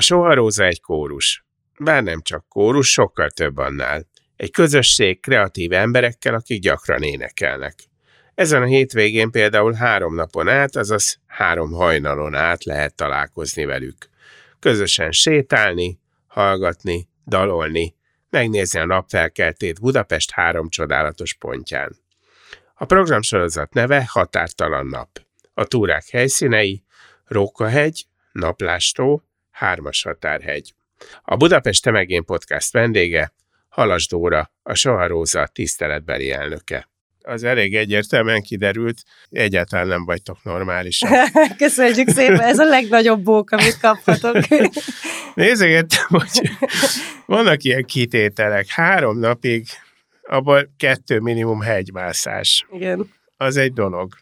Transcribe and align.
A 0.00 0.02
Soharóza 0.02 0.64
egy 0.64 0.80
kórus. 0.80 1.44
Bár 1.78 2.02
nem 2.02 2.22
csak 2.22 2.48
kórus, 2.48 2.92
sokkal 2.92 3.30
több 3.30 3.56
annál. 3.56 4.06
Egy 4.36 4.50
közösség 4.50 5.20
kreatív 5.20 5.72
emberekkel, 5.72 6.34
akik 6.34 6.60
gyakran 6.60 7.02
énekelnek. 7.02 7.74
Ezen 8.34 8.62
a 8.62 8.66
hétvégén 8.66 9.30
például 9.30 9.72
három 9.72 10.14
napon 10.14 10.48
át, 10.48 10.76
azaz 10.76 11.20
három 11.26 11.72
hajnalon 11.72 12.34
át 12.34 12.64
lehet 12.64 12.94
találkozni 12.94 13.64
velük. 13.64 14.08
Közösen 14.60 15.12
sétálni, 15.12 16.00
hallgatni, 16.26 17.08
dalolni, 17.26 17.94
megnézni 18.30 18.80
a 18.80 18.86
napfelkeltét 18.86 19.80
Budapest 19.80 20.30
három 20.30 20.68
csodálatos 20.68 21.34
pontján. 21.34 21.96
A 22.74 22.84
programsorozat 22.84 23.72
neve 23.72 24.04
Határtalan 24.08 24.86
nap. 24.86 25.08
A 25.54 25.64
túrák 25.64 26.08
helyszínei 26.08 26.82
Rókahegy, 27.24 28.04
Naplástó, 28.32 29.24
Hármas 29.60 30.02
Határhegy. 30.02 30.74
A 31.22 31.36
Budapest 31.36 31.82
Temegén 31.82 32.24
Podcast 32.24 32.72
vendége 32.72 33.32
Halas 33.68 34.06
Dóra, 34.06 34.52
a 34.62 34.74
Soharóza 34.74 35.46
tiszteletbeli 35.46 36.30
elnöke 36.30 36.88
az 37.22 37.44
elég 37.44 37.76
egyértelműen 37.76 38.42
kiderült, 38.42 39.02
egyáltalán 39.30 39.86
nem 39.86 40.04
vagytok 40.04 40.42
normálisak. 40.42 41.10
Köszönjük 41.56 42.08
szépen, 42.08 42.40
ez 42.40 42.58
a 42.58 42.64
legnagyobb 42.64 43.22
bók, 43.22 43.50
amit 43.50 43.78
kaphatok. 43.80 44.36
Nézegettem, 45.34 46.06
hogy 46.08 46.50
vannak 47.26 47.62
ilyen 47.62 47.84
kitételek. 47.84 48.66
Három 48.68 49.18
napig, 49.18 49.66
abból 50.22 50.70
kettő 50.76 51.18
minimum 51.18 51.60
hegymászás. 51.60 52.66
Igen. 52.72 53.10
Az 53.36 53.56
egy 53.56 53.72
dolog. 53.72 54.14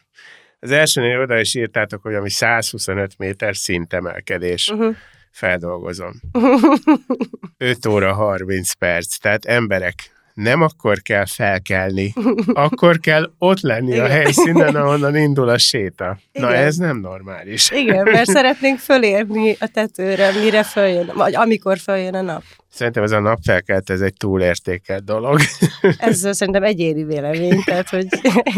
Az 0.59 0.71
elsőnél 0.71 1.21
oda 1.21 1.39
is 1.39 1.55
írtátok, 1.55 2.01
hogy 2.01 2.13
ami 2.13 2.29
125 2.29 3.17
méter 3.17 3.55
szintemelkedés. 3.55 4.69
Uh-huh 4.69 4.95
feldolgozom. 5.31 6.13
5 7.57 7.85
óra 7.85 8.13
30 8.13 8.71
perc, 8.71 9.17
tehát 9.17 9.45
emberek, 9.45 9.95
nem 10.43 10.61
akkor 10.61 11.01
kell 11.01 11.25
felkelni, 11.25 12.13
akkor 12.53 12.99
kell 12.99 13.31
ott 13.37 13.59
lenni 13.59 13.91
Igen. 13.91 14.05
a 14.05 14.07
helyszínen, 14.07 14.75
ahonnan 14.75 15.15
indul 15.15 15.49
a 15.49 15.57
séta. 15.57 16.17
Igen. 16.31 16.49
Na 16.49 16.55
ez 16.55 16.75
nem 16.75 16.97
normális. 16.99 17.71
Igen, 17.71 18.03
mert 18.03 18.29
szeretnénk 18.37 18.79
fölérni 18.79 19.55
a 19.59 19.67
tetőre, 19.73 20.31
mire 20.43 20.63
följön, 20.63 21.11
vagy 21.15 21.35
amikor 21.35 21.77
följön 21.77 22.13
a 22.13 22.21
nap. 22.21 22.43
Szerintem 22.69 23.03
ez 23.03 23.11
a 23.11 23.19
napfelkelt, 23.19 23.89
ez 23.89 24.01
egy 24.01 24.13
túlértékelt 24.13 25.03
dolog. 25.03 25.39
Ez 25.97 26.35
szerintem 26.35 26.63
egyéni 26.63 27.03
vélemény, 27.03 27.63
tehát 27.65 27.89
hogy 27.89 28.07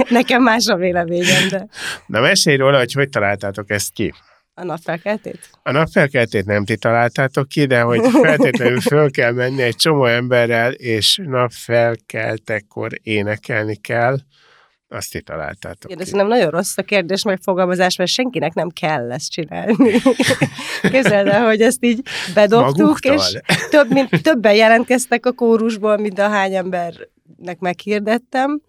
nekem 0.10 0.44
más 0.44 0.68
a 0.68 0.76
véleményem, 0.76 1.48
de... 1.50 1.68
Na 2.06 2.20
mesélj 2.20 2.56
róla, 2.56 2.78
hogy 2.78 2.94
hogy 2.94 3.10
találtátok 3.10 3.70
ezt 3.70 3.92
ki. 3.94 4.14
A 4.62 4.66
napfelkeltét? 4.66 5.50
A 5.64 5.72
napfelkeltét 5.72 6.46
nem 6.46 6.66
ti 6.66 6.78
találtátok 6.78 7.48
ki, 7.48 7.66
de 7.66 7.82
hogy 7.82 8.02
feltétlenül 8.22 8.82
föl 8.82 9.12
kell 9.12 9.32
menni 9.32 9.62
egy 9.62 9.76
csomó 9.76 10.06
emberrel, 10.06 10.72
és 10.72 11.20
napfelkeltekor 11.24 12.92
énekelni 13.02 13.76
kell, 13.76 14.18
azt 14.88 15.12
ti 15.12 15.22
találtátok 15.22 15.92
Igen, 15.92 16.04
ez 16.04 16.12
nem 16.12 16.28
nagyon 16.28 16.50
rossz 16.50 16.78
a 16.78 16.82
kérdés 16.82 17.24
megfogalmazás, 17.24 17.96
mert 17.96 18.10
senkinek 18.10 18.54
nem 18.54 18.70
kell 18.70 19.12
ezt 19.12 19.32
csinálni. 19.32 20.02
Képzeld 20.92 21.28
el, 21.28 21.46
hogy 21.46 21.62
ezt 21.62 21.86
így 21.86 22.02
bedobtuk, 22.34 22.78
Maguktól. 22.78 23.14
és 23.14 23.40
több, 23.70 23.92
mint, 23.92 24.22
többen 24.22 24.54
jelentkeztek 24.54 25.26
a 25.26 25.32
kórusból, 25.32 25.98
mint 25.98 26.20
a 26.20 26.30
hány 26.30 26.56
embernek 26.56 27.60
meghirdettem 27.60 28.62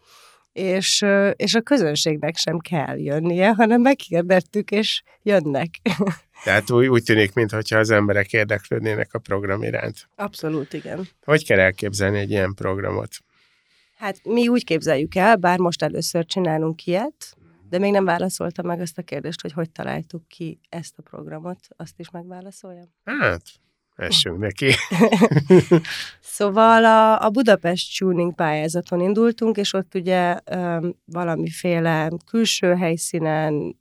és, 0.52 1.04
és 1.36 1.54
a 1.54 1.60
közönségnek 1.60 2.36
sem 2.36 2.58
kell 2.58 2.98
jönnie, 2.98 3.52
hanem 3.52 3.80
meghirdettük, 3.80 4.70
és 4.70 5.02
jönnek. 5.22 5.68
Tehát 6.44 6.70
úgy, 6.70 6.86
úgy 6.86 7.02
tűnik, 7.02 7.34
mintha 7.34 7.78
az 7.78 7.90
emberek 7.90 8.32
érdeklődnének 8.32 9.14
a 9.14 9.18
program 9.18 9.62
iránt. 9.62 10.08
Abszolút, 10.16 10.72
igen. 10.72 11.08
Hogy 11.24 11.46
kell 11.46 11.58
elképzelni 11.58 12.18
egy 12.18 12.30
ilyen 12.30 12.54
programot? 12.54 13.10
Hát 13.96 14.24
mi 14.24 14.48
úgy 14.48 14.64
képzeljük 14.64 15.14
el, 15.14 15.36
bár 15.36 15.58
most 15.58 15.82
először 15.82 16.26
csinálunk 16.26 16.86
ilyet, 16.86 17.36
de 17.68 17.78
még 17.78 17.92
nem 17.92 18.04
válaszoltam 18.04 18.66
meg 18.66 18.80
azt 18.80 18.98
a 18.98 19.02
kérdést, 19.02 19.40
hogy 19.40 19.52
hogy 19.52 19.70
találtuk 19.70 20.28
ki 20.28 20.60
ezt 20.68 20.94
a 20.96 21.02
programot. 21.02 21.58
Azt 21.76 21.98
is 21.98 22.10
megválaszoljam? 22.10 22.88
Hát, 23.04 23.42
essünk 23.96 24.38
neki. 24.38 24.70
szóval 26.36 26.84
a, 26.84 27.24
a 27.24 27.30
Budapest 27.30 27.98
Tuning 27.98 28.34
pályázaton 28.34 29.00
indultunk, 29.00 29.56
és 29.56 29.72
ott 29.72 29.94
ugye 29.94 30.36
um, 30.54 30.94
valamiféle 31.04 32.10
külső 32.30 32.74
helyszínen 32.74 33.76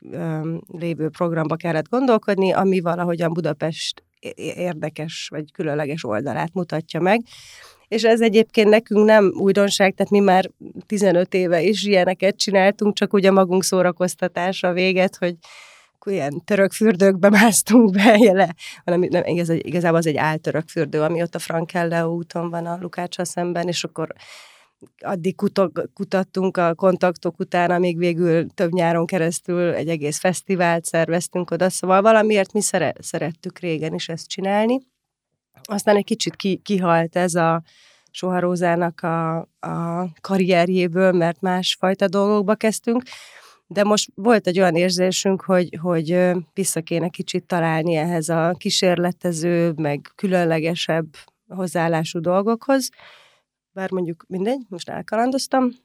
um, 0.00 0.60
lévő 0.78 1.08
programba 1.08 1.56
kellett 1.56 1.88
gondolkodni, 1.88 2.52
ami 2.52 2.80
valahogyan 2.80 3.32
Budapest 3.32 4.02
érdekes 4.36 5.28
vagy 5.30 5.52
különleges 5.52 6.04
oldalát 6.04 6.52
mutatja 6.52 7.00
meg. 7.00 7.20
És 7.88 8.04
ez 8.04 8.20
egyébként 8.20 8.68
nekünk 8.68 9.04
nem 9.04 9.32
újdonság, 9.36 9.94
tehát 9.94 10.12
mi 10.12 10.18
már 10.18 10.50
15 10.86 11.34
éve 11.34 11.62
is 11.62 11.82
ilyeneket 11.82 12.36
csináltunk, 12.36 12.94
csak 12.94 13.12
ugye 13.12 13.30
magunk 13.30 13.64
szórakoztatása 13.64 14.72
véget, 14.72 15.16
hogy 15.16 15.34
ilyen 16.12 16.44
török 16.44 16.72
fürdőkbe 16.72 17.30
másztunk 17.40 17.90
be 17.90 18.16
jele, 18.18 18.54
hanem 18.84 19.00
nem, 19.00 19.22
igaz, 19.24 19.48
igazából 19.48 19.98
az 19.98 20.06
egy 20.06 20.16
áltörök 20.16 20.68
fürdő, 20.68 21.02
ami 21.02 21.22
ott 21.22 21.34
a 21.34 21.38
Frankelle 21.38 22.06
úton 22.06 22.50
van 22.50 22.66
a 22.66 22.78
Lukácsa 22.80 23.24
szemben, 23.24 23.68
és 23.68 23.84
akkor 23.84 24.14
addig 24.98 25.36
kutok, 25.36 25.90
kutattunk 25.94 26.56
a 26.56 26.74
kontaktok 26.74 27.38
után, 27.38 27.70
amíg 27.70 27.98
végül 27.98 28.46
több 28.46 28.72
nyáron 28.72 29.06
keresztül 29.06 29.72
egy 29.72 29.88
egész 29.88 30.18
fesztivált 30.18 30.84
szerveztünk 30.84 31.50
oda, 31.50 31.70
szóval 31.70 32.02
valamiért 32.02 32.52
mi 32.52 32.60
szere, 32.60 32.94
szerettük 33.00 33.58
régen 33.58 33.94
is 33.94 34.08
ezt 34.08 34.28
csinálni. 34.28 34.80
Aztán 35.62 35.96
egy 35.96 36.04
kicsit 36.04 36.36
ki, 36.36 36.56
kihalt 36.56 37.16
ez 37.16 37.34
a 37.34 37.62
Soharózának 38.10 39.00
a, 39.00 39.36
a 39.60 40.08
karrierjéből, 40.20 41.12
mert 41.12 41.40
másfajta 41.40 42.08
dolgokba 42.08 42.54
kezdtünk, 42.54 43.02
de 43.66 43.84
most 43.84 44.10
volt 44.14 44.46
egy 44.46 44.58
olyan 44.58 44.74
érzésünk, 44.74 45.42
hogy, 45.42 45.78
hogy 45.80 46.30
vissza 46.52 46.80
kéne 46.80 47.08
kicsit 47.08 47.46
találni 47.46 47.94
ehhez 47.94 48.28
a 48.28 48.54
kísérletező, 48.58 49.72
meg 49.76 50.12
különlegesebb 50.14 51.06
hozzáállású 51.48 52.20
dolgokhoz. 52.20 52.88
Bár 53.72 53.90
mondjuk 53.90 54.24
mindegy, 54.28 54.60
most 54.68 54.88
elkalandoztam. 54.88 55.83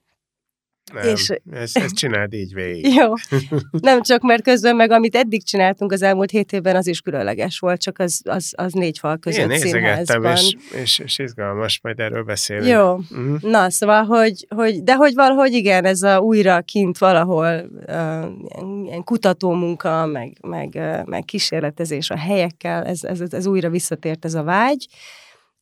Nem, 0.93 1.07
és... 1.07 1.29
ezt, 1.51 1.77
ezt 1.77 1.95
csináld 1.95 2.33
így 2.33 2.53
végig. 2.53 2.93
Jó, 2.99 3.13
nem 3.89 4.01
csak 4.01 4.21
mert 4.21 4.43
közben 4.43 4.75
meg 4.75 4.91
amit 4.91 5.15
eddig 5.15 5.43
csináltunk 5.43 5.91
az 5.91 6.01
elmúlt 6.01 6.31
hét 6.31 6.51
évben, 6.51 6.75
az 6.75 6.87
is 6.87 7.01
különleges 7.01 7.59
volt, 7.59 7.81
csak 7.81 7.99
az, 7.99 8.21
az, 8.23 8.53
az 8.55 8.73
négy 8.73 8.99
fal 8.99 9.17
között 9.17 9.51
Én 9.51 9.57
színházban. 9.57 10.35
és, 10.35 10.55
és, 10.81 10.99
és 10.99 11.19
izgalmas, 11.19 11.79
majd 11.83 11.99
erről 11.99 12.23
beszélünk. 12.23 12.67
Jó, 12.67 12.93
uh-huh. 12.93 13.41
na 13.41 13.69
szóval, 13.69 14.03
hogy, 14.03 14.47
hogy, 14.49 14.83
de 14.83 14.95
hogy 14.95 15.13
valahogy 15.13 15.53
igen, 15.53 15.85
ez 15.85 16.01
a 16.01 16.19
újra 16.19 16.61
kint 16.61 16.97
valahol 16.97 17.69
uh, 17.87 18.25
ilyen 18.85 19.03
kutatómunka, 19.03 20.05
meg, 20.05 20.37
meg, 20.41 20.71
uh, 20.75 21.05
meg 21.05 21.23
kísérletezés 21.23 22.09
a 22.09 22.17
helyekkel, 22.17 22.85
ez, 22.85 23.03
ez, 23.03 23.21
ez 23.29 23.45
újra 23.45 23.69
visszatért 23.69 24.25
ez 24.25 24.33
a 24.33 24.43
vágy, 24.43 24.87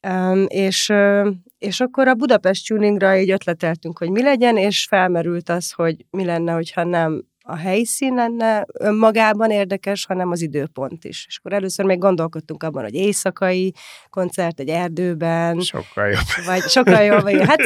Um, 0.08 0.46
és, 0.48 0.90
uh, 0.90 1.28
és 1.58 1.80
akkor 1.80 2.08
a 2.08 2.14
Budapest 2.14 2.68
tuningra 2.68 3.18
így 3.18 3.32
ötleteltünk, 3.32 3.98
hogy 3.98 4.10
mi 4.10 4.22
legyen, 4.22 4.58
és 4.58 4.86
felmerült 4.90 5.50
az, 5.50 5.72
hogy 5.72 6.06
mi 6.10 6.26
lenne, 6.26 6.52
hogyha 6.52 6.84
nem 6.84 7.26
a 7.50 7.56
helyszín 7.56 8.14
lenne 8.14 8.66
önmagában 8.74 9.52
érdekes, 9.52 10.06
hanem 10.06 10.32
az 10.32 10.42
időpont 10.42 11.04
is. 11.04 11.26
És 11.28 11.38
akkor 11.38 11.54
először 11.54 11.86
még 11.86 11.98
gondolkodtunk 11.98 12.64
abban, 12.64 12.84
hogy 12.84 12.94
éjszakai 12.94 13.74
koncert 14.10 14.60
egy 14.60 14.70
erdőben. 14.70 15.60
Sokkal 15.60 16.08
jobb. 16.08 16.46
Vagy 16.46 16.62
sokkal 16.62 17.02
jobb. 17.02 17.22
Vagy, 17.22 17.46
hát 17.46 17.62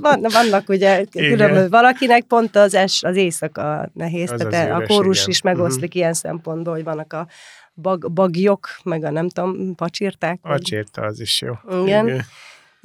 van, 0.00 0.20
vannak 0.32 0.68
ugye 0.68 1.04
különböző, 1.04 1.68
valakinek 1.68 2.22
pont 2.22 2.56
az, 2.56 2.74
es, 2.74 3.02
az 3.02 3.16
éjszaka 3.16 3.90
nehéz, 3.92 4.30
az 4.30 4.44
tehát 4.48 4.70
az 4.70 4.82
a 4.82 4.86
kórus 4.86 5.18
igen. 5.18 5.30
is 5.30 5.40
megoszlik 5.40 5.82
uh-huh. 5.82 5.96
ilyen 5.96 6.12
szempontból, 6.12 6.74
hogy 6.74 6.84
vannak 6.84 7.12
a 7.12 7.26
bag, 7.74 8.12
bagyok, 8.12 8.68
meg 8.84 9.04
a 9.04 9.10
nem 9.10 9.28
tudom, 9.28 9.74
pacsirták. 9.74 10.38
Pacsirta, 10.42 11.02
az 11.02 11.20
is 11.20 11.40
jó. 11.40 11.52
Igen. 11.82 12.06
Igen. 12.06 12.24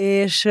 És 0.01 0.44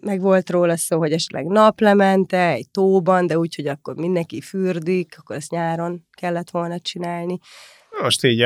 meg 0.00 0.20
volt 0.20 0.50
róla 0.50 0.76
szó, 0.76 0.98
hogy 0.98 1.12
esetleg 1.12 1.46
naplemente, 1.46 2.50
egy 2.50 2.70
tóban, 2.70 3.26
de 3.26 3.38
úgy, 3.38 3.54
hogy 3.54 3.66
akkor 3.66 3.94
mindenki 3.94 4.40
fürdik, 4.40 5.14
akkor 5.18 5.36
ezt 5.36 5.50
nyáron 5.50 6.06
kellett 6.12 6.50
volna 6.50 6.78
csinálni. 6.78 7.38
Most 8.02 8.24
így, 8.24 8.44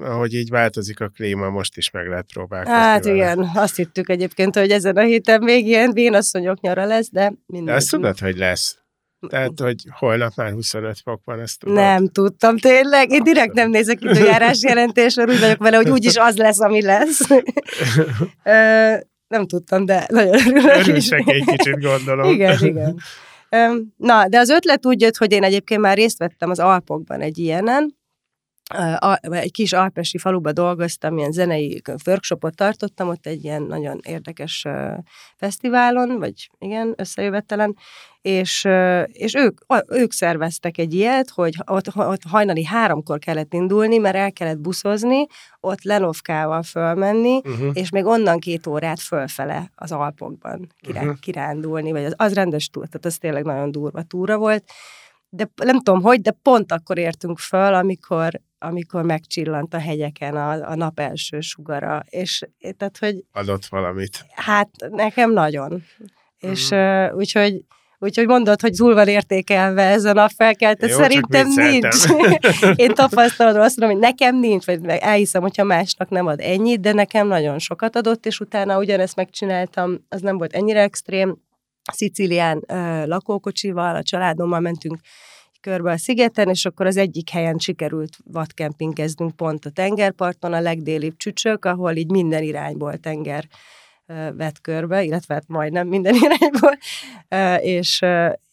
ahogy 0.00 0.34
így 0.34 0.50
változik 0.50 1.00
a 1.00 1.08
klíma, 1.08 1.50
most 1.50 1.76
is 1.76 1.90
meg 1.90 2.08
lehet 2.08 2.26
próbálkozni. 2.32 2.74
Hát 2.74 3.04
vele. 3.04 3.16
igen, 3.16 3.50
azt 3.54 3.76
hittük 3.76 4.08
egyébként, 4.08 4.56
hogy 4.56 4.70
ezen 4.70 4.96
a 4.96 5.02
héten 5.02 5.42
még 5.42 5.66
ilyen 5.66 5.92
vénasszonyok 5.92 6.60
nyara 6.60 6.84
lesz, 6.84 7.10
de 7.10 7.32
mindegy. 7.46 7.68
De 7.68 7.74
azt 7.74 7.90
tudod, 7.90 8.18
hogy 8.18 8.36
lesz. 8.36 8.78
Tehát, 9.28 9.60
hogy 9.60 9.76
holnap 9.90 10.32
már 10.36 10.52
25 10.52 10.98
fok 11.04 11.20
van, 11.24 11.40
ezt 11.40 11.58
tudod. 11.58 11.76
Nem 11.76 12.08
tudtam 12.08 12.58
tényleg. 12.58 13.10
Én 13.10 13.22
direkt 13.22 13.52
nem 13.52 13.70
nézek 13.70 14.00
időjárás 14.00 14.62
jelentést, 14.62 15.16
mert 15.16 15.30
úgy 15.30 15.40
vagyok 15.40 15.58
vele, 15.58 15.76
hogy 15.76 15.90
úgyis 15.90 16.16
az 16.16 16.36
lesz, 16.36 16.60
ami 16.60 16.82
lesz. 16.82 17.20
Nem 19.28 19.46
tudtam, 19.46 19.84
de 19.84 20.06
nagyon 20.08 20.34
örülök 20.34 20.76
is. 20.76 20.86
Örülsek 20.86 21.22
egy 21.26 21.44
kicsit, 21.44 21.80
gondolom. 21.80 22.32
Igen, 22.32 22.58
igen. 22.60 22.96
Na, 23.96 24.28
de 24.28 24.38
az 24.38 24.48
ötlet 24.48 24.86
úgy 24.86 25.00
jött, 25.00 25.16
hogy 25.16 25.32
én 25.32 25.44
egyébként 25.44 25.80
már 25.80 25.96
részt 25.96 26.18
vettem 26.18 26.50
az 26.50 26.58
Alpokban 26.58 27.20
egy 27.20 27.38
ilyenen, 27.38 27.96
egy 29.20 29.52
kis 29.52 29.72
alpesi 29.72 30.18
faluba 30.18 30.52
dolgoztam, 30.52 31.18
ilyen 31.18 31.32
zenei 31.32 31.82
workshopot 32.06 32.54
tartottam, 32.54 33.08
ott 33.08 33.26
egy 33.26 33.44
ilyen 33.44 33.62
nagyon 33.62 34.00
érdekes 34.02 34.66
fesztiválon, 35.36 36.18
vagy 36.18 36.50
igen, 36.58 36.94
összejövetelen, 36.96 37.76
és, 38.22 38.68
és 39.12 39.34
ők, 39.34 39.58
ők 39.88 40.12
szerveztek 40.12 40.78
egy 40.78 40.94
ilyet, 40.94 41.30
hogy 41.30 41.54
ott, 41.66 41.96
ott 41.96 42.22
hajnali 42.28 42.64
háromkor 42.64 43.18
kellett 43.18 43.52
indulni, 43.54 43.98
mert 43.98 44.16
el 44.16 44.32
kellett 44.32 44.58
buszozni, 44.58 45.26
ott 45.60 45.82
Lenovkával 45.82 46.62
fölmenni, 46.62 47.40
Uh-huh. 47.44 47.70
és 47.72 47.90
még 47.90 48.04
onnan 48.04 48.38
két 48.38 48.66
órát 48.66 49.00
fölfele 49.00 49.70
az 49.74 49.92
Alpokban 49.92 50.66
kirá- 50.80 51.02
Mhm. 51.02 51.12
kirándulni, 51.20 51.92
vagy 51.92 52.04
az, 52.04 52.14
az 52.16 52.34
rendes 52.34 52.68
túra, 52.68 52.86
tehát 52.86 53.06
az 53.06 53.16
tényleg 53.18 53.44
nagyon 53.44 53.70
durva 53.70 54.02
túra 54.02 54.36
volt. 54.36 54.64
De 55.28 55.48
nem 55.64 55.80
tudom 55.80 56.02
hogy, 56.02 56.20
de 56.20 56.30
pont 56.42 56.72
akkor 56.72 56.98
értünk 56.98 57.38
föl, 57.38 57.74
amikor, 57.74 58.40
amikor 58.64 59.02
megcsillant 59.02 59.74
a 59.74 59.78
hegyeken 59.78 60.36
a, 60.36 60.70
a 60.70 60.74
nap 60.74 61.00
első 61.00 61.40
sugara, 61.40 62.04
és 62.08 62.42
eh, 62.58 62.70
tehát, 62.70 62.98
hogy 62.98 63.24
Adott 63.32 63.66
valamit. 63.66 64.26
hát 64.34 64.70
nekem 64.90 65.32
nagyon. 65.32 65.82
És 66.38 66.70
uh, 66.70 67.16
úgyhogy 67.16 67.64
Úgyhogy 67.98 68.26
mondod, 68.26 68.60
hogy 68.60 68.72
túl 68.72 68.94
van 68.94 69.08
értékelve 69.08 69.82
ez 69.82 70.04
a 70.04 70.12
napfelkelte, 70.12 70.88
szerintem 70.88 71.48
nincs. 71.48 72.04
Én 72.84 72.94
tapasztalatban 72.94 73.62
azt 73.62 73.76
mondom, 73.76 73.98
hogy 73.98 74.08
nekem 74.08 74.38
nincs, 74.38 74.64
vagy 74.64 74.86
elhiszem, 74.86 75.42
hogyha 75.42 75.64
másnak 75.64 76.08
nem 76.08 76.26
ad 76.26 76.40
ennyit, 76.40 76.80
de 76.80 76.92
nekem 76.92 77.26
nagyon 77.26 77.58
sokat 77.58 77.96
adott, 77.96 78.26
és 78.26 78.40
utána 78.40 78.78
ugyanezt 78.78 79.16
megcsináltam, 79.16 80.04
az 80.08 80.20
nem 80.20 80.38
volt 80.38 80.52
ennyire 80.52 80.80
extrém. 80.80 81.36
Szicílián 81.92 82.64
uh, 82.68 83.06
lakókocsival, 83.06 83.96
a 83.96 84.02
családommal 84.02 84.60
mentünk 84.60 84.98
körbe 85.64 85.90
a 85.90 85.96
szigeten, 85.98 86.48
és 86.48 86.64
akkor 86.64 86.86
az 86.86 86.96
egyik 86.96 87.30
helyen 87.30 87.58
sikerült 87.58 88.16
vadkempingeznünk 88.24 89.36
pont 89.36 89.64
a 89.64 89.70
tengerparton, 89.70 90.52
a 90.52 90.60
legdélibb 90.60 91.16
csücsök, 91.16 91.64
ahol 91.64 91.96
így 91.96 92.10
minden 92.10 92.42
irányból 92.42 92.96
tenger 92.96 93.44
vett 94.36 94.60
körbe, 94.60 95.02
illetve 95.02 95.34
hát 95.34 95.48
majdnem 95.48 95.88
minden 95.88 96.14
irányból, 96.24 96.78
és, 97.60 98.04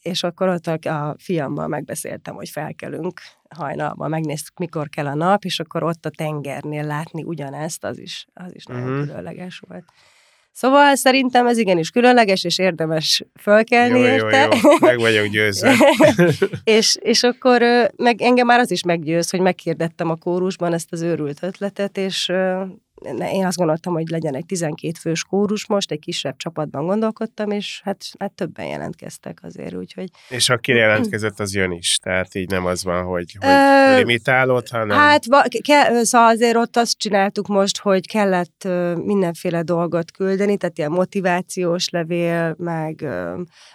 és 0.02 0.22
akkor 0.22 0.48
ott 0.48 0.66
a, 0.66 1.14
fiammal 1.18 1.66
megbeszéltem, 1.66 2.34
hogy 2.34 2.48
felkelünk 2.48 3.20
hajnalban, 3.48 4.10
megnéztük, 4.10 4.58
mikor 4.58 4.88
kell 4.88 5.06
a 5.06 5.14
nap, 5.14 5.44
és 5.44 5.60
akkor 5.60 5.82
ott 5.82 6.06
a 6.06 6.10
tengernél 6.10 6.84
látni 6.84 7.22
ugyanezt, 7.22 7.84
az 7.84 7.98
is, 7.98 8.26
az 8.34 8.54
is 8.54 8.64
nagyon 8.64 8.88
Mhm. 8.88 9.00
különleges 9.00 9.62
volt. 9.68 9.84
Szóval 10.52 10.94
szerintem 10.94 11.46
ez 11.46 11.58
igenis 11.58 11.90
különleges, 11.90 12.44
és 12.44 12.58
érdemes 12.58 13.24
fölkelni 13.40 13.98
Jó, 13.98 14.04
jó, 14.04 14.12
érte. 14.12 14.48
jó, 14.62 14.70
meg 14.80 14.98
vagyok 14.98 15.26
győzve. 15.26 15.74
és, 16.64 16.96
és 17.00 17.22
akkor 17.22 17.62
meg 17.96 18.22
engem 18.22 18.46
már 18.46 18.58
az 18.58 18.70
is 18.70 18.82
meggyőz, 18.82 19.30
hogy 19.30 19.40
megkérdettem 19.40 20.10
a 20.10 20.16
kórusban 20.16 20.72
ezt 20.72 20.92
az 20.92 21.02
őrült 21.02 21.42
ötletet, 21.42 21.98
és 21.98 22.32
én 23.32 23.46
azt 23.46 23.56
gondoltam, 23.56 23.92
hogy 23.92 24.08
legyen 24.08 24.34
egy 24.34 24.46
12 24.46 24.92
fős 25.00 25.24
kórus 25.24 25.66
most, 25.66 25.90
egy 25.90 25.98
kisebb 25.98 26.36
csapatban 26.36 26.86
gondolkodtam, 26.86 27.50
és 27.50 27.80
hát, 27.84 28.04
hát 28.18 28.32
többen 28.32 28.66
jelentkeztek 28.66 29.38
azért, 29.42 29.74
úgyhogy 29.74 30.10
És 30.28 30.48
aki 30.48 30.72
jelentkezett, 30.72 31.40
az 31.40 31.54
jön 31.54 31.72
is. 31.72 31.98
Tehát 32.02 32.34
így 32.34 32.50
nem 32.50 32.66
az 32.66 32.84
van, 32.84 33.04
hogy, 33.04 33.36
hogy 33.40 33.48
Ö, 33.48 33.96
limitálod, 33.96 34.68
hanem... 34.68 34.98
Hát 34.98 35.24
ke, 35.62 36.04
szóval 36.04 36.28
azért 36.28 36.56
ott 36.56 36.76
azt 36.76 36.98
csináltuk 36.98 37.46
most, 37.46 37.78
hogy 37.78 38.06
kellett 38.06 38.68
mindenféle 39.04 39.62
dolgot 39.62 40.10
küldeni, 40.10 40.56
tehát 40.56 40.78
ilyen 40.78 40.90
motivációs 40.90 41.88
levél, 41.88 42.54
meg, 42.58 43.04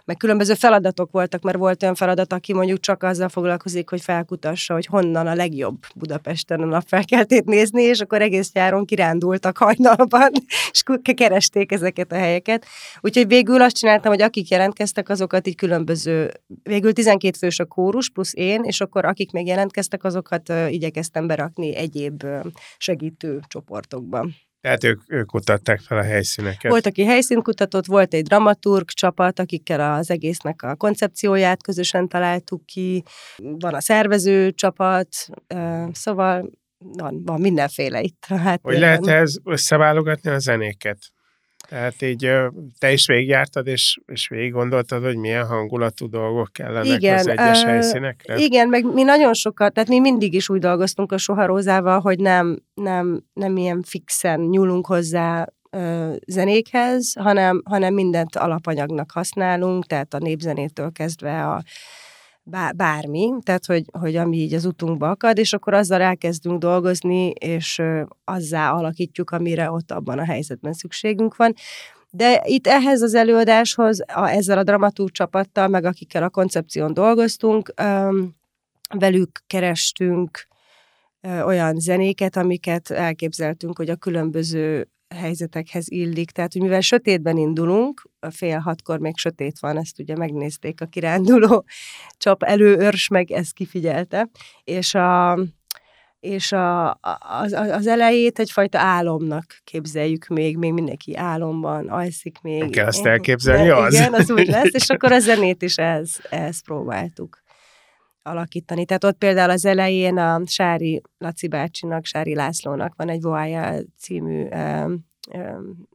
meg 0.06 0.18
különböző 0.18 0.54
feladatok 0.54 1.12
voltak, 1.12 1.42
mert 1.42 1.58
volt 1.58 1.84
olyan 1.84 1.96
feladat, 1.96 2.34
aki 2.34 2.54
mondjuk 2.54 2.80
csak 2.80 3.04
azzal 3.04 3.30
foglalkozik, 3.30 3.90
hogy 3.90 4.02
felkutassa, 4.02 4.74
hogy 4.74 4.86
honnan 4.86 5.28
a 5.28 5.36
legjobb 5.36 5.78
Budapesten 5.96 6.62
a 6.62 6.66
napfelkeltét 6.66 7.46
nézni, 7.46 7.82
és 7.82 8.00
akkor 8.00 8.22
egész 8.22 8.52
nyáron 8.52 8.86
kirándultak 9.18 9.58
hajnalban, 9.58 10.32
és 10.72 10.84
keresték 11.16 11.72
ezeket 11.72 12.12
a 12.12 12.16
helyeket. 12.16 12.66
Úgyhogy 13.02 13.28
végül 13.28 13.62
azt 13.62 13.76
csináltam, 13.76 14.12
hogy 14.12 14.22
akik 14.22 14.50
jelentkeztek, 14.50 15.10
azokat 15.10 15.48
így 15.48 15.56
különböző, 15.56 16.32
végül 16.64 16.94
12 16.94 17.38
fős 17.38 17.60
a 17.60 17.66
kórus, 17.66 18.10
plusz 18.10 18.34
én, 18.36 18.64
és 18.64 18.82
akkor 18.82 19.06
akik 19.06 19.32
még 19.32 19.48
jelentkeztek, 19.48 20.04
azokat 20.04 20.54
igyekeztem 20.70 21.28
berakni 21.28 21.76
egyéb 21.76 22.24
segítő 22.78 23.40
csoportokba. 23.48 24.28
Tehát 24.62 24.84
ők, 24.84 25.02
ők 25.08 25.28
kutatták 25.28 25.80
fel 25.80 25.98
a 25.98 26.04
helyszíneket. 26.04 26.72
Volt, 26.72 26.86
aki 26.86 27.06
helyszínt 27.06 27.44
kutatott, 27.44 27.86
volt 27.86 28.14
egy 28.14 28.24
dramaturg 28.24 28.90
csapat, 28.90 29.40
akikkel 29.40 29.94
az 29.94 30.10
egésznek 30.12 30.62
a 30.62 30.76
koncepcióját 30.76 31.64
közösen 31.64 32.08
találtuk 32.08 32.66
ki, 32.66 33.04
van 33.38 33.74
a 33.74 33.82
szervező 33.82 34.52
csapat, 34.52 35.08
szóval 35.92 36.50
van, 36.78 37.22
van 37.26 37.42
mindenféle 37.42 38.02
itt. 38.02 38.26
Hát 38.26 38.60
Hogy 38.64 38.80
lehet 38.80 39.08
ez 39.08 39.36
összeválogatni 39.44 40.30
a 40.30 40.40
zenéket? 40.40 40.98
Tehát 41.70 42.02
így 42.02 42.32
te 42.80 42.92
is 42.92 43.08
végigjártad, 43.08 43.68
és, 43.68 44.00
és 44.06 44.28
végig 44.28 44.52
gondoltad, 44.52 45.04
hogy 45.04 45.18
milyen 45.18 45.46
hangulatú 45.46 46.10
dolgok 46.10 46.50
kellenek 46.52 47.02
Igen, 47.02 47.18
az 47.18 47.28
egyes 47.28 47.64
ö, 47.64 47.68
helyszínekre? 47.68 48.38
Igen, 48.38 48.68
meg 48.68 48.94
mi 48.94 49.04
nagyon 49.04 49.34
sokat, 49.34 49.74
tehát 49.74 49.90
mi 49.90 50.00
mindig 50.00 50.34
is 50.34 50.50
úgy 50.50 50.60
dolgoztunk 50.60 51.12
a 51.12 51.18
Soharózával, 51.18 52.00
hogy 52.00 52.20
nem, 52.20 52.60
nem, 52.74 53.24
nem 53.34 53.58
ilyen 53.58 53.82
fixen 53.82 54.40
nyúlunk 54.40 54.86
hozzá 54.86 55.48
ö, 55.70 56.14
zenékhez, 56.28 57.14
hanem, 57.20 57.62
hanem 57.66 57.94
mindent 57.94 58.36
alapanyagnak 58.36 59.12
használunk, 59.12 59.86
tehát 59.86 60.14
a 60.14 60.20
népzenétől 60.20 60.92
kezdve 60.92 61.48
a 61.48 61.64
bá- 62.50 62.76
bármi, 62.76 63.34
tehát 63.44 63.66
hogy, 63.66 63.84
hogy 64.00 64.16
ami 64.16 64.38
így 64.38 64.54
az 64.54 64.66
utunkba 64.66 65.10
akad, 65.10 65.38
és 65.38 65.54
akkor 65.54 65.74
azzal 65.74 66.02
elkezdünk 66.02 66.60
dolgozni, 66.60 67.30
és 67.30 67.82
azzá 68.24 68.72
alakítjuk, 68.72 69.32
amire 69.32 69.72
ott 69.72 69.92
abban 69.92 70.20
a 70.20 70.26
helyzetben 70.26 70.74
szükségünk 70.74 71.36
van. 71.36 71.54
De 72.10 72.42
itt 72.46 72.68
ehhez 72.68 73.02
az 73.02 73.14
előadáshoz, 73.14 74.04
a, 74.14 74.28
ezzel 74.28 74.58
a 74.58 74.64
dramatúr 74.64 75.12
csapattal, 75.12 75.68
meg 75.68 75.86
akikkel 75.86 76.24
a 76.24 76.30
koncepción 76.30 76.94
dolgoztunk, 76.94 77.74
öm, 77.76 78.36
velük 78.98 79.40
kerestünk 79.48 80.48
olyan 81.46 81.80
zenéket, 81.80 82.38
amiket 82.38 82.92
elképzeltünk, 82.92 83.78
hogy 83.78 83.90
a 83.90 83.96
különböző 83.96 84.90
helyzetekhez 85.16 85.92
illik. 85.92 86.32
Tehát, 86.32 86.54
hogy 86.54 86.62
mivel 86.62 86.82
sötétben 86.82 87.38
indulunk, 87.38 88.10
a 88.20 88.30
fél 88.30 88.58
hatkor 88.58 89.00
még 89.00 89.18
sötét 89.18 89.60
van, 89.60 89.78
ezt 89.78 90.00
ugye 90.00 90.16
megnézték 90.16 90.82
a 90.82 90.86
kiránduló 90.86 91.66
csap 92.18 92.44
előőrs, 92.44 93.08
meg 93.08 93.32
ezt 93.32 93.54
kifigyelte, 93.54 94.30
és 94.64 94.94
a, 94.94 95.40
és 96.20 96.52
a, 96.52 97.00
az, 97.42 97.52
az 97.52 97.88
elejét 97.88 98.40
egyfajta 98.40 98.80
álomnak 98.80 99.46
képzeljük 99.64 100.28
még, 100.28 100.58
még 100.58 100.74
mindenki 100.74 101.16
álomban 101.16 101.88
alszik 101.88 102.42
még. 102.42 102.72
Kell 102.72 102.88
azt 102.88 103.06
elképzelni, 103.06 103.68
De 103.68 103.76
az. 103.76 103.94
Igen, 103.94 104.14
az 104.14 104.32
úgy 104.32 104.48
lesz, 104.48 104.74
és 104.74 104.90
akkor 104.90 105.12
a 105.12 105.20
zenét 105.20 105.62
is 105.62 105.78
ehhez, 105.88 106.20
ehhez 106.30 106.62
próbáltuk 106.64 107.46
alakítani. 108.28 108.86
Tehát 108.86 109.04
ott 109.04 109.18
például 109.18 109.50
az 109.50 109.66
elején 109.66 110.18
a 110.18 110.42
Sári 110.46 111.02
Laci 111.18 111.48
bácsinak, 111.48 112.06
Sári 112.06 112.36
Lászlónak 112.36 112.94
van 112.96 113.10
egy 113.10 113.22
Voája 113.22 113.82
című 113.98 114.44
um, 114.44 115.06
um, 115.34 115.88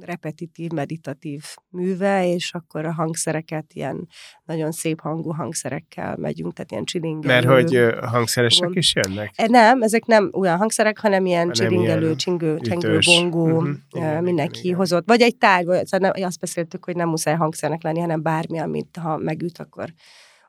repetitív, 0.00 0.70
meditatív 0.70 1.42
műve, 1.68 2.32
és 2.32 2.54
akkor 2.54 2.84
a 2.84 2.92
hangszereket 2.92 3.64
ilyen 3.72 4.08
nagyon 4.44 4.72
szép 4.72 5.00
hangú 5.00 5.30
hangszerekkel 5.30 6.16
megyünk, 6.16 6.52
tehát 6.52 6.70
ilyen 6.70 6.84
csilingelő. 6.84 7.34
Mert 7.34 7.46
hogy 7.46 7.94
hangszeresek 8.00 8.70
is 8.72 8.94
jönnek? 8.94 9.32
E, 9.34 9.46
Nem, 9.46 9.82
ezek 9.82 10.04
nem 10.04 10.30
olyan 10.32 10.56
hangszerek, 10.56 10.98
hanem 10.98 11.26
ilyen 11.26 11.38
Hanem 11.38 11.54
csilingelő, 11.54 12.04
ilyen 12.04 12.16
csingő, 12.16 12.58
csengő, 12.58 12.98
bongó, 13.04 13.56
uh-huh. 13.56 13.76
Igen, 13.90 14.22
mindenki 14.22 14.58
igen, 14.58 14.64
igen. 14.64 14.76
hozott. 14.76 15.06
Vagy 15.06 15.20
egy 15.20 15.36
tárgy, 15.36 15.66
vagy 15.66 15.86
szóval 15.86 16.10
nem, 16.14 16.24
azt 16.24 16.40
beszéltük, 16.40 16.84
hogy 16.84 16.96
nem 16.96 17.08
muszáj 17.08 17.34
hangszernek 17.34 17.82
lenni, 17.82 18.00
hanem 18.00 18.22
bármi, 18.22 18.58
amit 18.58 18.98
ha 19.00 19.16
megüt, 19.16 19.58
akkor 19.58 19.92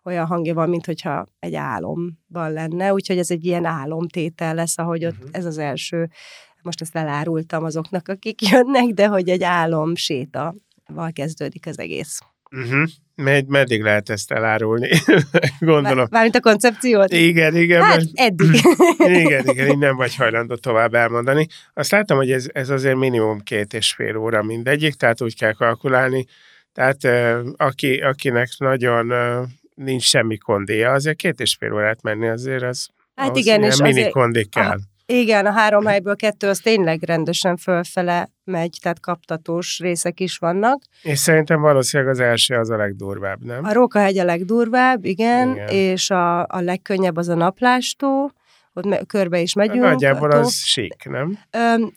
olyan 0.04 0.26
hangja 0.26 0.54
van, 0.54 0.70
mint 0.70 0.86
hogyha 0.86 1.28
egy 1.40 1.56
álomban 1.56 2.52
lenne, 2.54 2.94
úgyhogy 2.94 3.18
ez 3.18 3.32
egy 3.32 3.46
ilyen 3.46 3.66
álomtétel 3.66 4.56
lesz, 4.56 4.78
ahogy 4.78 5.06
ott 5.06 5.18
Mhm. 5.20 5.28
ez 5.32 5.46
az 5.46 5.58
első, 5.58 6.10
most 6.62 6.82
ezt 6.82 6.96
elárultam 6.96 7.64
azoknak, 7.64 8.08
akik 8.08 8.42
jönnek, 8.52 8.86
de 8.86 9.08
hogy 9.08 9.30
egy 9.30 9.44
álom 9.44 9.96
séta 9.96 10.56
val 10.88 11.12
kezdődik 11.12 11.68
az 11.68 11.80
egész. 11.80 12.20
Uh-huh. 12.52 12.88
Med, 13.16 13.48
meddig 13.48 13.82
lehet 13.82 14.10
ezt 14.10 14.32
elárulni? 14.32 14.90
Gondolom. 15.60 16.08
Mármint 16.12 16.36
a 16.36 16.40
koncepciót? 16.40 17.14
Igen, 17.14 17.56
igen. 17.56 17.82
Hát 17.82 17.96
mert... 17.96 18.08
eddig. 18.14 18.50
igen, 19.24 19.46
igen, 19.48 19.68
így 19.68 19.78
nem 19.78 19.96
vagy 19.96 20.16
hajlandó 20.16 20.56
tovább 20.56 20.94
elmondani. 20.94 21.48
Azt 21.74 21.92
láttam, 21.92 22.18
hogy 22.18 22.32
ez, 22.32 22.46
ez 22.54 22.70
azért 22.70 22.96
minimum 22.96 23.40
két 23.40 23.74
és 23.74 23.92
fél 23.94 24.18
óra 24.18 24.44
mindegyik, 24.44 24.94
tehát 24.94 25.22
úgy 25.22 25.36
kell 25.38 25.54
kalkulálni. 25.54 26.26
Tehát 26.74 26.98
aki, 27.58 27.98
akinek 27.98 28.50
nagyon 28.58 29.12
nincs 29.84 30.04
semmi 30.04 30.38
kondéja, 30.38 30.92
azért 30.92 31.18
két 31.18 31.40
és 31.40 31.56
fél 31.60 31.74
órát 31.74 32.02
menni 32.02 32.28
azért 32.28 32.64
az 32.64 32.88
Hát 33.16 33.38
igen, 33.38 33.64
és 33.64 33.78
mini 33.78 33.90
azért, 33.90 34.12
kondi 34.12 34.46
kell. 34.46 34.70
A, 34.70 34.80
igen, 35.06 35.46
a 35.46 35.52
három 35.52 35.86
helyből 35.86 36.16
kettő 36.16 36.48
az 36.48 36.60
tényleg 36.60 37.04
rendesen 37.04 37.58
fölfele 37.58 38.30
megy, 38.44 38.78
tehát 38.82 39.00
kaptatós 39.00 39.80
részek 39.80 40.20
is 40.20 40.38
vannak. 40.38 40.82
És 41.02 41.20
szerintem 41.20 41.62
valószínűleg 41.62 42.14
az 42.14 42.20
első 42.20 42.56
az 42.56 42.70
a 42.70 42.78
legdurvább, 42.78 43.44
nem? 43.44 43.66
A 43.66 43.74
Rókahegy 43.74 44.18
a 44.18 44.24
legdurvább, 44.24 45.06
igen, 45.06 45.52
igen. 45.52 45.68
és 45.68 46.10
a, 46.10 46.40
a 46.40 46.60
legkönnyebb 46.60 47.16
az 47.18 47.30
a 47.30 47.36
naplástó, 47.36 48.32
ott 48.74 48.86
me- 48.86 49.06
körbe 49.06 49.40
is 49.40 49.54
megyünk. 49.54 49.82
Nagyjából 49.82 50.32
az 50.32 50.54
sík, 50.54 51.10
nem? 51.10 51.40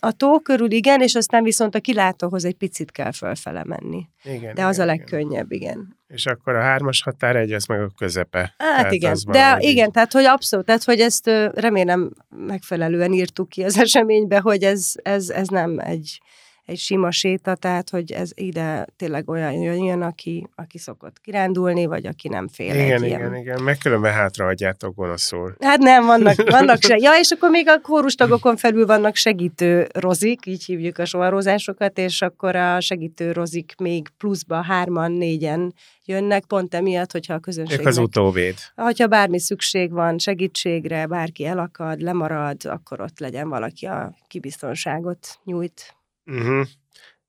A 0.00 0.12
tó 0.12 0.40
körül 0.40 0.70
igen, 0.70 1.00
és 1.00 1.14
aztán 1.14 1.42
viszont 1.42 1.74
a 1.74 1.80
kilátóhoz 1.80 2.44
egy 2.44 2.56
picit 2.56 2.90
kell 2.90 3.12
fölfele 3.12 3.64
menni. 3.64 4.06
Igen, 4.24 4.54
De 4.54 4.64
az 4.64 4.76
igen, 4.76 4.88
a 4.88 4.90
legkönnyebb, 4.90 5.52
igen. 5.52 5.96
És 6.12 6.26
akkor 6.26 6.54
a 6.54 6.62
hármas 6.62 7.02
határ 7.02 7.36
egy, 7.36 7.52
az 7.52 7.66
meg 7.66 7.80
a 7.80 7.90
közepe. 7.98 8.54
Hát 8.58 8.76
tehát 8.76 8.92
igen, 8.92 9.16
de 9.30 9.56
igen, 9.58 9.92
tehát 9.92 10.12
hogy 10.12 10.24
abszolút, 10.24 10.66
tehát 10.66 10.84
hogy 10.84 11.00
ezt 11.00 11.26
remélem 11.54 12.10
megfelelően 12.28 13.12
írtuk 13.12 13.48
ki 13.48 13.62
az 13.62 13.78
eseménybe, 13.78 14.38
hogy 14.40 14.62
ez, 14.62 14.92
ez, 15.02 15.28
ez 15.28 15.48
nem 15.48 15.78
egy 15.78 16.20
egy 16.66 16.78
sima 16.78 17.10
séta, 17.10 17.54
tehát 17.54 17.90
hogy 17.90 18.12
ez 18.12 18.30
ide 18.34 18.86
tényleg 18.96 19.28
olyan 19.28 19.52
jön, 19.52 20.02
aki, 20.02 20.48
aki 20.54 20.78
szokott 20.78 21.20
kirándulni, 21.20 21.86
vagy 21.86 22.06
aki 22.06 22.28
nem 22.28 22.48
fél 22.48 22.74
Igen, 22.74 22.80
egy 22.80 22.86
igen, 22.86 23.04
ilyen. 23.04 23.34
igen, 23.34 23.62
meg 23.62 23.78
különben 23.78 24.12
hátrahagyjátok 24.12 24.94
gonoszul. 24.94 25.54
Hát 25.60 25.78
nem, 25.78 26.06
vannak, 26.06 26.36
vannak 26.50 26.82
se. 26.82 26.96
Ja, 26.96 27.12
és 27.18 27.30
akkor 27.30 27.50
még 27.50 27.68
a 27.68 27.80
kórustagokon 27.80 28.56
felül 28.56 28.86
vannak 28.86 29.16
segítő 29.16 29.86
rozik, 29.92 30.46
így 30.46 30.64
hívjuk 30.64 30.98
a 30.98 31.04
soharózásokat, 31.04 31.98
és 31.98 32.22
akkor 32.22 32.56
a 32.56 32.80
segítő 32.80 33.32
rozik 33.32 33.74
még 33.78 34.08
pluszba 34.18 34.62
hárman, 34.62 35.12
négyen 35.12 35.74
jönnek, 36.04 36.44
pont 36.44 36.74
emiatt, 36.74 37.12
hogyha 37.12 37.34
a 37.34 37.38
közönség. 37.38 37.78
Ők 37.78 37.86
az 37.86 37.98
utóvéd. 37.98 38.54
Ha 38.74 39.06
bármi 39.06 39.40
szükség 39.40 39.92
van 39.92 40.18
segítségre, 40.18 41.06
bárki 41.06 41.44
elakad, 41.44 42.00
lemarad, 42.00 42.64
akkor 42.64 43.00
ott 43.00 43.18
legyen 43.18 43.48
valaki, 43.48 43.86
a 43.86 44.14
kibiztonságot 44.28 45.38
nyújt. 45.44 45.94
Uh-huh. 46.26 46.66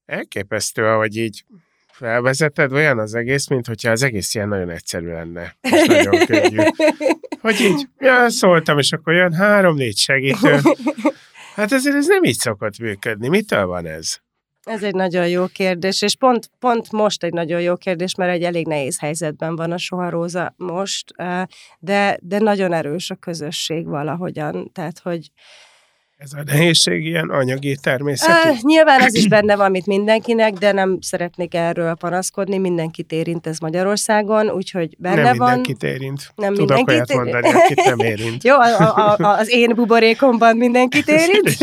Elképesztő, 0.06 0.86
ahogy 0.86 1.18
így 1.18 1.46
felvezeted, 1.92 2.72
olyan 2.72 3.00
az 3.00 3.14
egész, 3.16 3.48
mint 3.48 3.68
hogyha 3.68 3.92
az 3.92 4.04
egész 4.04 4.36
ilyen 4.36 4.48
nagyon 4.48 4.70
egyszerű 4.70 5.08
lenne. 5.08 5.56
És 5.62 5.86
nagyon 5.86 6.26
könnyű. 6.26 6.62
Hogy 7.42 7.60
így, 7.60 7.88
ja, 7.98 8.30
szóltam, 8.30 8.78
és 8.78 8.92
akkor 8.92 9.14
jön 9.14 9.34
három-négy 9.34 9.98
segítő. 9.98 10.60
Hát 11.56 11.72
ezért 11.72 11.96
ez 11.96 12.08
nem 12.08 12.24
így 12.24 12.38
szokott 12.38 12.78
működni. 12.78 13.28
Mitől 13.28 13.66
van 13.66 13.86
ez? 13.86 14.18
Ez 14.64 14.84
egy 14.84 14.96
nagyon 14.96 15.28
jó 15.28 15.46
kérdés, 15.48 16.02
és 16.02 16.16
pont, 16.16 16.50
pont 16.60 16.92
most 16.92 17.24
egy 17.24 17.34
nagyon 17.34 17.62
jó 17.62 17.76
kérdés, 17.76 18.16
mert 18.16 18.32
egy 18.32 18.44
elég 18.44 18.68
nehéz 18.68 19.00
helyzetben 19.00 19.56
van 19.56 19.72
a 19.72 19.78
soharóza 19.78 20.54
most, 20.58 21.14
de, 21.80 22.18
de 22.22 22.40
nagyon 22.40 22.74
erős 22.74 23.10
a 23.10 23.16
közösség 23.16 23.86
valahogyan, 23.86 24.72
tehát 24.72 25.00
hogy 25.00 25.32
ez 26.18 26.34
a 26.34 26.44
nehézség 26.46 27.06
ilyen 27.06 27.30
anyagi 27.30 27.78
természetű? 27.82 28.50
Uh, 28.50 28.58
nyilván 28.62 29.02
az 29.02 29.16
is 29.16 29.28
benne 29.28 29.56
van, 29.56 29.72
mint 29.72 29.86
mindenkinek, 29.86 30.54
de 30.54 30.72
nem 30.72 30.98
szeretnék 31.02 31.54
erről 31.54 31.96
panaszkodni, 31.96 32.58
mindenkit 32.58 33.12
érint 33.12 33.48
ez 33.48 33.58
Magyarországon, 33.58 34.50
úgyhogy 34.50 34.96
benne 34.98 35.22
nem 35.22 35.38
van. 35.38 35.50
mindenkit 35.50 35.84
érint. 35.84 36.34
Nem 36.36 36.54
Tudok 36.54 36.76
mindenkit 36.76 37.16
olyat 37.16 37.24
mondani, 37.24 37.54
akit 37.54 37.84
nem 37.86 38.00
érint. 38.00 38.44
Jó, 38.44 38.56
a, 38.56 39.16
a, 39.18 39.38
az 39.38 39.50
én 39.52 39.72
buborékomban 39.76 40.58
mindenkit 40.58 41.08
érint. 41.08 41.58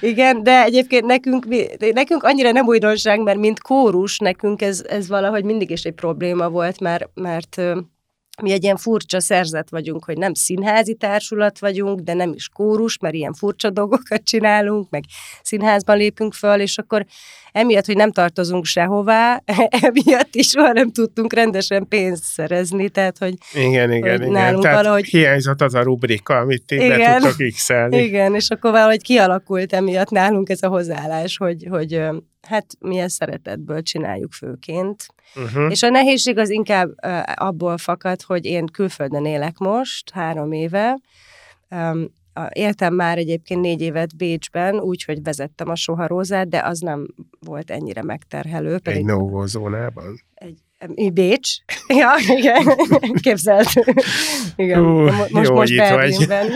Igen, 0.00 0.42
de 0.42 0.62
egyébként 0.62 1.04
nekünk, 1.04 1.46
nekünk 1.92 2.22
annyira 2.22 2.52
nem 2.52 2.66
újdonság, 2.66 3.22
mert 3.22 3.38
mint 3.38 3.60
kórus, 3.60 4.18
nekünk 4.18 4.62
ez, 4.62 4.84
ez 4.88 5.08
valahogy 5.08 5.44
mindig 5.44 5.70
is 5.70 5.82
egy 5.82 5.94
probléma 5.94 6.48
volt, 6.48 6.80
mert, 6.80 7.08
mert 7.14 7.60
mi 8.42 8.52
egy 8.52 8.62
ilyen 8.62 8.76
furcsa 8.76 9.20
szerzet 9.20 9.70
vagyunk, 9.70 10.04
hogy 10.04 10.16
nem 10.16 10.34
színházi 10.34 10.94
társulat 10.94 11.58
vagyunk, 11.58 12.00
de 12.00 12.14
nem 12.14 12.32
is 12.32 12.48
kórus, 12.48 12.98
mert 12.98 13.14
ilyen 13.14 13.32
furcsa 13.32 13.70
dolgokat 13.70 14.22
csinálunk, 14.24 14.90
meg 14.90 15.04
színházban 15.42 15.96
lépünk 15.96 16.34
föl, 16.34 16.60
és 16.60 16.78
akkor 16.78 17.06
emiatt, 17.52 17.86
hogy 17.86 17.96
nem 17.96 18.12
tartozunk 18.12 18.64
sehová, 18.64 19.42
emiatt 19.86 20.34
is 20.34 20.48
soha 20.48 20.72
nem 20.72 20.90
tudtunk 20.90 21.32
rendesen 21.32 21.88
pénzt 21.88 22.24
szerezni, 22.24 22.88
tehát 22.88 23.18
hogy 23.18 23.34
Igen, 23.52 23.92
igen, 23.92 24.18
hogy 24.18 24.28
igen. 24.28 24.60
Tehát 24.60 24.76
valahogy... 24.76 25.04
hiányzott 25.04 25.60
az 25.60 25.74
a 25.74 25.82
rubrika, 25.82 26.36
amit 26.36 26.64
ti 26.66 26.74
igen, 26.74 26.98
be 26.98 27.18
tudtok 27.18 27.46
x. 27.46 27.68
Igen, 27.90 28.34
és 28.34 28.50
akkor 28.50 28.70
valahogy 28.70 29.02
kialakult 29.02 29.72
emiatt 29.72 30.10
nálunk 30.10 30.48
ez 30.48 30.62
a 30.62 30.68
hozzáállás, 30.68 31.36
hogy, 31.36 31.66
hogy 31.70 32.02
hát 32.42 32.66
mi 32.78 32.98
ezt 32.98 33.14
szeretetből 33.14 33.82
csináljuk 33.82 34.32
főként. 34.32 35.06
Uh-huh. 35.34 35.70
És 35.70 35.82
a 35.82 35.88
nehézség 35.88 36.38
az 36.38 36.50
inkább 36.50 36.90
abból 37.34 37.78
fakad, 37.78 38.22
hogy 38.22 38.44
én 38.44 38.66
külföldön 38.66 39.24
élek 39.24 39.58
most, 39.58 40.10
három 40.10 40.52
éve, 40.52 40.98
Éltem 42.52 42.94
már 42.94 43.18
egyébként 43.18 43.60
négy 43.60 43.80
évet 43.80 44.16
Bécsben, 44.16 44.80
úgyhogy 44.80 45.22
vezettem 45.22 45.68
a 45.68 45.74
soharózát, 45.74 46.48
de 46.48 46.62
az 46.64 46.78
nem 46.78 47.06
volt 47.40 47.70
ennyire 47.70 48.02
megterhelő. 48.02 48.78
Pedig 48.78 48.98
egy 48.98 49.04
no 49.04 49.46
zónában? 49.46 50.20
Egy, 50.34 51.12
Bécs? 51.12 51.50
Ja, 51.98 52.10
igen, 52.36 52.76
képzelt. 53.20 53.68
Igen, 54.56 54.80
uh, 54.80 55.30
most, 55.30 55.48
jó, 55.48 55.54
most 55.54 55.76
Berlinben. 55.76 56.46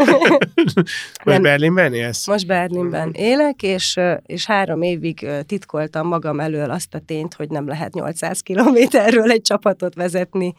most 1.25 1.43
Berlinben 1.43 1.95
élsz? 1.95 2.27
Most 2.27 2.47
Berlinben 2.47 3.11
élek, 3.13 3.63
és, 3.63 4.01
és 4.27 4.47
három 4.47 4.83
évig 4.83 5.27
titkoltam 5.47 6.07
magam 6.07 6.41
elől 6.41 6.71
azt 6.71 6.95
a 6.95 6.99
tényt, 6.99 7.35
hogy 7.35 7.49
nem 7.51 7.67
lehet 7.67 7.95
800 7.95 8.41
kilométerről 8.41 9.31
egy 9.31 9.43
csapatot 9.43 9.95
vezetni 9.95 10.55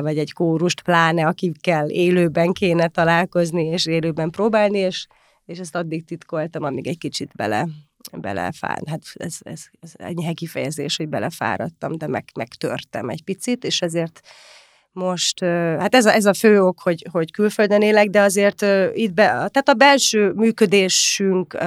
vagy 0.00 0.18
egy 0.18 0.32
kórust, 0.32 0.82
pláne 0.82 1.26
akikkel 1.26 1.88
élőben 1.88 2.52
kéne 2.52 2.88
találkozni, 2.88 3.64
és 3.64 3.86
élőben 3.86 4.30
próbálni, 4.30 4.78
és, 4.78 5.06
és 5.44 5.58
ezt 5.58 5.76
addig 5.76 6.04
titkoltam, 6.04 6.62
amíg 6.62 6.86
egy 6.86 6.98
kicsit 6.98 7.30
bele, 7.34 7.68
belefád. 8.12 8.88
Hát 8.88 9.02
ez, 9.14 9.36
ez, 9.40 9.62
ez 9.80 9.92
enyhe 9.96 10.32
kifejezés, 10.32 10.96
hogy 10.96 11.08
belefáradtam, 11.08 11.96
de 11.96 12.06
meg, 12.06 12.24
megtörtem 12.34 13.08
egy 13.08 13.22
picit, 13.22 13.64
és 13.64 13.82
ezért 13.82 14.20
most, 14.92 15.44
hát 15.78 15.94
ez 15.94 16.06
a, 16.06 16.14
ez 16.14 16.24
a 16.26 16.34
fő 16.34 16.62
ok, 16.62 16.80
hogy, 16.80 17.06
hogy 17.10 17.32
külföldön 17.32 17.82
élek, 17.82 18.08
de 18.08 18.20
azért 18.20 18.62
itt 18.92 19.12
be, 19.12 19.24
tehát 19.24 19.68
a 19.68 19.74
belső 19.74 20.32
működésünk 20.32 21.58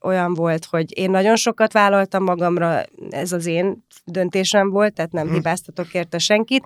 olyan 0.00 0.34
volt, 0.34 0.64
hogy 0.64 0.98
én 0.98 1.10
nagyon 1.10 1.36
sokat 1.36 1.72
vállaltam 1.72 2.22
magamra, 2.22 2.82
ez 3.10 3.32
az 3.32 3.46
én 3.46 3.84
döntésem 4.04 4.70
volt, 4.70 4.94
tehát 4.94 5.12
nem 5.12 5.26
hm. 5.26 5.32
hibáztatok 5.32 5.94
érte 5.94 6.18
senkit, 6.18 6.64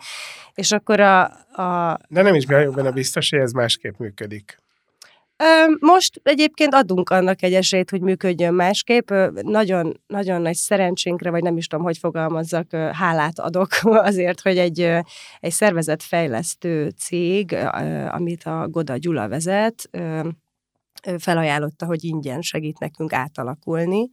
és 0.55 0.73
akkor 0.73 1.01
a... 1.01 1.23
a 1.63 1.99
de 2.09 2.23
nem 2.23 2.35
is 2.35 2.45
vagyok 2.47 2.75
benne 2.75 2.91
biztos, 2.91 3.31
hogy 3.31 3.41
ez 3.41 3.53
másképp 3.53 3.99
működik. 3.99 4.65
Most 5.79 6.21
egyébként 6.23 6.75
adunk 6.75 7.11
annak 7.11 7.43
egy 7.43 7.55
esélyt, 7.55 7.91
hogy 7.91 8.01
működjön 8.01 8.55
másképp. 8.55 9.11
Nagyon, 9.33 10.01
nagyon 10.07 10.43
nagy 10.43 10.55
szerencsénkre, 10.55 11.31
vagy 11.31 11.43
nem 11.43 11.57
is 11.57 11.67
tudom, 11.67 11.85
hogy 11.85 11.99
fogalmazzak, 11.99 12.75
hálát 12.75 13.39
adok 13.39 13.69
azért, 14.11 14.41
hogy 14.41 14.59
egy, 14.59 14.81
egy 15.41 15.53
szervezetfejlesztő 15.53 16.89
cég, 16.89 17.53
amit 18.09 18.45
a 18.45 18.69
Goda 18.69 18.97
Gyula 18.97 19.29
vezet, 19.29 19.91
felajánlotta, 21.19 21.87
hogy 21.87 22.05
ingyen 22.05 22.41
segít 22.43 22.79
nekünk 22.79 23.13
átalakulni, 23.13 24.09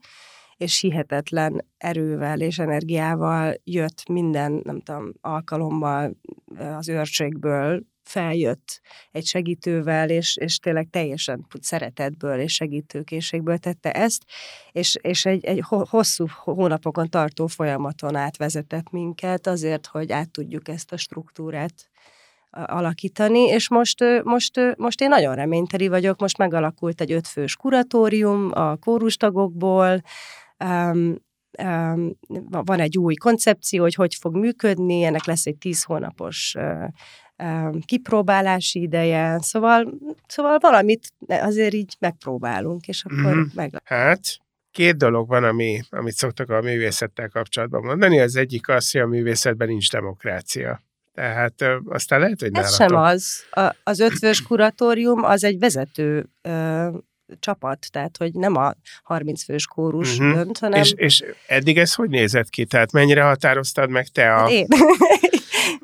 és 0.56 0.80
hihetetlen 0.80 1.66
erővel 1.78 2.40
és 2.40 2.58
energiával 2.58 3.54
jött 3.64 4.08
minden, 4.08 4.60
nem 4.64 4.80
tudom, 4.80 5.12
alkalommal 5.20 6.16
az 6.76 6.88
őrségből 6.88 7.82
feljött 8.04 8.80
egy 9.10 9.24
segítővel, 9.26 10.10
és, 10.10 10.36
és 10.36 10.58
tényleg 10.58 10.88
teljesen 10.90 11.46
szeretetből 11.60 12.40
és 12.40 12.54
segítőkészségből 12.54 13.58
tette 13.58 13.92
ezt, 13.92 14.24
és, 14.72 14.96
és 15.00 15.24
egy, 15.24 15.44
egy 15.44 15.62
hosszú 15.66 16.26
hónapokon 16.44 17.08
tartó 17.08 17.46
folyamaton 17.46 18.16
átvezetett 18.16 18.90
minket 18.90 19.46
azért, 19.46 19.86
hogy 19.86 20.12
át 20.12 20.30
tudjuk 20.30 20.68
ezt 20.68 20.92
a 20.92 20.96
struktúrát 20.96 21.88
alakítani, 22.50 23.40
és 23.40 23.68
most, 23.68 24.04
most, 24.22 24.60
most 24.76 25.00
én 25.00 25.08
nagyon 25.08 25.34
reményteli 25.34 25.88
vagyok, 25.88 26.20
most 26.20 26.38
megalakult 26.38 27.00
egy 27.00 27.12
ötfős 27.12 27.56
kuratórium 27.56 28.50
a 28.52 28.76
kórustagokból, 28.76 30.02
um, 30.64 31.16
um, 31.62 32.12
van 32.48 32.80
egy 32.80 32.98
új 32.98 33.14
koncepció, 33.14 33.82
hogy 33.82 33.94
hogy 33.94 34.14
fog 34.14 34.36
működni, 34.36 35.02
ennek 35.02 35.24
lesz 35.24 35.46
egy 35.46 35.56
tíz 35.56 35.82
hónapos 35.82 36.54
kipróbálási 37.84 38.80
ideje, 38.80 39.38
szóval, 39.40 39.94
szóval 40.26 40.58
valamit 40.58 41.12
azért 41.26 41.74
így 41.74 41.96
megpróbálunk, 41.98 42.86
és 42.86 43.04
akkor 43.04 43.34
mm-hmm. 43.34 43.42
meg... 43.54 43.80
Hát, 43.84 44.20
Két 44.70 44.96
dolog 44.96 45.28
van, 45.28 45.44
ami, 45.44 45.80
amit 45.90 46.14
szoktak 46.14 46.50
a 46.50 46.60
művészettel 46.60 47.28
kapcsolatban 47.28 47.82
mondani. 47.82 48.20
Az 48.20 48.36
egyik 48.36 48.68
az, 48.68 48.90
hogy 48.90 49.00
a 49.00 49.06
művészetben 49.06 49.68
nincs 49.68 49.90
demokrácia. 49.90 50.82
Tehát 51.14 51.62
ö, 51.62 51.76
aztán 51.88 52.20
lehet, 52.20 52.40
hogy 52.40 52.50
Ez 52.52 52.78
nálatok. 52.78 52.88
sem 52.88 52.96
az. 52.96 53.44
A, 53.50 53.76
az 53.82 54.00
ötvös 54.00 54.42
kuratórium 54.42 55.24
az 55.24 55.44
egy 55.44 55.58
vezető 55.58 56.26
ö, 56.42 56.88
csapat, 57.38 57.86
tehát 57.90 58.16
hogy 58.16 58.32
nem 58.32 58.56
a 58.56 58.72
30 59.02 59.44
fős 59.44 59.66
kórus 59.66 60.18
uh-huh. 60.18 60.34
dönt, 60.34 60.58
hanem 60.58 60.80
És, 60.80 60.92
és 60.96 61.24
eddig 61.46 61.78
ez 61.78 61.94
hogy 61.94 62.08
nézett 62.08 62.48
ki? 62.48 62.64
Tehát 62.64 62.92
mennyire 62.92 63.22
határoztad 63.22 63.90
meg 63.90 64.06
te 64.06 64.34
a... 64.34 64.48
én. 64.50 64.66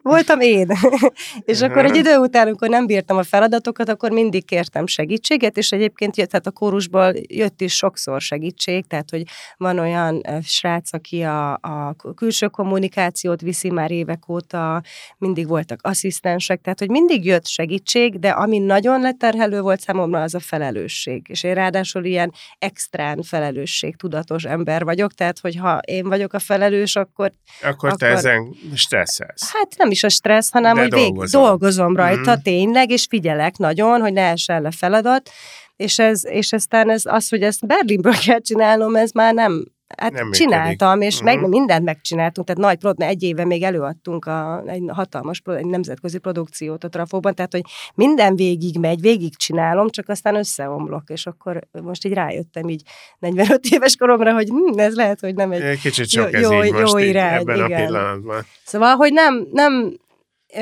Voltam 0.02 0.40
én. 0.40 0.66
és 1.44 1.60
akkor 1.60 1.84
egy 1.84 1.96
idő 1.96 2.16
után, 2.16 2.46
amikor 2.46 2.68
nem 2.68 2.86
bírtam 2.86 3.16
a 3.16 3.22
feladatokat, 3.22 3.88
akkor 3.88 4.10
mindig 4.10 4.44
kértem 4.44 4.86
segítséget, 4.86 5.56
és 5.56 5.72
egyébként 5.72 6.16
jött, 6.16 6.30
tehát 6.30 6.46
a 6.46 6.50
kórusból 6.50 7.12
jött 7.28 7.60
is 7.60 7.74
sokszor 7.76 8.20
segítség, 8.20 8.86
tehát 8.86 9.10
hogy 9.10 9.22
van 9.56 9.78
olyan 9.78 10.22
srác, 10.42 10.92
aki 10.92 11.22
a, 11.22 11.52
a 11.52 11.94
külső 12.14 12.46
kommunikációt 12.46 13.40
viszi 13.40 13.70
már 13.70 13.90
évek 13.90 14.28
óta, 14.28 14.82
mindig 15.18 15.46
voltak 15.46 15.78
asszisztensek, 15.82 16.60
tehát 16.60 16.78
hogy 16.78 16.90
mindig 16.90 17.24
jött 17.24 17.46
segítség, 17.46 18.18
de 18.18 18.28
ami 18.28 18.58
nagyon 18.58 19.00
leterhelő 19.00 19.60
volt 19.60 19.80
számomra, 19.80 20.22
az 20.22 20.34
a 20.34 20.40
felelősség. 20.40 21.26
És 21.28 21.42
én 21.42 21.54
ráadásul 21.54 22.04
ilyen 22.04 22.32
extrán 22.58 23.22
felelősség 23.22 23.96
tudatos 23.96 24.44
ember 24.44 24.84
vagyok, 24.84 25.12
tehát 25.12 25.38
hogyha 25.38 25.78
én 25.84 26.08
vagyok 26.08 26.32
a 26.32 26.38
felelős, 26.38 26.96
akkor 26.96 27.32
Akkor 27.62 27.94
te 27.96 28.06
Akkor- 28.06 28.18
ezen 28.18 28.54
stresszelsz. 28.74 29.52
Hát 29.52 29.74
nem 29.76 29.89
is 29.90 30.04
a 30.04 30.08
stressz, 30.08 30.50
hanem 30.50 30.74
De 30.74 30.80
hogy 30.80 30.92
vég, 30.92 31.02
dolgozol. 31.06 31.42
dolgozom 31.42 31.96
rajta 31.96 32.30
Mhm. 32.32 32.42
tényleg, 32.42 32.90
és 32.90 33.06
figyelek 33.08 33.56
nagyon, 33.56 34.00
hogy 34.00 34.12
ne 34.12 34.22
essen 34.30 34.62
le 34.62 34.70
feladat, 34.70 35.30
és, 35.76 35.98
ez, 35.98 36.24
és 36.26 36.52
aztán 36.52 36.90
ez, 36.90 37.02
az, 37.04 37.28
hogy 37.28 37.42
ezt 37.42 37.66
Berlinből 37.66 38.14
kell 38.26 38.40
csinálnom, 38.40 38.96
ez 38.96 39.10
már 39.10 39.34
nem, 39.34 39.64
hát 39.98 40.12
Nem 40.12 40.14
nem 40.14 40.24
működik. 40.24 40.46
csináltam, 40.46 41.00
és 41.00 41.16
Mhm. 41.16 41.24
meg, 41.24 41.48
mindent 41.48 41.84
megcsináltunk, 41.84 42.46
tehát 42.46 42.62
nagy 42.62 42.78
prod, 42.78 43.00
egy 43.02 43.22
éve 43.22 43.44
még 43.44 43.62
előadtunk 43.62 44.24
a, 44.24 44.62
egy 44.66 44.82
hatalmas, 44.88 45.42
egy 45.44 45.66
nemzetközi 45.66 46.18
produkciót 46.18 46.84
a 46.84 46.88
Trafóban, 46.88 47.34
tehát 47.34 47.52
hogy 47.52 47.62
minden 47.94 48.36
végig 48.36 48.78
megy, 48.78 49.00
végig 49.00 49.36
csinálom, 49.36 49.88
csak 49.88 50.08
aztán 50.08 50.34
összeomlok, 50.34 51.02
és 51.06 51.26
akkor 51.26 51.60
most 51.82 52.04
így 52.04 52.12
rájöttem 52.12 52.68
így 52.68 52.82
45 53.18 53.64
éves 53.70 53.96
koromra, 53.96 54.32
hogy 54.32 54.48
hm, 54.48 54.78
ez 54.78 54.94
lehet, 54.94 55.20
hogy 55.20 55.34
nem 55.34 55.52
egy 55.52 55.80
kicsit 55.80 56.12
Jó- 56.12 56.24
ez 56.24 56.40
jó- 56.42 56.64
így 56.64 56.72
most 56.72 56.92
jó 56.92 56.98
irány, 56.98 57.40
ebben 57.40 57.60
a 57.60 57.64
igen. 57.66 57.84
pillanatban. 57.86 58.42
Szóval, 58.64 58.94
hogy 58.94 59.12
nem, 59.12 59.46
nem, 59.52 59.96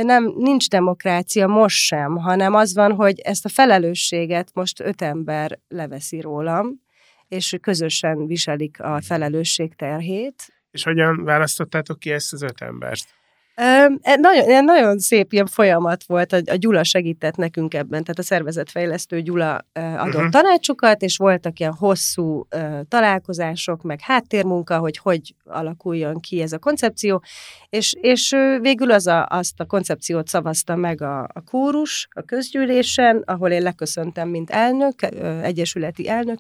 nem, 0.03 0.33
nincs 0.37 0.69
demokrácia 0.69 1.47
most 1.47 1.77
sem, 1.77 2.17
hanem 2.17 2.55
az 2.55 2.75
van, 2.75 2.93
hogy 2.93 3.19
ezt 3.21 3.45
a 3.45 3.49
felelősséget 3.49 4.49
most 4.55 4.81
öt 4.81 5.03
ember 5.03 5.59
leveszi 5.69 6.21
rólam, 6.21 6.87
és 7.29 7.57
közösen 7.61 8.27
viselik 8.27 8.81
a 8.81 9.01
felelősség 9.01 9.75
terhét. 9.75 10.53
És 10.71 10.83
hogyan 10.83 11.25
választottátok 11.25 11.99
ki 11.99 12.11
ezt 12.11 12.33
az 12.33 12.43
öt 12.43 12.61
embert? 12.61 13.18
E, 13.61 13.89
nagyon, 14.17 14.65
nagyon 14.65 14.99
szép 14.99 15.33
ilyen 15.33 15.47
folyamat 15.47 16.05
volt, 16.05 16.33
a, 16.33 16.41
a 16.47 16.55
Gyula 16.55 16.85
segített 16.85 17.37
nekünk 17.37 17.75
ebben, 17.75 18.03
tehát 18.03 18.19
a 18.19 18.23
szervezetfejlesztő 18.23 19.21
Gyula 19.21 19.67
adott 19.73 20.07
Mhm. 20.07 20.17
uh-huh. 20.17 20.29
tanácsokat, 20.29 21.03
és 21.03 21.17
voltak 21.17 21.61
ilyen 21.61 21.75
hosszú 21.75 22.47
találkozások, 22.89 23.83
meg 23.83 24.01
háttérmunka, 24.01 24.79
hogy 24.79 24.97
hogy 24.97 25.35
alakuljon 25.45 26.21
ki 26.21 26.41
ez 26.41 26.53
a 26.53 26.59
koncepció, 26.59 27.23
és, 27.69 27.95
és 28.01 28.37
végül 28.61 28.91
az 28.91 29.07
a, 29.07 29.27
azt 29.27 29.61
a 29.61 29.65
koncepciót 29.65 30.29
szavazta 30.29 30.77
meg 30.77 31.03
a, 31.03 31.23
a 31.23 31.43
kórus 31.51 32.09
a 32.11 32.23
közgyűlésen, 32.23 33.23
ahol 33.25 33.51
én 33.51 33.63
leköszöntem, 33.63 34.29
mint 34.29 34.51
elnök, 34.51 34.95
egyesületi 35.43 36.09
elnök, 36.09 36.39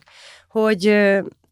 hogy, 0.48 0.94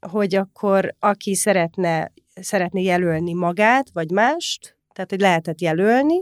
hogy 0.00 0.34
akkor 0.34 0.94
aki 0.98 1.34
szeretne, 1.34 2.12
szeretné 2.40 2.82
jelölni 2.82 3.32
magát, 3.32 3.86
vagy 3.92 4.10
mást, 4.10 4.75
tehát, 4.96 5.10
hogy 5.10 5.20
lehetett 5.20 5.60
jelölni, 5.60 6.20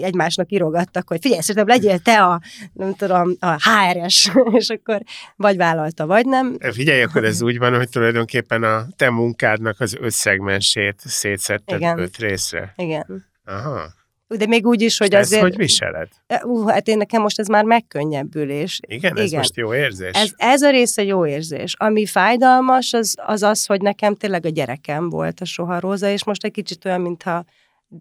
egymásnak 0.00 0.52
írogattak, 0.52 1.08
hogy 1.08 1.20
figyelj, 1.20 1.40
szerintem 1.40 1.66
legyél 1.66 1.98
te 1.98 2.24
a, 2.24 2.40
nem 2.72 2.94
tudom, 2.94 3.36
a 3.38 3.52
HRS, 3.52 4.30
és 4.60 4.68
akkor 4.68 5.02
vagy 5.36 5.56
vállalta, 5.56 6.06
vagy 6.06 6.26
nem. 6.26 6.56
Figyelj, 6.72 7.02
akkor 7.02 7.24
ez 7.24 7.42
úgy 7.42 7.58
van, 7.58 7.76
hogy 7.76 7.88
tulajdonképpen 7.88 8.62
a 8.62 8.86
te 8.96 9.10
munkádnak 9.10 9.80
az 9.80 9.96
összegmensét 10.00 11.00
szétszetted 11.04 11.78
Igen. 11.78 11.98
öt 11.98 12.16
részre. 12.16 12.72
Igen. 12.76 13.26
Aha. 13.44 13.98
De 14.36 14.46
még 14.46 14.66
úgy 14.66 14.82
is, 14.82 14.98
hogy 14.98 15.12
És 15.12 15.18
azért... 15.18 15.42
hogy 15.42 15.56
viseled? 15.56 16.08
Uh, 16.44 16.70
hát 16.70 16.88
én 16.88 16.96
nekem 16.96 17.22
most 17.22 17.38
ez 17.38 17.46
már 17.46 17.64
megkönnyebbülés. 17.64 18.80
Igen, 18.86 19.16
ez 19.16 19.24
Igen. 19.24 19.38
most 19.38 19.56
jó 19.56 19.74
érzés? 19.74 20.10
Ez, 20.12 20.32
ez 20.36 20.62
a 20.62 20.70
része 20.70 21.02
jó 21.02 21.26
érzés. 21.26 21.74
Ami 21.78 22.06
fájdalmas, 22.06 22.92
az, 22.92 23.14
az 23.26 23.42
az, 23.42 23.66
hogy 23.66 23.80
nekem 23.80 24.14
tényleg 24.14 24.46
a 24.46 24.48
gyerekem 24.48 25.08
volt 25.08 25.40
a 25.40 25.44
soha 25.44 25.80
róza, 25.80 26.08
és 26.08 26.24
most 26.24 26.44
egy 26.44 26.50
kicsit 26.50 26.84
olyan, 26.84 27.00
mintha 27.00 27.44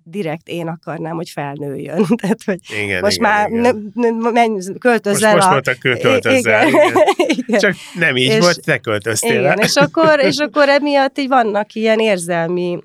direkt 0.04 0.48
én 0.48 0.68
akarnám, 0.68 1.16
hogy 1.16 1.30
felnőjön. 1.30 2.06
Tehát, 2.22 2.44
hogy 2.46 2.60
igen, 2.84 3.02
most 3.02 3.18
igen, 3.18 3.30
már 3.30 3.50
igen. 3.50 3.92
Ne, 3.94 4.10
ne, 4.10 4.30
menj, 4.32 4.60
költözz 4.80 5.24
el 5.24 5.36
most, 5.36 5.50
most 5.50 5.68
a... 5.68 5.72
mondta, 5.72 5.76
költözzel. 5.80 6.68
igen. 6.68 6.88
Igen. 6.88 6.94
igen. 7.48 7.60
Csak 7.60 7.76
nem 7.94 8.16
így 8.16 8.32
És- 8.32 8.40
volt, 8.40 8.64
te 8.64 8.78
költöztél 8.78 9.40
Igen, 9.40 9.46
el. 9.46 9.58
és 9.58 9.76
akkor, 9.76 10.20
és 10.20 10.38
akkor 10.46 10.70
emiatt 10.70 11.18
így 11.18 11.28
vannak 11.28 11.74
ilyen 11.74 12.00
érzelmi 12.00 12.80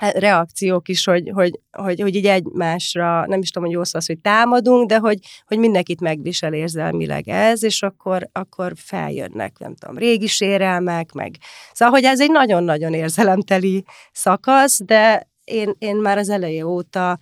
hát, 0.00 0.18
reakciók 0.18 0.88
is, 0.88 1.04
hogy, 1.04 1.30
hogy, 1.34 1.60
hogy, 1.72 2.00
hogy 2.00 2.14
így 2.14 2.26
egymásra, 2.26 3.26
nem 3.26 3.40
is 3.40 3.50
tudom, 3.50 3.68
hogy 3.68 3.76
jó 3.76 3.84
szó 3.84 3.98
az, 3.98 4.06
hogy 4.06 4.18
támadunk, 4.18 4.88
de 4.88 4.98
hogy, 4.98 5.18
hogy 5.46 5.58
mindenkit 5.58 6.00
megvisel 6.00 6.52
érzelmileg 6.52 7.28
ez, 7.28 7.62
és 7.62 7.82
akkor, 7.82 8.28
akkor 8.32 8.72
feljönnek, 8.76 9.58
nem 9.58 9.74
tudom, 9.74 9.98
régi 9.98 10.26
sérelmek, 10.26 11.12
meg... 11.12 11.36
Szóval, 11.72 11.94
hogy 11.94 12.04
ez 12.04 12.20
egy 12.20 12.30
nagyon-nagyon 12.30 12.94
érzelemteli 12.94 13.84
szakasz, 14.12 14.80
de 14.84 15.28
én, 15.46 15.74
én 15.78 15.96
már 15.96 16.18
az 16.18 16.28
eleje 16.28 16.66
óta 16.66 17.18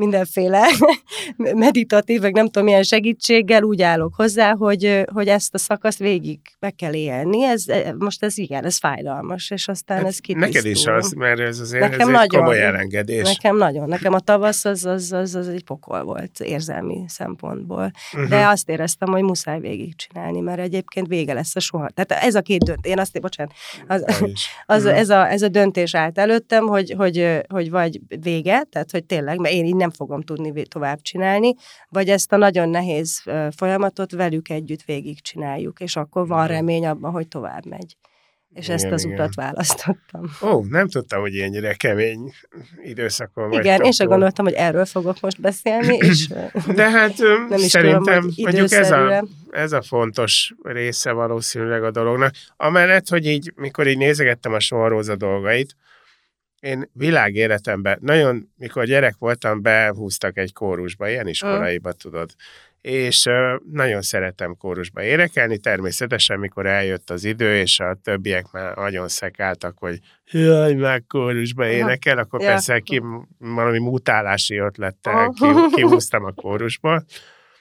mindenféle 0.00 0.62
meditatív, 1.36 2.20
meg 2.20 2.32
nem 2.34 2.44
tudom 2.44 2.64
milyen 2.64 2.82
segítséggel 2.82 3.62
úgy 3.62 3.82
állok 3.82 4.14
hozzá, 4.14 4.54
hogy, 4.54 5.04
hogy 5.12 5.28
ezt 5.28 5.54
a 5.54 5.58
szakaszt 5.58 5.98
végig 5.98 6.40
meg 6.58 6.74
kell 6.74 6.94
élni. 6.94 7.44
Ez, 7.44 7.64
most 7.98 8.22
ez 8.24 8.38
igen, 8.38 8.64
ez 8.64 8.78
fájdalmas, 8.78 9.50
és 9.50 9.68
aztán 9.68 10.06
ez 10.06 10.18
kitisztul. 10.18 10.42
Hát 10.42 10.52
Neked 10.52 10.70
is 10.70 10.86
az, 10.86 11.12
mert 11.12 11.40
ez 11.40 11.58
azért 11.58 11.82
Nekem 11.82 12.00
ez 12.00 12.06
egy 12.06 12.12
nagyon. 12.12 12.40
komoly 12.40 12.62
elengedés. 12.62 13.22
Nekem 13.22 13.56
nagyon. 13.56 13.88
Nekem 13.88 14.12
a 14.12 14.20
tavasz 14.20 14.64
az, 14.64 14.84
az, 14.84 15.12
az, 15.12 15.34
az 15.34 15.48
egy 15.48 15.64
pokol 15.64 16.02
volt 16.02 16.40
érzelmi 16.40 17.04
szempontból. 17.08 17.90
Uh-huh. 18.12 18.28
De 18.28 18.46
azt 18.46 18.68
éreztem, 18.68 19.08
hogy 19.08 19.22
muszáj 19.22 19.60
végigcsinálni, 19.60 20.40
mert 20.40 20.60
egyébként 20.60 21.06
vége 21.06 21.32
lesz 21.32 21.56
a 21.56 21.60
soha. 21.60 21.88
Tehát 21.88 22.24
ez 22.24 22.34
a 22.34 22.40
két 22.40 22.62
döntés, 22.62 22.92
én 22.92 22.98
azt, 22.98 23.20
bocsánat, 23.20 23.52
az, 23.88 24.04
az, 24.66 24.84
Mhm. 24.84 24.94
ez, 24.94 25.10
a, 25.10 25.30
ez 25.30 25.42
a 25.42 25.48
döntés 25.48 25.94
állt 25.94 26.18
előttem, 26.18 26.66
hogy, 26.66 26.94
hogy, 26.96 27.40
hogy 27.48 27.70
vagy 27.70 28.00
vége, 28.20 28.62
tehát 28.70 28.90
hogy 28.90 29.04
tényleg, 29.04 29.38
mert 29.38 29.54
én 29.54 29.64
így 29.64 29.76
nem 29.76 29.89
fogom 29.90 30.22
tudni 30.22 30.62
tovább 30.62 31.00
csinálni, 31.00 31.54
vagy 31.88 32.08
ezt 32.08 32.32
a 32.32 32.36
nagyon 32.36 32.68
nehéz 32.68 33.22
folyamatot 33.56 34.12
velük 34.12 34.48
együtt 34.48 34.82
végigcsináljuk, 34.82 35.80
és 35.80 35.96
akkor 35.96 36.26
van 36.26 36.46
remény 36.46 36.86
abban, 36.86 37.10
hogy 37.10 37.28
tovább 37.28 37.66
megy. 37.66 37.96
És 38.54 38.64
Igen, 38.64 38.76
ezt 38.76 38.86
az 38.86 39.04
igen. 39.04 39.14
utat 39.14 39.34
választottam. 39.34 40.30
Ó, 40.42 40.64
nem 40.68 40.88
tudtam, 40.88 41.20
hogy 41.20 41.38
ennyire 41.38 41.74
kemény 41.74 42.32
időszakon 42.82 43.48
vagy. 43.48 43.58
Igen, 43.58 43.80
én 43.80 43.92
sem 43.92 44.06
gondoltam, 44.06 44.44
hogy 44.44 44.54
erről 44.54 44.84
fogok 44.84 45.20
most 45.20 45.40
beszélni, 45.40 45.96
és 46.08 46.26
De 46.74 46.90
hát 46.90 47.18
nem 47.18 47.46
nem 47.48 47.58
is 47.58 47.66
szerintem 47.66 48.02
tudom, 48.02 48.22
hogy 48.22 48.44
mondjuk 48.44 48.72
ez 48.72 48.90
a, 48.90 49.24
ez 49.50 49.72
a 49.72 49.82
fontos 49.82 50.54
része 50.62 51.12
valószínűleg 51.12 51.84
a 51.84 51.90
dolognak. 51.90 52.34
Amellett, 52.56 53.08
hogy 53.08 53.26
így, 53.26 53.52
mikor 53.56 53.86
így 53.86 53.98
nézegettem 53.98 54.52
a 54.52 54.60
Soharóza 54.60 55.16
dolgait, 55.16 55.76
én 56.60 56.90
világéletemben, 56.92 57.98
nagyon, 58.00 58.52
mikor 58.56 58.84
gyerek 58.84 59.14
voltam, 59.18 59.62
behúztak 59.62 60.38
egy 60.38 60.52
kórusba, 60.52 61.08
ilyen 61.08 61.28
iskolaiba, 61.28 61.92
tudod. 61.92 62.30
És 62.80 63.28
nagyon 63.72 64.02
szeretem 64.02 64.56
kórusba 64.56 65.02
énekelni, 65.02 65.58
természetesen, 65.58 66.38
mikor 66.38 66.66
eljött 66.66 67.10
az 67.10 67.24
idő, 67.24 67.56
és 67.56 67.80
a 67.80 67.96
többiek 68.02 68.50
már 68.50 68.76
nagyon 68.76 69.08
szekáltak, 69.08 69.78
hogy 69.78 69.98
jaj, 70.30 70.74
már 70.74 71.02
kórusba 71.08 71.66
énekel, 71.66 72.18
akkor 72.18 72.40
Ja. 72.40 72.46
persze 72.46 72.80
ki, 72.80 73.02
valami 73.38 73.78
mutálási 73.78 74.56
ötlettel 74.56 75.28
ki, 75.28 75.46
kihúztam 75.74 76.24
a 76.24 76.32
kórusból, 76.32 77.04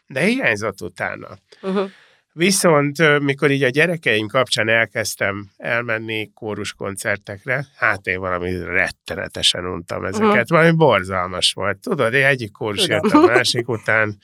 de 0.08 0.20
hiányzott 0.22 0.82
utána. 0.82 1.28
Uh-huh. 1.62 1.90
Viszont 2.34 3.20
mikor 3.20 3.52
így 3.52 3.64
a 3.64 3.70
gyerekeim 3.70 4.28
kapcsán 4.28 4.70
elkezdtem 4.70 5.50
elmenni 5.58 6.32
kóruskoncertekre, 6.34 7.66
hát 7.78 8.08
én 8.08 8.20
valami 8.20 8.64
rettenetesen 8.64 9.66
untam 9.66 10.06
ezeket, 10.06 10.50
Mhm. 10.50 10.56
valami 10.56 10.72
borzalmas 10.76 11.52
volt. 11.54 11.78
Tudod, 11.78 12.14
én 12.14 12.26
egyik 12.26 12.52
kórus 12.52 12.88
jött 12.88 13.04
a 13.12 13.20
másik 13.36 13.68
után, 13.70 14.18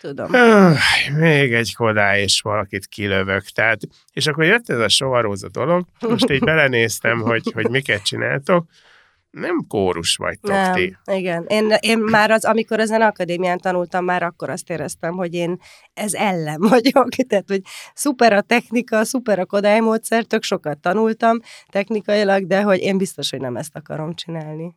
Tudom. 0.00 0.34
öh, 0.34 0.78
még 1.16 1.52
egy 1.54 1.74
kodá, 1.74 2.18
és 2.18 2.40
valakit 2.40 2.86
kilövök. 2.86 3.42
Tehát, 3.44 3.80
és 4.12 4.26
akkor 4.26 4.44
jött 4.44 4.68
ez 4.68 4.78
a 4.78 4.88
soharóza 4.88 5.48
dolog, 5.48 5.86
most 6.00 6.30
így 6.30 6.40
belenéztem, 6.44 7.20
hogy, 7.20 7.50
hogy 7.54 7.68
miket 7.70 8.02
csináltok, 8.02 8.66
nem 9.40 9.66
kórus 9.68 10.16
vagytok 10.16 10.50
Nem, 10.50 10.72
ti. 10.72 10.96
igen. 11.04 11.44
Én, 11.46 11.74
én 11.80 11.98
már 11.98 12.30
az, 12.30 12.44
amikor 12.44 12.80
a 12.80 12.84
Zeneakadémián 12.84 13.58
tanultam, 13.58 14.04
már 14.04 14.22
akkor 14.22 14.50
azt 14.50 14.70
éreztem, 14.70 15.14
hogy 15.14 15.34
én 15.34 15.56
ez 15.94 16.14
ellen 16.14 16.60
vagyok. 16.70 17.08
Tehát, 17.08 17.48
hogy 17.48 17.62
szuper 17.94 18.32
a 18.32 18.40
technika, 18.40 19.04
szuper 19.04 19.38
a 19.38 19.46
Kodály 19.46 19.80
módszer, 19.80 20.24
tök 20.24 20.42
sokat 20.42 20.78
tanultam 20.78 21.38
technikailag, 21.68 22.46
de 22.46 22.62
hogy 22.62 22.80
én 22.80 22.98
biztos, 22.98 23.30
hogy 23.30 23.40
nem 23.40 23.56
ezt 23.56 23.76
akarom 23.76 24.14
csinálni. 24.14 24.76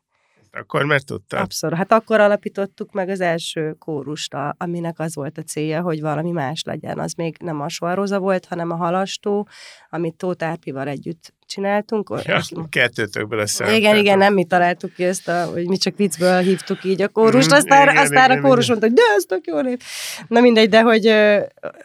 Akkor 0.52 0.84
mert 0.84 1.06
tudtad. 1.06 1.40
Abszolút. 1.40 1.78
Hát 1.78 1.92
akkor 1.92 2.20
alapítottuk 2.20 2.92
meg 2.92 3.10
az 3.10 3.20
első 3.20 3.74
kórust, 3.74 4.36
aminek 4.58 5.00
az 5.00 5.16
volt 5.16 5.38
a 5.38 5.42
célja, 5.42 5.82
hogy 5.82 6.02
valami 6.02 6.32
más 6.32 6.64
legyen. 6.64 7.00
Az 7.00 7.14
még 7.14 7.36
nem 7.40 7.62
a 7.62 7.70
Soaróza 7.70 8.20
volt, 8.20 8.46
hanem 8.46 8.72
a 8.72 8.76
Halastó, 8.76 9.48
amit 9.90 10.16
Tóth 10.16 10.46
Árpival 10.46 10.88
együtt 10.88 11.34
csináltunk. 11.50 12.10
Ja, 12.26 12.42
kettőtökből 12.70 13.40
össze. 13.40 13.76
Igen, 13.76 13.96
igen, 13.96 14.18
nem 14.18 14.34
mi 14.34 14.46
találtuk 14.46 14.94
ki 14.94 15.04
ezt, 15.04 15.28
a, 15.28 15.46
hogy 15.46 15.68
mi 15.68 15.78
csak 15.78 15.98
viccből 15.98 16.40
hívtuk 16.40 16.84
így 16.84 17.02
a 17.02 17.08
kórust, 17.08 17.48
Mhm, 17.48 17.56
aztán, 17.56 17.90
igen, 17.90 17.98
aztán 18.04 18.32
igen, 18.32 18.44
a 18.44 18.48
kórus 18.48 18.66
igen. 18.66 18.78
mondta, 18.80 18.88
hogy 18.88 18.96
de 18.96 19.16
ez 19.16 19.24
tök 19.24 19.48
jó 19.48 19.62
név. 19.62 19.80
Na 20.28 20.40
mindegy, 20.40 20.70
de 20.70 20.82
hogy 20.82 21.06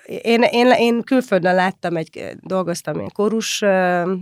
én, 0.06 0.42
én, 0.42 0.70
én 0.78 1.02
külföldön 1.02 1.54
láttam, 1.54 1.96
egy, 1.96 2.36
dolgoztam 2.40 2.96
ilyen 2.96 3.10
kórus 3.12 3.62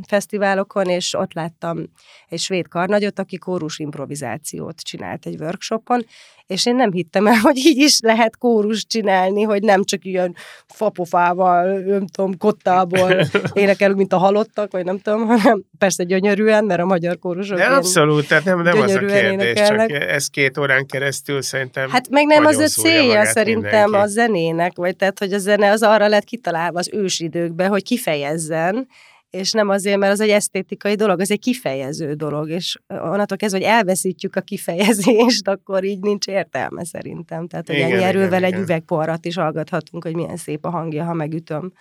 fesztiválokon, 0.09 0.87
és 0.87 1.15
ott 1.15 1.33
láttam 1.33 1.89
egy 2.29 2.39
svéd 2.39 2.69
karnagyot, 2.69 3.19
aki 3.19 3.39
kórus 3.39 3.79
improvizációt 3.79 4.81
csinált 4.81 5.27
egy 5.27 5.41
workshopon, 5.41 6.05
és 6.53 6.67
én 6.67 6.75
nem 6.75 6.93
hittem 6.93 7.27
el, 7.27 7.39
hogy 7.43 7.57
így 7.57 7.79
is 7.79 8.01
lehet 8.01 8.37
kórus 8.37 8.87
csinálni, 8.87 9.43
hogy 9.43 9.63
nem 9.63 9.85
csak 9.85 10.05
ilyen 10.05 10.35
fapofával, 10.67 11.79
nem 11.79 12.07
tudom, 12.07 12.37
kottából 12.37 13.27
énekelünk, 13.53 13.99
mint 13.99 14.13
a 14.13 14.19
halottak, 14.19 14.73
vagy 14.73 14.85
nem 14.85 14.99
tudom, 14.99 15.27
hanem 15.27 15.63
persze 15.79 16.05
gyönyörűen, 16.05 16.65
mert 16.65 16.81
a 16.81 16.85
magyar 16.85 17.19
kórusok 17.19 17.57
De 17.59 17.65
abszolút, 17.65 18.29
tehát 18.29 18.45
nem, 18.45 18.63
nem 18.63 18.81
az 18.81 18.95
a 18.95 18.99
kérdés, 18.99 19.13
csak 19.13 19.33
énekelnek. 19.33 19.91
ez 19.91 20.27
két 20.27 20.59
órán 20.59 20.87
keresztül 20.87 21.43
szerintem 21.43 21.91
Hát 21.91 22.09
meg 22.09 22.27
nem 22.27 22.45
az 22.45 22.59
a 22.59 22.67
célja 22.67 23.25
szerintem 23.25 23.83
mindenki. 23.83 24.07
a 24.07 24.07
zenének, 24.07 24.77
vagy 24.77 24.97
tehát, 24.97 25.19
hogy 25.19 25.33
a 25.33 25.39
zene 25.39 25.71
az 25.71 25.83
arra 25.83 26.09
lett 26.09 26.25
kitalálva 26.25 26.79
az 26.79 26.91
ősidőkben, 26.93 27.69
hogy 27.69 27.83
kifejezzen, 27.83 28.89
és 29.33 29.53
nem 29.53 29.69
azért, 29.69 29.99
mert 29.99 30.13
az 30.13 30.21
egy 30.21 30.29
esztétikai 30.29 30.95
dolog, 30.95 31.21
az 31.21 31.31
egy 31.31 31.39
kifejező 31.39 32.15
dolog, 32.15 32.49
és 32.49 32.79
onnantól 32.89 33.37
kezdve, 33.37 33.59
hogy 33.59 33.69
elveszítjük 33.69 34.37
a 34.37 34.41
kifejezést, 34.41 35.49
akkor 35.49 35.85
így 35.85 36.01
nincs 36.01 36.27
értelme 36.27 36.85
szerintem. 36.85 37.47
Tehát, 37.47 37.67
hogy 37.67 37.77
Igen, 37.77 37.89
ennyi 37.89 37.97
igen, 37.97 38.09
erővel 38.09 38.45
egy 38.45 38.51
igen. 38.51 38.63
üvegporrat 38.63 39.25
is 39.25 39.37
hallgathatunk, 39.37 40.05
hogy 40.05 40.15
milyen 40.15 40.37
szép 40.37 40.65
a 40.65 40.71
hangja, 40.71 41.05
ha 41.05 41.13
megütöm. 41.13 41.73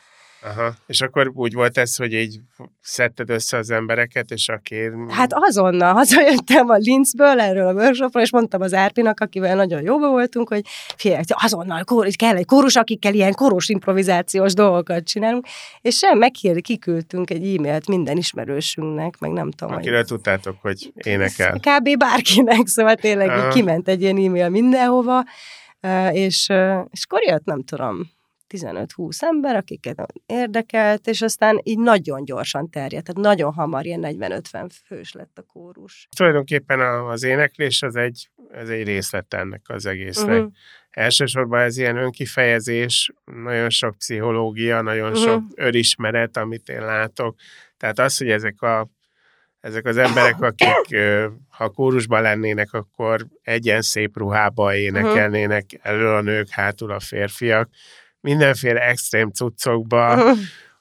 Aha. 0.44 0.74
És 0.88 1.02
akkor 1.02 1.32
úgy 1.34 1.54
volt 1.54 1.78
ez, 1.78 1.96
hogy 1.96 2.14
így 2.14 2.40
szedted 2.82 3.30
össze 3.30 3.58
az 3.58 3.70
embereket, 3.70 4.32
és 4.32 4.50
aki... 4.50 4.76
Hát 5.10 5.30
azonnal 5.34 5.94
hazajöttem 5.94 6.70
a 6.70 6.76
Linzből 6.76 7.40
erről 7.40 7.68
a 7.68 7.74
workshopról, 7.74 8.24
és 8.24 8.32
mondtam 8.32 8.62
az 8.62 8.74
Árpinak, 8.74 9.20
akivel 9.20 9.56
nagyon 9.56 9.82
jóba 9.82 10.10
voltunk, 10.10 10.48
hogy 10.48 10.62
figyelj, 10.96 11.22
azonnal 11.28 11.84
kór, 11.84 12.08
kell 12.16 12.36
egy 12.36 12.46
kórus, 12.46 12.76
akikkel 12.76 13.14
ilyen 13.14 13.34
koros 13.34 13.70
improvizációs 13.70 14.54
dolgokat 14.54 15.04
csinálunk, 15.04 15.46
és 15.82 15.98
sem 15.98 16.18
megkér, 16.18 16.62
kiküldtünk 16.62 17.30
egy 17.30 17.56
e-mailt 17.56 17.88
minden 17.88 18.18
ismerősünknek, 18.18 19.20
meg 19.20 19.32
nem 19.32 19.52
tudom. 19.52 19.74
hogy- 19.74 19.84
Akiről 19.84 20.04
tudtátok, 20.06 20.56
hogy 20.62 20.92
énekel. 20.94 21.60
Kb. 21.60 21.98
bárkinek, 21.98 22.68
szóval 22.68 22.96
tényleg 22.96 23.30
Aha. 23.30 23.50
kiment 23.50 23.88
egy 23.88 24.02
ilyen 24.02 24.18
e-mail 24.18 24.50
mindenhova, 24.50 25.24
és, 26.12 26.50
és 26.92 27.04
akkor 27.06 27.24
jött, 27.28 27.46
nem 27.46 27.64
tudom, 27.64 28.10
15-20 28.58 29.22
ember, 29.22 29.56
akiket 29.56 30.06
érdekelt, 30.26 31.08
és 31.08 31.22
aztán 31.22 31.60
így 31.64 31.80
nagyon 31.80 32.26
gyorsan 32.26 32.70
terjedt, 32.70 33.06
tehát 33.06 33.22
nagyon 33.22 33.54
hamar 33.54 33.86
ilyen 33.86 34.02
40-50 34.04 34.70
fős 34.86 35.12
lett 35.12 35.38
a 35.38 35.42
kórus. 35.42 36.08
Tulajdonképpen 36.16 36.80
az 36.80 37.24
éneklés 37.24 37.82
az 37.82 37.96
egy, 37.96 38.30
ez 38.52 38.70
egy 38.70 38.84
részlet 38.84 39.34
ennek 39.34 39.62
az 39.68 39.86
egésznek. 39.86 40.38
Uh-huh. 40.38 40.52
Elsősorban 40.90 41.60
ez 41.60 41.78
ilyen 41.78 41.98
önkifejezés, 41.98 43.12
nagyon 43.44 43.70
sok 43.70 43.98
pszichológia, 43.98 44.82
nagyon 44.82 45.12
uh-huh. 45.12 45.24
sok 45.24 45.44
önismeret, 45.56 46.38
amit 46.38 46.70
én 46.70 46.86
látok. 46.86 47.36
Tehát 47.78 48.00
az, 48.00 48.18
hogy 48.18 48.30
ezek 48.30 48.62
a 48.62 48.90
ezek 49.62 49.86
az 49.86 49.98
emberek, 49.98 50.42
akik 50.42 50.98
ha 51.50 51.70
kórusban 51.70 52.22
lennének, 52.22 52.74
akkor 52.74 53.28
egyen 53.42 53.82
szép 53.82 54.18
ruhába 54.18 54.76
énekelnének, 54.76 55.66
elő 55.82 56.08
a 56.08 56.22
nők, 56.22 56.50
hátul 56.50 56.92
a 56.92 57.00
férfiak, 57.00 57.70
mindenféle 58.22 58.80
extrém 58.80 59.30
cuccokba, 59.30 60.18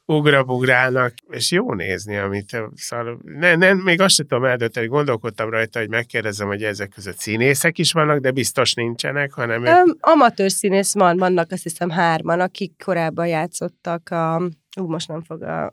ugrabugrálnak, 0.04 1.14
és 1.28 1.50
jó 1.50 1.74
nézni, 1.74 2.16
amit 2.16 2.56
szóval 2.74 3.18
ne, 3.22 3.54
ne, 3.54 3.72
még 3.72 4.00
azt 4.00 4.14
sem 4.14 4.26
tudom 4.26 4.44
eldönteni, 4.44 4.86
gondolkodtam 4.86 5.50
rajta, 5.50 5.78
hogy 5.78 5.88
megkérdezem, 5.88 6.46
hogy 6.46 6.62
ezek 6.62 6.88
között 6.88 7.18
színészek 7.18 7.78
is 7.78 7.92
vannak, 7.92 8.18
de 8.18 8.30
biztos 8.30 8.74
nincsenek, 8.74 9.32
hanem 9.32 9.64
Öm, 9.64 9.96
amatőr 10.00 10.50
színész 10.50 10.94
van, 10.94 11.16
vannak 11.16 11.50
azt 11.50 11.62
hiszem 11.62 11.90
hárman, 11.90 12.40
akik 12.40 12.72
korábban 12.84 13.26
játszottak 13.26 14.10
a 14.10 14.50
Ú, 14.80 14.86
most 14.86 15.08
nem 15.08 15.22
fog, 15.22 15.42
a, 15.42 15.70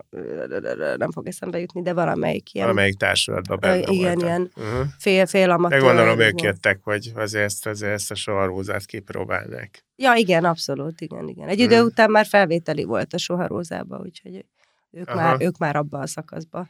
nem 0.98 1.12
fog 1.12 1.28
eszembe 1.28 1.60
jutni, 1.60 1.82
de 1.82 1.94
valamelyik 1.94 2.54
ilyen 2.54 2.68
valamelyik 2.68 2.98
társulatban 2.98 3.60
benne 3.60 3.92
igen, 3.92 4.20
ilyen 4.20 4.52
Uh-huh. 4.56 4.86
fél-fél 5.00 5.48
De 5.48 5.54
amatőr. 5.54 5.80
gondolom, 5.82 6.20
ők 6.20 6.42
jöttek, 6.42 6.80
hogy 6.84 7.12
azért 7.16 7.44
ezt, 7.44 7.66
azért 7.68 7.92
ezt 7.94 8.12
a 8.12 8.16
soharózát 8.16 8.86
kipróbálnák. 8.86 9.86
Ja, 9.96 10.14
igen, 10.16 10.46
abszolút, 10.46 11.02
igen, 11.02 11.28
igen. 11.28 11.48
Egy 11.48 11.56
Hmm. 11.56 11.66
idő 11.66 11.82
után 11.82 12.12
már 12.12 12.26
felvételi 12.26 12.84
volt 12.84 13.14
a 13.14 13.18
Soharózába, 13.18 13.98
úgyhogy 14.04 14.46
ők, 14.92 15.08
Aha. 15.10 15.22
már, 15.22 15.36
ők 15.40 15.58
már 15.58 15.76
abban 15.76 16.02
a 16.02 16.08
szakaszban. 16.08 16.70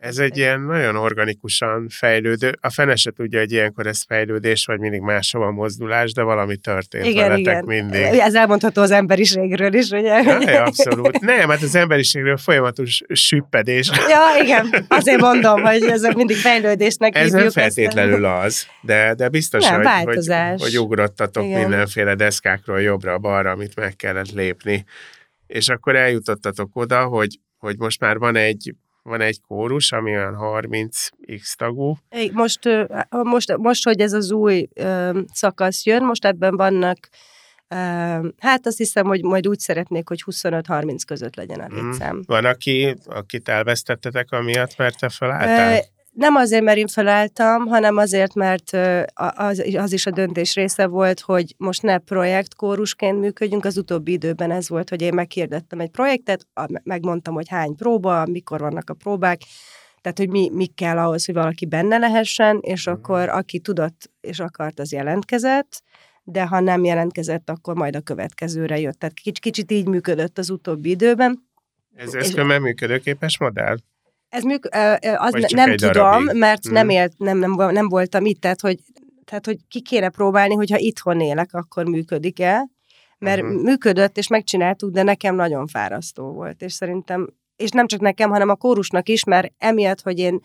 Ez 0.00 0.18
egy 0.18 0.36
ilyen 0.36 0.60
nagyon 0.60 0.96
organikusan 0.96 1.88
fejlődő, 1.88 2.56
a 2.60 2.70
fene 2.70 2.96
se 2.96 3.10
tudja, 3.10 3.38
hogy 3.38 3.52
ilyenkor 3.52 3.86
ez 3.86 4.02
fejlődés, 4.02 4.64
vagy 4.64 4.78
mindig 4.78 5.00
máshova 5.00 5.50
mozdulás, 5.50 6.12
de 6.12 6.22
valami 6.22 6.56
történt 6.56 7.04
Igen, 7.06 7.28
veletek 7.28 7.40
igen. 7.42 7.64
mindig. 7.64 8.00
Ez 8.02 8.34
elmondható 8.34 8.82
az 8.82 8.90
emberiségről 8.90 9.74
is, 9.74 9.90
ugye? 9.90 10.22
Ja, 10.22 10.62
abszolút. 10.64 11.20
Nem, 11.20 11.48
hát 11.48 11.62
az 11.62 11.74
emberiségről 11.74 12.36
folyamatos 12.36 13.02
süppedés. 13.08 13.90
Ja, 14.08 14.42
igen. 14.42 14.84
Azért 14.88 15.20
mondom, 15.20 15.62
hogy 15.62 15.82
ez 15.82 16.02
mindig 16.02 16.36
fejlődésnek 16.36 17.16
Ez 17.16 17.32
nem 17.32 17.44
ezt. 17.44 17.52
feltétlenül 17.52 18.24
az, 18.24 18.66
de, 18.80 19.14
de 19.14 19.28
biztos, 19.28 19.62
Nem, 19.64 19.74
hogy, 19.74 19.84
hogy, 19.86 20.04
változás. 20.04 20.60
hogy 20.62 20.78
ugrottatok 20.78 21.44
Igen. 21.44 21.60
mindenféle 21.60 22.14
deszkákról 22.14 22.80
jobbra-balra, 22.80 23.50
amit 23.50 23.74
meg 23.76 23.96
kellett 23.96 24.32
lépni. 24.32 24.84
És 25.46 25.68
akkor 25.68 25.96
eljutottatok 25.96 26.76
oda, 26.76 27.04
hogy, 27.04 27.38
hogy 27.58 27.78
most 27.78 28.00
már 28.00 28.18
van 28.18 28.36
egy, 28.36 28.74
van 29.04 29.20
egy 29.20 29.40
kórus, 29.40 29.92
ami 29.92 30.10
olyan 30.10 30.34
30 30.34 31.08
x 31.40 31.54
tagú, 31.56 31.96
Így, 32.16 32.32
Most, 32.32 32.68
most, 33.10 33.56
most, 33.56 33.84
hogy 33.84 34.00
ez 34.00 34.12
az 34.12 34.30
új 34.30 34.68
szakasz 35.32 35.84
jön, 35.86 36.04
most 36.04 36.24
ebben 36.24 36.56
vannak, 36.56 37.08
hát 38.38 38.66
azt 38.66 38.76
hiszem, 38.76 39.06
hogy 39.06 39.22
majd 39.22 39.48
úgy 39.48 39.58
szeretnék, 39.58 40.08
hogy 40.08 40.22
25-30 40.26 40.96
között 41.06 41.36
legyen 41.36 41.60
a 41.60 41.66
Mhm. 41.68 41.86
létszám. 41.86 42.22
Van, 42.26 42.44
aki, 42.44 42.96
akit 43.06 43.48
elvesztettetek 43.48 44.30
amiatt, 44.30 44.76
mert 44.76 44.98
te 44.98 45.08
felálltál? 45.08 45.82
Nem 46.14 46.34
azért, 46.34 46.62
mert 46.62 46.78
én 46.78 46.86
felálltam, 46.86 47.66
hanem 47.66 47.96
azért, 47.96 48.34
mert 48.34 48.72
az, 49.34 49.62
az 49.76 49.92
is 49.92 50.06
a 50.06 50.10
döntés 50.10 50.54
része 50.54 50.86
volt, 50.86 51.20
hogy 51.20 51.54
most 51.58 51.82
ne 51.82 51.98
projektkórusként 51.98 53.20
működjünk. 53.20 53.64
Az 53.64 53.76
utóbbi 53.76 54.12
időben 54.12 54.50
ez 54.50 54.68
volt, 54.68 54.88
hogy 54.88 55.02
én 55.02 55.14
meghirdettem 55.14 55.80
egy 55.80 55.90
projektet, 55.90 56.46
megmondtam, 56.82 57.34
hogy 57.34 57.48
hány 57.48 57.74
próba, 57.76 58.26
mikor 58.26 58.60
vannak 58.60 58.90
a 58.90 58.94
próbák, 58.94 59.40
tehát, 60.00 60.18
hogy 60.18 60.28
mi, 60.28 60.50
mi 60.52 60.66
kell 60.66 60.98
ahhoz, 60.98 61.24
hogy 61.24 61.34
valaki 61.34 61.66
benne 61.66 61.98
lehessen, 61.98 62.58
és 62.60 62.86
Mhm. 62.86 62.94
akkor 62.94 63.28
aki 63.28 63.58
tudott 63.58 64.10
és 64.20 64.40
akart, 64.40 64.78
az 64.80 64.92
jelentkezett, 64.92 65.82
de 66.22 66.46
ha 66.46 66.60
nem 66.60 66.84
jelentkezett, 66.84 67.50
akkor 67.50 67.74
majd 67.74 67.96
a 67.96 68.00
következőre 68.00 68.78
jött. 68.78 68.98
Tehát 68.98 69.14
kicsit, 69.14 69.38
kicsit 69.38 69.70
így 69.70 69.86
működött 69.86 70.38
az 70.38 70.50
utóbbi 70.50 70.90
időben. 70.90 71.48
Ez, 71.96 72.14
ez 72.14 72.30
különben 72.30 72.62
működőképes 72.62 73.38
modell? 73.38 73.76
Ez 74.34 74.42
műk, 74.42 74.68
az 75.16 75.32
Vagy 75.32 75.40
ne, 75.40 75.46
csak 75.46 75.58
nem 75.58 75.76
tudom, 75.76 75.92
darabig? 75.92 76.38
mert 76.38 76.64
Mhm. 76.64 76.74
nem, 76.74 76.88
élt, 76.88 77.12
nem, 77.18 77.38
nem, 77.38 77.52
nem 77.72 77.88
voltam 77.88 78.24
itt, 78.24 78.40
tehát 78.40 78.60
hogy, 78.60 78.78
tehát, 79.24 79.46
hogy 79.46 79.56
ki 79.68 79.82
kéne 79.82 80.08
próbálni, 80.08 80.54
hogyha 80.54 80.78
itthon 80.78 81.20
élek, 81.20 81.48
akkor 81.54 81.84
működik-e, 81.84 82.68
mert 83.18 83.42
Mhm. 83.42 83.52
működött, 83.54 84.16
és 84.18 84.28
megcsináltuk, 84.28 84.90
de 84.90 85.02
nekem 85.02 85.34
nagyon 85.34 85.66
fárasztó 85.66 86.32
volt, 86.32 86.62
és 86.62 86.72
szerintem, 86.72 87.28
és 87.56 87.70
nem 87.70 87.86
csak 87.86 88.00
nekem, 88.00 88.30
hanem 88.30 88.48
a 88.48 88.54
kórusnak 88.54 89.08
is, 89.08 89.24
mert 89.24 89.52
emiatt, 89.58 90.00
hogy 90.00 90.18
én 90.18 90.40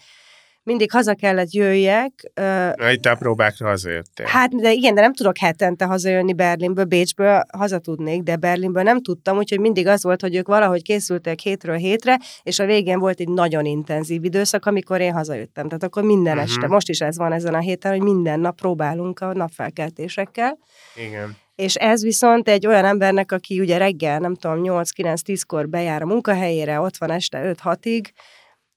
mindig 0.63 0.91
haza 0.91 1.13
kellett 1.15 1.51
jöjjek, 1.51 2.31
Na, 2.75 2.91
itt 2.91 3.05
a 3.05 3.15
próbákra 3.15 3.67
hazajöttél. 3.67 4.25
Hát, 4.25 4.55
de 4.55 4.71
igen, 4.71 4.95
de 4.95 5.01
nem 5.01 5.13
tudok 5.13 5.37
hetente 5.37 5.85
hazajönni 5.85 6.33
Berlinből, 6.33 6.85
Bécsből 6.85 7.43
haza 7.57 7.79
tudnék, 7.79 8.21
de 8.23 8.35
Berlinből 8.35 8.83
nem 8.83 9.01
tudtam, 9.01 9.37
úgyhogy 9.37 9.59
mindig 9.59 9.87
az 9.87 10.03
volt, 10.03 10.21
hogy 10.21 10.35
ők 10.35 10.47
valahogy 10.47 10.81
készültek 10.81 11.39
hétről 11.39 11.75
hétre, 11.75 12.19
és 12.43 12.59
a 12.59 12.65
végén 12.65 12.99
volt 12.99 13.19
egy 13.19 13.29
nagyon 13.29 13.65
intenzív 13.65 14.23
időszak, 14.23 14.65
amikor 14.65 15.01
én 15.01 15.13
hazajöttem. 15.13 15.65
Tehát 15.67 15.83
akkor 15.83 16.03
minden 16.03 16.35
Mhm. 16.35 16.43
este, 16.45 16.67
most 16.67 16.89
is 16.89 17.01
ez 17.01 17.17
van 17.17 17.31
ezen 17.33 17.53
a 17.53 17.59
héten, 17.59 17.91
hogy 17.91 18.01
minden 18.01 18.39
nap 18.39 18.55
próbálunk 18.55 19.19
a 19.19 19.33
napfelkeltésekkel, 19.33 20.57
Igen. 21.07 21.35
és 21.55 21.75
ez 21.75 22.03
viszont 22.03 22.47
egy 22.49 22.67
olyan 22.67 22.85
embernek, 22.85 23.31
aki 23.31 23.59
ugye 23.59 23.77
reggel, 23.77 24.19
nem 24.19 24.35
tudom, 24.35 24.59
8-9-10-kor 24.63 25.69
bejár 25.69 26.01
a 26.01 26.05
munkahelyére, 26.05 26.79
ott 26.79 26.97
van 26.97 27.11
este 27.11 27.55
5-6-ig, 27.63 28.03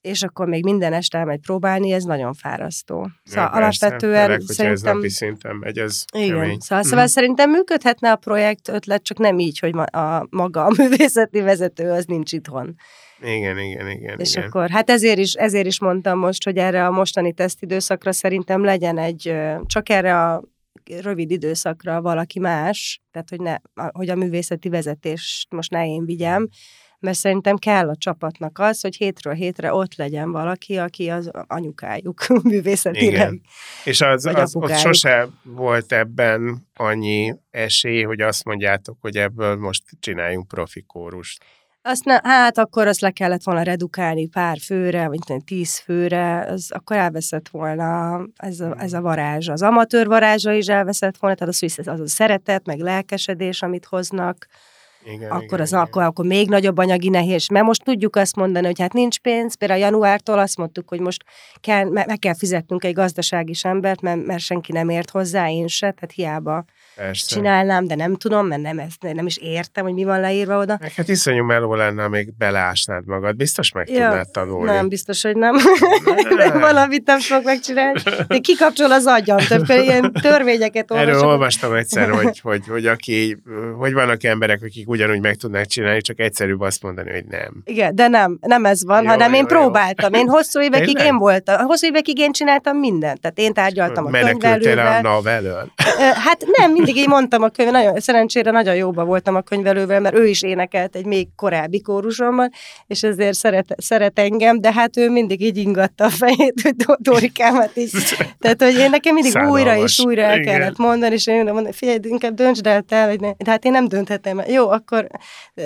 és 0.03 0.23
akkor 0.23 0.49
még 0.49 0.65
minden 0.65 0.93
este 0.93 1.19
elmegy 1.19 1.41
próbálni, 1.41 1.93
ez 1.93 2.05
nagyon 2.05 2.33
fárasztó. 2.33 3.11
Szóval 3.25 3.45
Ja, 3.45 3.51
persze, 3.51 3.87
alapvetően 3.87 4.25
főleg, 4.25 4.29
hogyha 4.29 4.49
ez 4.49 4.57
szerintem... 4.57 4.95
napi 4.97 5.09
szinten 5.09 5.57
megy, 5.57 5.79
ez 5.79 6.05
Igen, 6.15 6.39
kemény. 6.39 6.59
szóval, 6.59 6.85
szóval 6.85 7.07
szerintem 7.07 7.51
működhetne 7.51 8.11
a 8.11 8.17
projekt 8.17 8.69
ötlet, 8.69 9.03
csak 9.03 9.19
nem 9.19 9.39
így, 9.39 9.59
hogy 9.59 9.75
ma, 9.75 9.83
a, 9.83 10.27
maga 10.31 10.65
a 10.65 10.73
művészeti 10.83 11.41
vezető 11.41 11.91
az 11.91 12.05
nincs 12.05 12.33
itthon. 12.33 12.75
Igen, 13.21 13.59
igen, 13.59 13.91
igen. 13.91 14.19
És 14.19 14.35
igen. 14.35 14.47
akkor, 14.47 14.71
hát 14.71 14.91
ezért 14.91 15.19
is, 15.19 15.33
ezért 15.33 15.67
is 15.67 15.81
mondtam 15.81 16.19
most, 16.19 16.45
hogy 16.45 16.57
erre 16.57 16.87
a 16.87 16.91
mostani 16.91 17.33
tesztidőszakra 17.33 18.13
szerintem 18.13 18.65
legyen 18.65 18.99
egy, 18.99 19.35
csak 19.67 19.89
erre 19.89 20.23
a 20.29 20.43
rövid 21.01 21.31
időszakra 21.31 22.01
valaki 22.01 22.39
más, 22.39 23.03
tehát 23.11 23.29
hogy, 23.29 23.41
ne, 23.41 23.57
hogy 23.93 24.09
a 24.09 24.15
művészeti 24.15 24.69
vezetést 24.69 25.53
most 25.53 25.71
ne 25.71 25.87
én 25.87 26.05
vigyem, 26.05 26.49
mert 27.03 27.17
szerintem 27.17 27.57
kell 27.57 27.89
a 27.89 27.97
csapatnak 27.97 28.59
az, 28.59 28.81
hogy 28.81 28.97
hétről 28.97 29.35
hétre 29.35 29.73
ott 29.73 29.95
legyen 29.95 30.33
valaki, 30.33 30.77
aki 30.77 31.09
az 31.09 31.31
anyukájuk 31.47 32.27
művészetileg. 32.43 33.13
Igen. 33.13 33.41
És 33.85 34.01
az, 34.01 34.25
Vagy 34.25 34.35
az 34.35 34.57
ott 34.57 34.77
sose 34.77 35.29
volt 35.43 35.93
ebben 35.93 36.67
annyi 36.75 37.35
esély, 37.51 38.03
hogy 38.03 38.21
azt 38.21 38.45
mondjátok, 38.45 38.97
hogy 39.01 39.17
ebből 39.17 39.57
most 39.57 39.83
csináljunk 40.01 40.49
profi 40.49 40.83
kórust. 40.83 41.45
Azt 41.85 42.05
ne, 42.05 42.21
hát 42.23 42.59
akkor 42.59 42.87
azt 42.87 43.01
le 43.01 43.11
kellett 43.11 43.43
volna 43.43 43.63
redukálni 43.63 44.27
pár 44.27 44.59
főre, 44.59 45.09
vagy 45.09 45.19
tudom, 45.27 45.41
tíz 45.41 45.79
főre, 45.79 46.41
az 46.41 46.71
akkor 46.71 46.97
elveszett 46.97 47.49
volna 47.49 48.21
ez 48.37 48.61
a, 48.61 48.75
ez 48.79 48.93
a 48.93 49.01
varázs. 49.01 49.49
Az 49.49 49.63
amatőr 49.63 50.07
varázsa 50.07 50.53
is 50.53 50.67
elveszett 50.67 51.17
volna, 51.17 51.37
tehát 51.37 51.55
az, 51.55 51.89
az 51.89 52.01
a 52.01 52.09
szeretet, 52.09 52.67
meg 52.67 52.79
lelkesedés, 52.79 53.63
amit 53.63 53.85
hoznak, 53.85 54.47
Igen, 55.05 55.31
akkor, 55.31 55.43
igen, 55.43 55.61
az, 55.61 55.69
igen. 55.69 55.81
akkor, 55.81 56.03
akkor 56.03 56.25
még 56.25 56.49
nagyobb 56.49 56.79
anyagi 56.79 57.09
nehéz. 57.09 57.49
Mert 57.49 57.65
most 57.65 57.85
tudjuk 57.85 58.17
azt 58.17 58.37
mondani, 58.37 58.67
hogy 58.67 58.81
hát 58.81 58.93
nincs 58.93 59.19
pénz, 59.19 59.55
például 59.55 59.81
januártól 59.81 60.39
azt 60.39 60.57
mondtuk, 60.57 60.89
hogy 60.89 61.01
most 61.01 61.25
kell, 61.61 61.85
me- 61.85 62.07
meg 62.07 62.19
kell 62.19 62.35
fizetnünk 62.35 62.85
egy 62.85 62.95
gazdasági 62.95 63.55
embert, 63.63 64.01
mert, 64.01 64.27
mert 64.27 64.43
senki 64.43 64.73
nem 64.73 64.89
ért 64.89 65.11
hozzá, 65.11 65.51
én 65.51 65.67
se, 65.67 65.91
tehát 65.91 66.13
hiába 66.15 66.65
Persze. 66.97 67.35
csinálnám, 67.35 67.87
de 67.87 67.95
nem 67.95 68.17
tudom, 68.17 68.47
mert 68.47 68.63
nem, 68.63 68.79
ezt, 68.79 69.15
nem 69.15 69.27
is 69.27 69.37
értem, 69.37 69.85
hogy 69.85 69.93
mi 69.95 70.05
van 70.05 70.21
leírva 70.21 70.59
oda. 70.59 70.77
Meg 70.81 70.93
hát 70.93 71.09
iszonyú 71.09 71.45
meló 71.45 71.75
lenne, 71.75 72.09
még 72.09 72.37
beleásnád 72.39 73.07
magad. 73.07 73.37
Biztos 73.37 73.73
meg 73.73 73.89
Ja, 73.91 74.07
tudnád 74.09 74.31
tanulni. 74.31 74.71
Nem, 74.71 74.89
biztos, 74.89 75.23
hogy 75.23 75.37
nem. 75.37 75.55
Nem. 76.37 76.61
Valamit 76.61 77.07
nem 77.07 77.21
fogok 77.21 77.45
megcsinálni. 77.45 78.01
De 78.29 78.39
kikapcsol 78.39 78.93
az 78.93 79.07
agyam, 79.07 79.37
tehát 79.39 79.69
ilyen 79.83 80.13
törvényeket 80.13 80.91
Erről 80.91 81.07
olvasok. 81.07 81.29
olvastam 81.29 81.73
egyszer, 81.75 82.11
hogy, 82.11 82.41
hogy, 82.41 82.67
hogy, 82.69 82.87
aki, 82.87 83.37
hogy 83.79 83.93
vannak 83.93 84.25
emberek, 84.25 84.61
akik 84.63 84.89
ugyanúgy 84.89 85.21
meg 85.21 85.37
tudnák 85.37 85.67
csinálni, 85.67 86.01
csak 86.01 86.21
egyszerűbb 86.21 86.61
azt 86.61 86.83
mondani, 86.83 87.11
hogy 87.13 87.25
nem. 87.25 87.63
Igen, 87.65 87.95
de 87.95 88.09
nem, 88.09 88.39
nem 88.41 88.65
ez 88.65 88.85
van, 88.85 89.03
Jó, 89.03 89.09
hanem 89.09 89.33
én 89.33 89.47
jó, 89.49 89.57
jó. 89.57 89.61
próbáltam. 89.61 90.13
Én 90.13 90.29
hosszú 90.29 90.61
évekig 90.61 90.87
Tényleg? 90.87 91.07
én 91.07 91.17
voltam. 91.19 91.67
Hosszú 91.67 91.87
évekig 91.87 92.19
én 92.19 92.33
csináltam 92.33 92.77
mindent. 92.77 93.21
Tehát 93.21 93.39
én 93.39 93.53
tárgyaltam 93.53 94.07
a 94.07 94.11
Menekültél 94.11 94.51
a 94.51 94.59
könyvelővel. 94.59 95.01
NAV 95.03 95.27
elől. 95.27 95.73
Ö, 95.99 96.03
Hát 96.15 96.45
nem, 96.57 96.77
mindig 96.85 97.03
így 97.03 97.09
mondtam 97.09 97.43
a 97.43 97.49
könyv, 97.49 97.71
nagyon, 97.71 98.01
szerencsére 98.01 98.51
nagyon 98.51 98.75
jóba 98.75 99.05
voltam 99.05 99.35
a 99.35 99.41
könyvelővel, 99.41 100.01
mert 100.01 100.15
ő 100.15 100.27
is 100.27 100.43
énekelt 100.43 100.97
egy 100.97 101.05
még 101.05 101.29
korábbi 101.37 101.81
kórusomban, 101.81 102.51
és 102.87 103.03
ezért 103.03 103.35
szeret, 103.35 103.75
szeret 103.77 104.19
engem, 104.19 104.61
de 104.61 104.73
hát 104.73 104.97
ő 104.97 105.11
mindig 105.11 105.41
így 105.41 105.57
ingatta 105.57 106.05
a 106.05 106.11
fejét, 106.11 106.61
hogy 106.63 106.75
Dorikámat 106.99 107.77
így. 107.77 107.91
Tehát, 108.41 108.63
hogy 108.63 108.75
én 108.75 108.91
nekem 108.91 109.15
mindig 109.15 109.33
újra 109.33 109.77
és 109.77 109.95
Szánalmas. 109.95 109.99
újra 109.99 110.23
el 110.23 110.39
Igen. 110.39 110.55
kellett 110.55 110.77
mondani, 110.77 111.15
és 111.15 111.27
én 111.27 111.45
mondom, 111.45 111.73
figyelj, 111.73 111.99
inkább 112.03 112.35
döntsd 112.35 112.67
el 112.67 112.83
te, 112.83 113.07
hogy 113.07 113.21
ne. 113.21 113.33
De 113.33 113.51
hát 113.51 113.65
én 113.65 113.73
nem 113.73 113.89
dönthetem. 113.89 114.43
Jó, 114.49 114.69
akkor, 114.69 115.07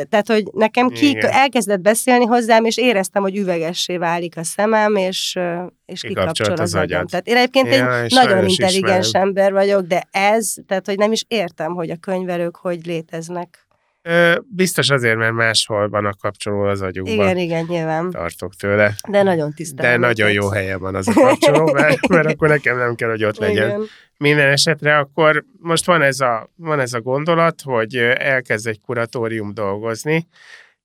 tehát, 0.08 0.26
hogy 0.26 0.44
nekem 0.52 0.88
ki 0.88 1.08
Igen. 1.08 1.30
elkezdett 1.30 1.80
beszélni 1.80 2.24
hozzám, 2.24 2.64
és 2.64 2.76
éreztem, 2.76 3.22
hogy 3.22 3.36
üvegessé 3.36 3.96
válik 3.96 4.36
a 4.36 4.44
szemem, 4.44 4.96
és, 4.96 5.38
és 5.86 6.00
kikapcsol 6.00 6.52
az 6.52 6.60
az 6.60 6.74
agyam. 6.74 7.06
Tehát 7.06 7.26
én 7.26 7.36
egyébként 7.36 7.68
Ja, 7.74 8.00
egy 8.00 8.12
nagyon 8.14 8.48
intelligens 8.48 9.06
ismerem. 9.06 9.28
ember 9.28 9.52
vagyok, 9.52 9.80
de 9.86 10.02
ez, 10.10 10.54
tehát 10.66 10.86
hogy 10.86 10.98
nem 10.98 11.12
is 11.12 11.24
értem, 11.28 11.72
hogy 11.74 11.90
a 11.90 11.96
könyvelők 11.96 12.56
hogy 12.56 12.86
léteznek. 12.86 13.66
Ö, 14.02 14.38
Biztos 14.54 14.90
azért, 14.90 15.16
mert 15.16 15.32
máshol 15.32 15.88
van 15.88 16.04
a 16.04 16.12
kapcsoló 16.20 16.62
az 16.62 16.82
agyukban. 16.82 17.14
Igen, 17.14 17.36
igen, 17.36 17.64
nyilván. 17.68 18.10
Tartok 18.10 18.54
tőle. 18.54 18.94
De 19.08 19.22
nagyon 19.22 19.52
tisztelem. 19.54 20.00
De 20.00 20.06
nagyon 20.06 20.32
jó 20.32 20.48
helye 20.48 20.76
van 20.76 20.94
az 20.94 21.08
a 21.08 21.12
kapcsoló, 21.12 21.72
mert, 21.72 22.08
mert 22.14 22.26
akkor 22.32 22.48
nekem 22.48 22.78
nem 22.78 22.94
kell, 22.94 23.08
hogy 23.08 23.24
ott 23.24 23.38
legyen. 23.38 23.68
Igen. 23.68 23.84
Minden 24.16 24.48
esetre 24.48 24.98
akkor 24.98 25.44
most 25.60 25.86
van 25.86 26.02
ez 26.02 26.20
a, 26.20 26.50
van 26.56 26.80
ez 26.80 26.92
a 26.92 27.00
gondolat, 27.00 27.60
hogy 27.64 27.96
elkezd 28.18 28.66
egy 28.66 28.80
kuratórium 28.80 29.54
dolgozni. 29.54 30.26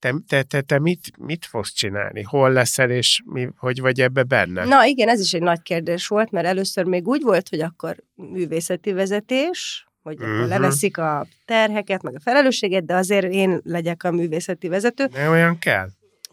Te, 0.01 0.13
te, 0.27 0.43
te, 0.43 0.61
te 0.61 0.79
mit, 0.79 1.11
mit 1.17 1.45
fogsz 1.45 1.71
csinálni? 1.73 2.21
Hol 2.21 2.51
leszel, 2.51 2.89
és 2.89 3.21
mi, 3.25 3.47
hogy 3.57 3.79
vagy 3.81 4.01
ebbe 4.01 4.23
benne? 4.23 4.63
Na 4.65 4.85
igen, 4.85 5.09
ez 5.09 5.19
is 5.19 5.33
egy 5.33 5.41
nagy 5.41 5.61
kérdés 5.61 6.07
volt, 6.07 6.31
mert 6.31 6.47
először 6.47 6.85
még 6.85 7.07
úgy 7.07 7.21
volt, 7.21 7.49
hogy 7.49 7.61
akkor 7.61 7.95
művészeti 8.15 8.91
vezetés, 8.91 9.87
hogy 10.03 10.17
Mhm. 10.17 10.47
leveszik 10.47 10.97
a 10.97 11.25
terheket, 11.45 12.01
meg 12.01 12.15
a 12.15 12.19
felelősséget, 12.19 12.85
de 12.85 12.95
azért 12.95 13.31
én 13.31 13.59
legyek 13.63 14.03
a 14.03 14.11
művészeti 14.11 14.67
vezető. 14.67 15.05
De 15.05 15.29
olyan 15.29 15.59
kell? 15.59 15.87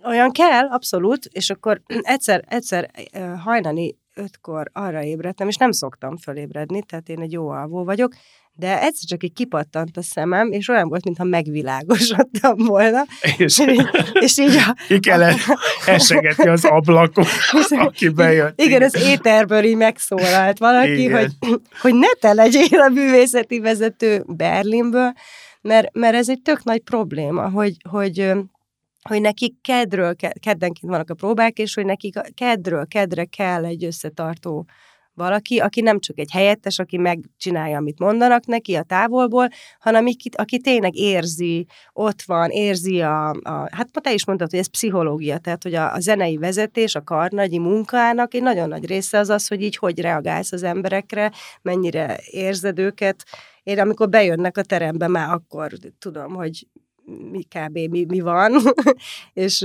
Olyan 0.05 0.31
kell, 0.33 0.67
abszolút, 0.69 1.25
és 1.33 1.51
akkor 1.51 1.81
egyszer, 1.87 2.45
egyszer 2.49 2.91
ö, 3.13 3.19
hajnali 3.19 3.97
ötkor 4.19 4.71
arra 4.73 5.03
ébredtem, 5.03 5.49
és 5.49 5.57
nem 5.57 5.73
szoktam 5.73 6.17
fölébredni, 6.17 6.83
tehát 6.83 7.09
én 7.09 7.21
egy 7.21 7.33
jó 7.33 7.49
alvó 7.49 7.85
vagyok, 7.85 8.13
de 8.59 8.83
egyszer 8.83 9.09
csak 9.09 9.23
így 9.23 9.33
kipattant 9.33 9.97
a 9.97 10.03
szemem, 10.03 10.53
és 10.53 10.69
olyan 10.69 10.89
volt, 10.89 11.05
mintha 11.05 11.25
megvilágosodtam 11.25 12.57
volna, 12.57 13.05
És 13.37 13.63
és 14.13 14.39
így 14.39 14.57
a, 14.57 14.77
ki 14.87 14.99
kellett 15.01 15.39
esegetni 15.87 16.49
az 16.49 16.65
ablakon, 16.65 17.25
aki 17.87 18.09
bejött. 18.09 18.61
Igen, 18.61 18.83
az 18.83 18.95
éterből 18.95 19.65
így 19.65 19.77
megszólalt 19.77 20.59
valaki, 20.59 21.03
Igen. 21.03 21.19
hogy, 21.19 21.61
hogy 21.81 21.95
ne 21.95 22.13
te 22.21 22.33
legyél 22.33 22.81
a 22.81 22.89
művészeti 22.89 23.61
vezető 23.61 24.25
Berlinből, 24.27 25.13
mert, 25.61 25.89
mert 25.93 26.15
ez 26.15 26.29
egy 26.29 26.43
tök 26.43 26.65
nagy 26.65 26.81
probléma, 26.81 27.51
hogy, 27.51 27.77
hogy, 27.91 28.33
hogy 29.03 29.21
nekik 29.21 29.61
kedről, 29.61 30.15
ke- 30.17 30.39
keddenként 30.39 30.91
vannak 30.93 31.11
a 31.11 31.15
próbák, 31.15 31.59
és 31.59 31.75
hogy 31.75 31.85
nekik 31.85 32.15
kedről 32.35 32.87
kedre 32.87 33.25
kell 33.25 33.65
egy 33.65 33.85
összetartó 33.85 34.67
valaki, 35.19 35.59
aki 35.59 35.81
nem 35.81 36.01
csak 36.01 36.19
egy 36.19 36.31
helyettes, 36.31 36.79
aki 36.79 36.97
megcsinálja, 36.97 37.77
amit 37.77 37.99
mondanak 37.99 38.47
neki 38.47 38.75
a 38.75 38.83
távolból, 38.83 39.49
hanem 39.79 40.07
aki, 40.07 40.31
aki 40.37 40.61
tényleg 40.61 40.95
érzi, 40.95 41.67
ott 41.93 42.23
van, 42.23 42.51
érzi 42.51 43.01
a, 43.01 43.31
a 43.31 43.69
hát 43.71 43.89
te 43.93 44.13
is 44.13 44.27
mondtad, 44.27 44.51
hogy 44.51 44.59
ez 44.59 44.71
pszichológia, 44.71 45.39
tehát 45.39 45.63
hogy 45.63 45.75
a, 45.75 45.93
a 45.93 46.01
zenei 46.01 46.37
vezetés, 46.37 46.95
a 46.95 47.03
karnagyi 47.03 47.59
munkának 47.59 48.35
egy 48.35 48.43
nagyon 48.43 48.69
nagy 48.69 48.87
része 48.87 49.19
az 49.19 49.29
az, 49.29 49.49
hogy 49.49 49.63
így 49.63 49.77
hogy 49.77 50.01
reagálsz 50.01 50.53
az 50.53 50.63
emberekre, 50.63 51.33
mennyire 51.63 52.21
érzed 52.25 52.79
őket. 52.79 53.25
Én 53.63 53.79
amikor 53.79 54.09
bejönnek 54.09 54.57
a 54.57 54.63
terembe, 54.63 55.09
már 55.09 55.33
akkor 55.33 55.73
tudom, 55.99 56.35
hogy 56.35 56.67
mi 57.31 57.42
kb. 57.42 57.73
mi, 57.90 58.05
mi 58.09 58.21
van, 58.21 58.53
és 59.33 59.61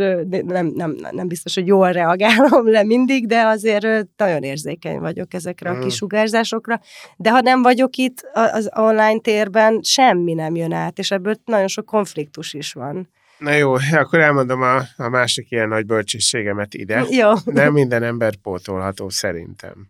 nem, 0.45 0.65
nem, 0.65 0.95
nem 1.12 1.27
biztos, 1.27 1.53
hogy 1.56 1.67
jól 1.67 1.91
reagálom 1.91 2.69
le 2.69 2.84
mindig, 2.84 3.27
de 3.27 3.41
azért 3.41 4.08
nagyon 4.17 4.43
érzékeny 4.43 4.99
vagyok 4.99 5.34
ezekre 5.34 5.69
a 5.69 5.73
Mm. 5.73 5.79
kisugárzásokra. 5.79 6.79
De 7.17 7.32
ha 7.32 7.41
nem 7.41 7.62
vagyok 7.62 7.95
itt 7.95 8.29
az 8.34 8.69
online 8.75 9.19
térben, 9.19 9.79
semmi 9.84 10.34
nem 10.34 10.56
jön 10.56 10.73
át, 10.73 10.99
és 10.99 11.12
ebből 11.12 11.36
nagyon 11.45 11.67
sok 11.67 11.86
konfliktus 11.86 12.53
is 12.53 12.73
van. 12.73 13.10
Na 13.38 13.51
jó, 13.51 13.73
akkor 13.91 14.19
elmondom 14.19 14.62
a, 14.62 14.75
a 14.97 15.10
másik 15.10 15.51
ilyen 15.51 15.67
nagy 15.67 15.86
bölcsességemet 15.86 16.73
ide. 16.73 17.06
Jó. 17.10 17.32
Nem 17.45 17.73
minden 17.73 18.03
ember 18.03 18.36
pótolható 18.36 19.10
szerintem. 19.10 19.88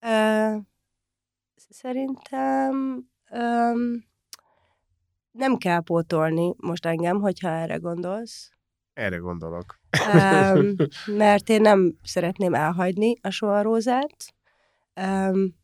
Ö, 0.00 0.56
szerintem 1.68 3.04
öm, 3.30 4.04
nem 5.34 5.56
kell 5.56 5.80
pótolni 5.80 6.54
most 6.56 6.86
engem, 6.86 7.20
hogyha 7.20 7.48
erre 7.48 7.76
gondolsz. 7.76 8.50
Erre 8.92 9.16
gondolok. 9.16 9.78
um, 10.14 10.74
mert 11.16 11.48
én 11.48 11.60
nem 11.60 11.98
szeretném 12.02 12.54
elhagyni 12.54 13.14
a 13.20 13.30
soharózát, 13.30 14.34
um, 15.00 15.54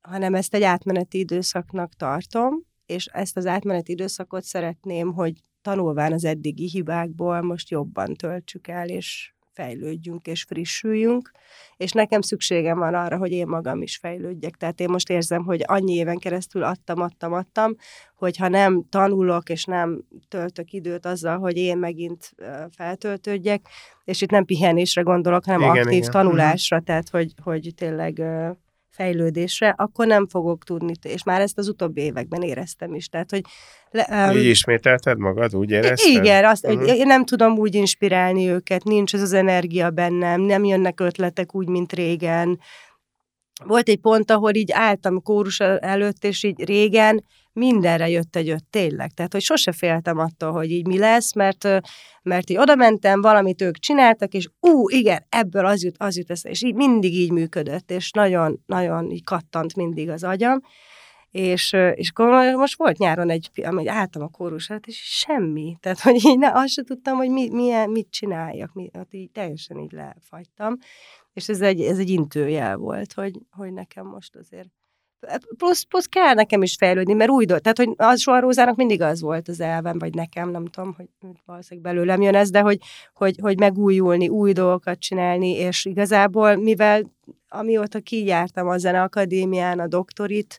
hanem 0.00 0.34
ezt 0.34 0.54
egy 0.54 0.62
átmeneti 0.62 1.18
időszaknak 1.18 1.94
tartom, 1.94 2.54
és 2.86 3.06
ezt 3.06 3.36
az 3.36 3.46
átmeneti 3.46 3.92
időszakot 3.92 4.42
szeretném, 4.42 5.12
hogy 5.12 5.32
tanulván 5.62 6.12
az 6.12 6.24
eddigi 6.24 6.68
hibákból 6.68 7.42
most 7.42 7.70
jobban 7.70 8.14
töltsük 8.14 8.68
el, 8.68 8.88
és 8.88 9.34
fejlődjünk 9.52 10.26
és 10.26 10.42
frissüljünk, 10.42 11.30
és 11.76 11.92
nekem 11.92 12.20
szükségem 12.20 12.78
van 12.78 12.94
arra, 12.94 13.16
hogy 13.16 13.30
én 13.30 13.46
magam 13.46 13.82
is 13.82 13.96
fejlődjek. 13.96 14.54
Tehát 14.54 14.80
én 14.80 14.90
most 14.90 15.10
érzem, 15.10 15.44
hogy 15.44 15.62
annyi 15.66 15.94
éven 15.94 16.18
keresztül 16.18 16.62
adtam, 16.62 17.00
adtam, 17.00 17.32
adtam, 17.32 17.74
hogy 18.14 18.36
ha 18.36 18.48
nem 18.48 18.84
tanulok, 18.88 19.48
és 19.48 19.64
nem 19.64 20.04
töltök 20.28 20.72
időt 20.72 21.06
azzal, 21.06 21.38
hogy 21.38 21.56
én 21.56 21.78
megint 21.78 22.30
feltöltődjek, 22.76 23.66
és 24.04 24.20
itt 24.20 24.30
nem 24.30 24.44
pihenésre 24.44 25.02
gondolok, 25.02 25.44
hanem 25.44 25.60
Igen, 25.60 25.70
aktív 25.70 25.86
igen. 25.86 25.98
igen. 25.98 26.10
tanulásra, 26.10 26.80
tehát 26.80 27.08
hogy, 27.08 27.32
hogy 27.42 27.70
tényleg 27.76 28.22
fejlődésre, 28.90 29.74
akkor 29.78 30.06
nem 30.06 30.26
fogok 30.26 30.64
tudni, 30.64 30.92
és 31.02 31.22
már 31.24 31.40
ezt 31.40 31.58
az 31.58 31.68
utóbbi 31.68 32.00
években 32.00 32.42
éreztem 32.42 32.94
is. 32.94 33.08
Tehát, 33.08 33.30
hogy 33.30 33.42
le, 33.90 34.28
um, 34.30 34.36
így 34.36 34.44
ismételted 34.44 35.18
magad, 35.18 35.56
úgy 35.56 35.70
érezted? 35.70 36.12
Igen, 36.12 36.44
azt, 36.44 36.66
uh-huh. 36.66 36.80
hogy 36.80 36.96
én 36.96 37.06
nem 37.06 37.24
tudom 37.24 37.58
úgy 37.58 37.74
inspirálni 37.74 38.48
őket, 38.48 38.84
nincs 38.84 39.14
ez 39.14 39.22
az 39.22 39.32
energia 39.32 39.90
bennem, 39.90 40.40
nem 40.40 40.64
jönnek 40.64 41.00
ötletek 41.00 41.54
úgy, 41.54 41.68
mint 41.68 41.92
régen. 41.92 42.58
Volt 43.64 43.88
egy 43.88 44.00
pont, 44.00 44.30
ahol 44.30 44.54
így 44.54 44.72
álltam 44.72 45.22
kórus 45.22 45.60
előtt, 45.60 46.24
és 46.24 46.42
így 46.42 46.64
régen 46.64 47.24
mindenre 47.52 48.08
jött 48.08 48.36
egy 48.36 48.48
öt, 48.48 48.64
tényleg. 48.70 49.10
Tehát, 49.12 49.32
hogy 49.32 49.42
sose 49.42 49.72
féltem 49.72 50.18
attól, 50.18 50.52
hogy 50.52 50.70
így 50.70 50.86
mi 50.86 50.98
lesz, 50.98 51.34
mert, 51.34 51.68
mert 52.22 52.50
így 52.50 52.56
oda 52.56 52.74
mentem, 52.74 53.20
valamit 53.20 53.62
ők 53.62 53.78
csináltak, 53.78 54.32
és 54.32 54.48
ú, 54.60 54.88
igen, 54.88 55.26
ebből 55.28 55.66
az 55.66 55.84
jut, 55.84 55.94
az 55.98 56.16
jut 56.16 56.30
és 56.42 56.62
így 56.62 56.74
mindig 56.74 57.14
így 57.14 57.32
működött, 57.32 57.90
és 57.90 58.10
nagyon, 58.10 58.62
nagyon 58.66 59.10
így 59.10 59.24
kattant 59.24 59.74
mindig 59.76 60.08
az 60.08 60.24
agyam. 60.24 60.60
És, 61.30 61.76
és 61.94 62.10
akkor 62.10 62.54
most 62.54 62.76
volt 62.76 62.98
nyáron 62.98 63.30
egy, 63.30 63.50
amely 63.64 63.88
álltam 63.88 64.22
a 64.22 64.28
kórusát, 64.28 64.86
és 64.86 64.96
semmi. 64.96 65.76
Tehát, 65.80 66.00
hogy 66.00 66.24
így 66.24 66.38
ne, 66.38 66.50
azt 66.52 66.68
sem 66.68 66.84
tudtam, 66.84 67.16
hogy 67.16 67.30
mi, 67.30 67.48
milyen, 67.48 67.90
mit 67.90 68.10
csináljak. 68.10 68.72
Mi, 68.72 68.90
hát 68.92 69.14
így 69.14 69.30
teljesen 69.30 69.78
így 69.78 69.92
lefagytam. 69.92 70.76
És 71.32 71.48
ez 71.48 71.60
egy, 71.60 71.80
ez 71.80 71.98
egy 71.98 72.08
intőjel 72.10 72.76
volt, 72.76 73.12
hogy, 73.12 73.38
hogy 73.50 73.72
nekem 73.72 74.06
most 74.06 74.36
azért 74.36 74.68
plusz, 75.56 75.82
plusz 75.82 76.06
kell 76.06 76.34
nekem 76.34 76.62
is 76.62 76.74
fejlődni, 76.78 77.12
mert 77.12 77.30
új 77.30 77.44
dolog. 77.44 77.62
Tehát, 77.62 77.78
hogy 77.78 77.90
az 77.96 78.20
soha 78.20 78.40
Rózának 78.40 78.76
mindig 78.76 79.00
az 79.00 79.20
volt 79.20 79.48
az 79.48 79.60
elvem, 79.60 79.98
vagy 79.98 80.14
nekem, 80.14 80.50
nem 80.50 80.66
tudom, 80.66 80.94
hogy 80.96 81.08
valószínűleg 81.44 81.92
belőlem 81.92 82.22
jön 82.22 82.34
ez, 82.34 82.50
de 82.50 82.60
hogy, 82.60 82.78
hogy, 83.14 83.38
hogy 83.40 83.58
megújulni, 83.58 84.28
új 84.28 84.52
dolgokat 84.52 84.98
csinálni, 84.98 85.50
és 85.50 85.84
igazából, 85.84 86.56
mivel 86.56 87.12
amióta 87.48 88.00
kijártam 88.00 88.68
a 88.68 88.78
Zeneakadémián 88.78 89.78
a 89.78 89.86
doktorit, 89.86 90.58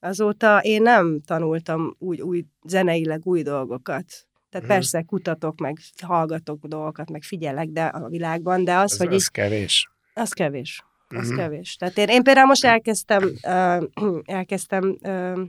azóta 0.00 0.58
én 0.62 0.82
nem 0.82 1.20
tanultam 1.26 1.96
úgy, 1.98 2.20
új, 2.20 2.44
zeneileg 2.64 3.20
új 3.24 3.42
dolgokat. 3.42 4.04
Tehát 4.50 4.66
hmm. 4.66 4.76
persze 4.76 5.02
kutatok, 5.02 5.60
meg 5.60 5.78
hallgatok 6.02 6.64
dolgokat, 6.66 7.10
meg 7.10 7.22
figyelek 7.22 7.68
de 7.68 7.84
a 7.84 8.08
világban, 8.08 8.64
de 8.64 8.76
az, 8.76 8.92
ez, 8.92 8.98
hogy... 8.98 9.14
Az 9.14 9.22
így, 9.22 9.28
kevés. 9.30 9.88
Az 10.14 10.32
kevés 10.32 10.84
az 11.08 11.30
uh-huh. 11.30 11.36
kevés. 11.36 11.76
Tehát 11.76 11.98
én, 11.98 12.08
én 12.08 12.22
például 12.22 12.46
most 12.46 12.64
elkezdtem, 12.64 13.22
uh, 13.42 14.18
elkezdtem 14.38 14.96
uh, 15.00 15.40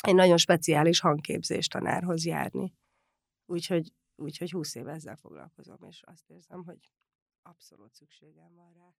egy 0.00 0.14
nagyon 0.14 0.36
speciális 0.36 1.00
hangképzés 1.00 1.66
tanárhoz 1.66 2.26
járni. 2.26 2.74
Úgyhogy, 3.46 3.92
úgyhogy 4.16 4.50
20 4.50 4.74
éve 4.74 4.92
ezzel 4.92 5.16
foglalkozom, 5.16 5.78
és 5.88 6.02
azt 6.06 6.24
érzem, 6.26 6.62
hogy 6.64 6.78
abszolút 7.42 7.94
szükségem 7.94 8.54
van 8.54 8.72
rá. 8.76 8.94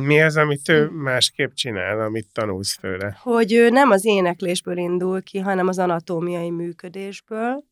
Mi 0.00 0.22
az, 0.22 0.36
amit 0.36 0.68
ő 0.68 0.88
másképp 0.88 1.52
csinál, 1.52 2.00
amit 2.00 2.32
tanulsz 2.32 2.76
tőle? 2.76 3.18
Hogy 3.22 3.52
ő 3.52 3.70
nem 3.70 3.90
az 3.90 4.04
éneklésből 4.04 4.76
indul 4.76 5.22
ki, 5.22 5.38
hanem 5.38 5.68
az 5.68 5.78
anatómiai 5.78 6.50
működésből, 6.50 7.64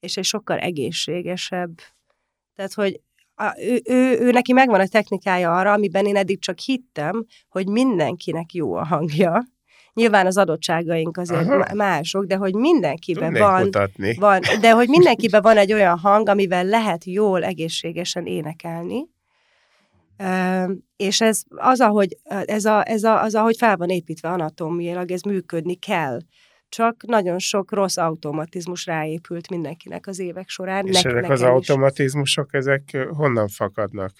és 0.00 0.16
egy 0.16 0.24
sokkal 0.24 0.58
egészségesebb. 0.58 1.80
Tehát, 2.54 2.72
hogy 2.72 3.00
a, 3.42 3.54
ő, 3.58 3.82
ő, 3.84 4.18
ő 4.20 4.30
neki 4.30 4.52
megvan 4.52 4.80
a 4.80 4.86
technikája 4.86 5.56
arra, 5.56 5.72
amiben 5.72 6.06
én 6.06 6.16
eddig 6.16 6.40
csak 6.40 6.58
hittem, 6.58 7.24
hogy 7.48 7.68
mindenkinek 7.68 8.52
jó 8.52 8.74
a 8.74 8.84
hangja. 8.84 9.44
Nyilván 9.94 10.26
az 10.26 10.36
adottságaink 10.36 11.16
azért 11.16 11.48
Aha. 11.48 11.74
mások, 11.74 12.24
de 12.24 12.36
hogy 12.36 12.54
mindenkiben 12.54 13.32
van, 13.32 13.70
van, 14.18 14.40
de 14.60 14.70
hogy 14.70 14.88
mindenkiben 14.96 15.42
van 15.42 15.56
egy 15.56 15.72
olyan 15.72 15.98
hang, 15.98 16.28
amivel 16.28 16.64
lehet 16.64 17.04
jól, 17.04 17.44
egészségesen 17.44 18.26
énekelni. 18.26 19.08
és 20.96 21.20
ez 21.20 21.42
az, 21.48 21.80
ahogy, 21.80 22.16
ez 22.44 22.64
a, 22.64 22.88
ez 22.88 23.02
a, 23.02 23.22
az, 23.22 23.34
ahogy 23.34 23.56
fel 23.56 23.76
van 23.76 23.88
építve 23.88 24.28
anatómiailag, 24.28 25.10
ez 25.10 25.22
működni 25.22 25.74
kell 25.74 26.18
csak 26.72 27.06
nagyon 27.06 27.38
sok 27.38 27.72
rossz 27.72 27.96
automatizmus 27.96 28.86
ráépült 28.86 29.50
mindenkinek 29.50 30.06
az 30.06 30.18
évek 30.18 30.48
során. 30.48 30.86
És 30.86 31.02
ne, 31.02 31.10
ezek 31.10 31.30
az 31.30 31.42
automatizmusok, 31.42 32.46
is. 32.46 32.58
ezek 32.58 33.08
honnan 33.10 33.48
fakadnak? 33.48 34.10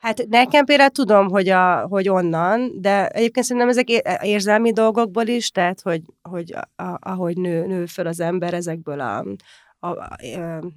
Hát 0.00 0.26
nekem 0.28 0.64
például 0.64 0.90
tudom, 0.90 1.28
hogy, 1.28 1.48
a, 1.48 1.86
hogy 1.86 2.08
onnan, 2.08 2.80
de 2.80 3.08
egyébként 3.08 3.46
szerintem 3.46 3.70
ezek 3.70 3.88
érzelmi 4.22 4.72
dolgokból 4.72 5.26
is, 5.26 5.50
tehát 5.50 5.80
hogy, 5.80 6.02
hogy 6.22 6.54
a, 6.76 6.96
ahogy 7.00 7.36
nő, 7.36 7.66
nő 7.66 7.86
föl 7.86 8.06
az 8.06 8.20
ember 8.20 8.54
ezekből 8.54 9.00
a, 9.00 9.24
a, 9.78 9.86
a, 9.88 10.16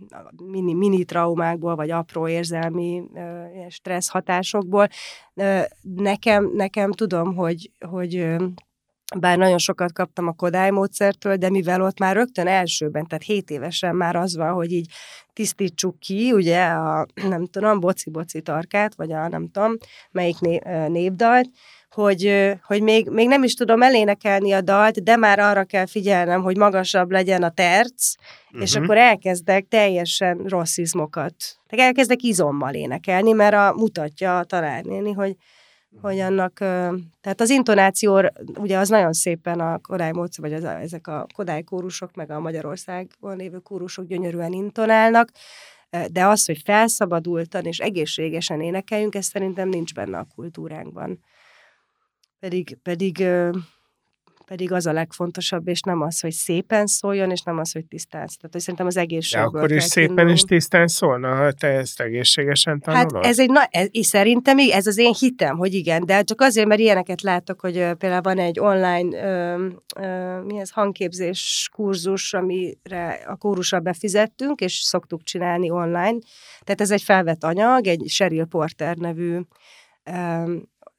a 0.10 0.32
mini, 0.44 0.74
mini 0.74 1.04
traumákból, 1.04 1.76
vagy 1.76 1.90
apró 1.90 2.28
érzelmi 2.28 3.04
stressz 3.70 4.10
hatásokból. 4.10 4.88
Nekem, 5.82 6.52
nekem 6.54 6.92
tudom, 6.92 7.36
hogy, 7.36 7.72
hogy 7.88 8.36
bár 9.20 9.38
nagyon 9.38 9.58
sokat 9.58 9.94
kaptam 9.94 10.28
a 10.28 10.32
Kodály 10.32 10.70
módszertől, 10.70 11.36
de 11.36 11.50
mivel 11.50 11.82
ott 11.82 12.00
már 12.00 12.16
rögtön 12.16 12.48
elsőben, 12.48 13.08
tehát 13.08 13.24
7 13.24 13.50
évesen 13.50 13.96
már 13.96 14.16
az 14.16 14.36
van, 14.36 14.54
hogy 14.54 14.72
így 14.72 14.92
tisztítsuk 15.34 16.00
ki, 16.00 16.32
ugye, 16.32 16.64
a 16.64 17.06
nem 17.28 17.46
tudom, 17.46 17.80
boci-boci 17.80 18.42
tarkát, 18.42 18.96
vagy 18.96 19.12
a 19.12 19.28
nem 19.28 19.50
tudom, 19.52 19.78
melyik 20.12 20.40
né- 20.40 20.88
népdalt, 20.88 21.50
hogy, 21.94 22.52
hogy 22.64 22.82
még, 22.82 23.10
még 23.10 23.28
nem 23.28 23.44
is 23.44 23.54
tudom 23.54 23.82
elénekelni 23.82 24.52
a 24.52 24.62
dalt, 24.62 25.04
de 25.04 25.16
már 25.16 25.40
arra 25.40 25.64
kell 25.64 25.86
figyelnem, 25.86 26.42
hogy 26.42 26.58
magasabb 26.58 27.12
legyen 27.12 27.44
a 27.44 27.50
terc, 27.50 28.14
uh-huh. 28.46 28.62
és 28.62 28.74
mhm. 28.74 28.84
akkor 28.84 28.98
elkezdek 28.98 29.68
teljesen 29.68 30.38
rossz 30.48 30.78
izmokat. 30.78 31.36
Tehát 31.68 31.86
elkezdek 31.86 32.22
izommal 32.22 32.74
énekelni, 32.74 33.32
mert 33.32 33.56
a, 33.56 33.74
mutatja 33.78 34.38
a 34.38 34.44
tanárnéni, 34.44 35.12
hogy 35.12 35.36
hogy 36.02 36.20
annak, 36.20 36.54
tehát 37.22 37.42
az 37.42 37.50
intonáció, 37.50 38.22
ugye 38.58 38.78
az 38.78 38.90
nagyon 38.90 39.14
szépen 39.14 39.60
a 39.60 39.80
kodály 39.80 40.12
módszer, 40.12 40.50
vagy 40.50 40.54
az, 40.54 40.64
ezek 40.64 41.08
a 41.08 41.28
kodály 41.36 41.64
kórusok, 41.64 42.16
meg 42.16 42.32
a 42.32 42.40
Magyarországon 42.40 43.38
lévő 43.38 43.58
kórusok 43.58 44.06
gyönyörűen 44.06 44.52
intonálnak, 44.52 45.30
de 46.12 46.26
az, 46.26 46.46
hogy 46.46 46.62
felszabadultan 46.66 47.66
és 47.66 47.80
egészségesen 47.80 48.62
énekeljünk, 48.62 49.16
ez 49.16 49.26
szerintem 49.26 49.70
nincs 49.70 49.94
benne 49.94 50.18
a 50.18 50.28
kultúránkban. 50.36 51.20
Pedig, 52.40 52.78
pedig 52.84 53.24
pedig 54.46 54.72
az 54.72 54.86
a 54.86 54.92
legfontosabb, 54.92 55.68
és 55.68 55.82
nem 55.82 56.02
az, 56.02 56.20
hogy 56.20 56.32
szépen 56.32 56.86
szóljon, 56.86 57.32
és 57.32 57.42
nem 57.42 57.58
az, 57.58 57.72
hogy 57.72 57.86
tisztán. 57.86 58.28
Tehát, 58.28 58.50
hogy 58.52 58.62
szerintem 58.62 58.86
az 58.86 58.98
egészségből 58.98 59.52
De 59.52 59.58
akkor 59.58 59.72
is 59.72 59.84
szépen 59.84 60.10
indulni. 60.10 60.32
és 60.32 60.42
tisztán 60.42 60.88
szólna, 60.88 61.36
ha 61.36 61.52
te 61.52 61.68
ezt 61.68 62.02
egészségesen 62.02 62.80
tanulod? 62.80 63.16
Hát 63.16 63.26
ez 63.26 63.40
egy, 63.40 63.50
na, 63.50 63.64
ez, 63.70 63.88
és 63.92 64.06
szerintem 64.06 64.58
ez 64.58 64.88
az 64.88 64.98
én 64.98 65.14
hitem, 65.20 65.58
hogy 65.58 65.74
igen, 65.74 66.06
de 66.06 66.22
csak 66.22 66.42
azért, 66.42 66.68
mert 66.68 66.80
ilyeneket 66.80 67.22
látok, 67.22 67.60
hogy 67.60 67.78
uh, 67.78 67.92
például 67.92 68.22
van 68.22 68.38
egy 68.38 68.60
online 68.60 69.18
ö, 69.18 69.68
ö, 69.96 70.42
mi 70.42 70.60
ez, 70.60 70.70
hangképzés 70.70 71.70
kurzus, 71.74 72.34
amire 72.34 73.24
a 73.28 73.36
kórusra 73.36 73.80
befizettünk, 73.80 74.60
és 74.60 74.74
szoktuk 74.74 75.24
csinálni 75.24 75.70
online. 75.70 76.18
Tehát 76.62 76.82
ez 76.82 76.92
egy 76.92 77.02
felvett 77.02 77.44
anyag, 77.44 77.88
egy 77.88 78.04
Sheryl 78.08 78.46
Porter 78.46 78.96
nevű 78.98 79.40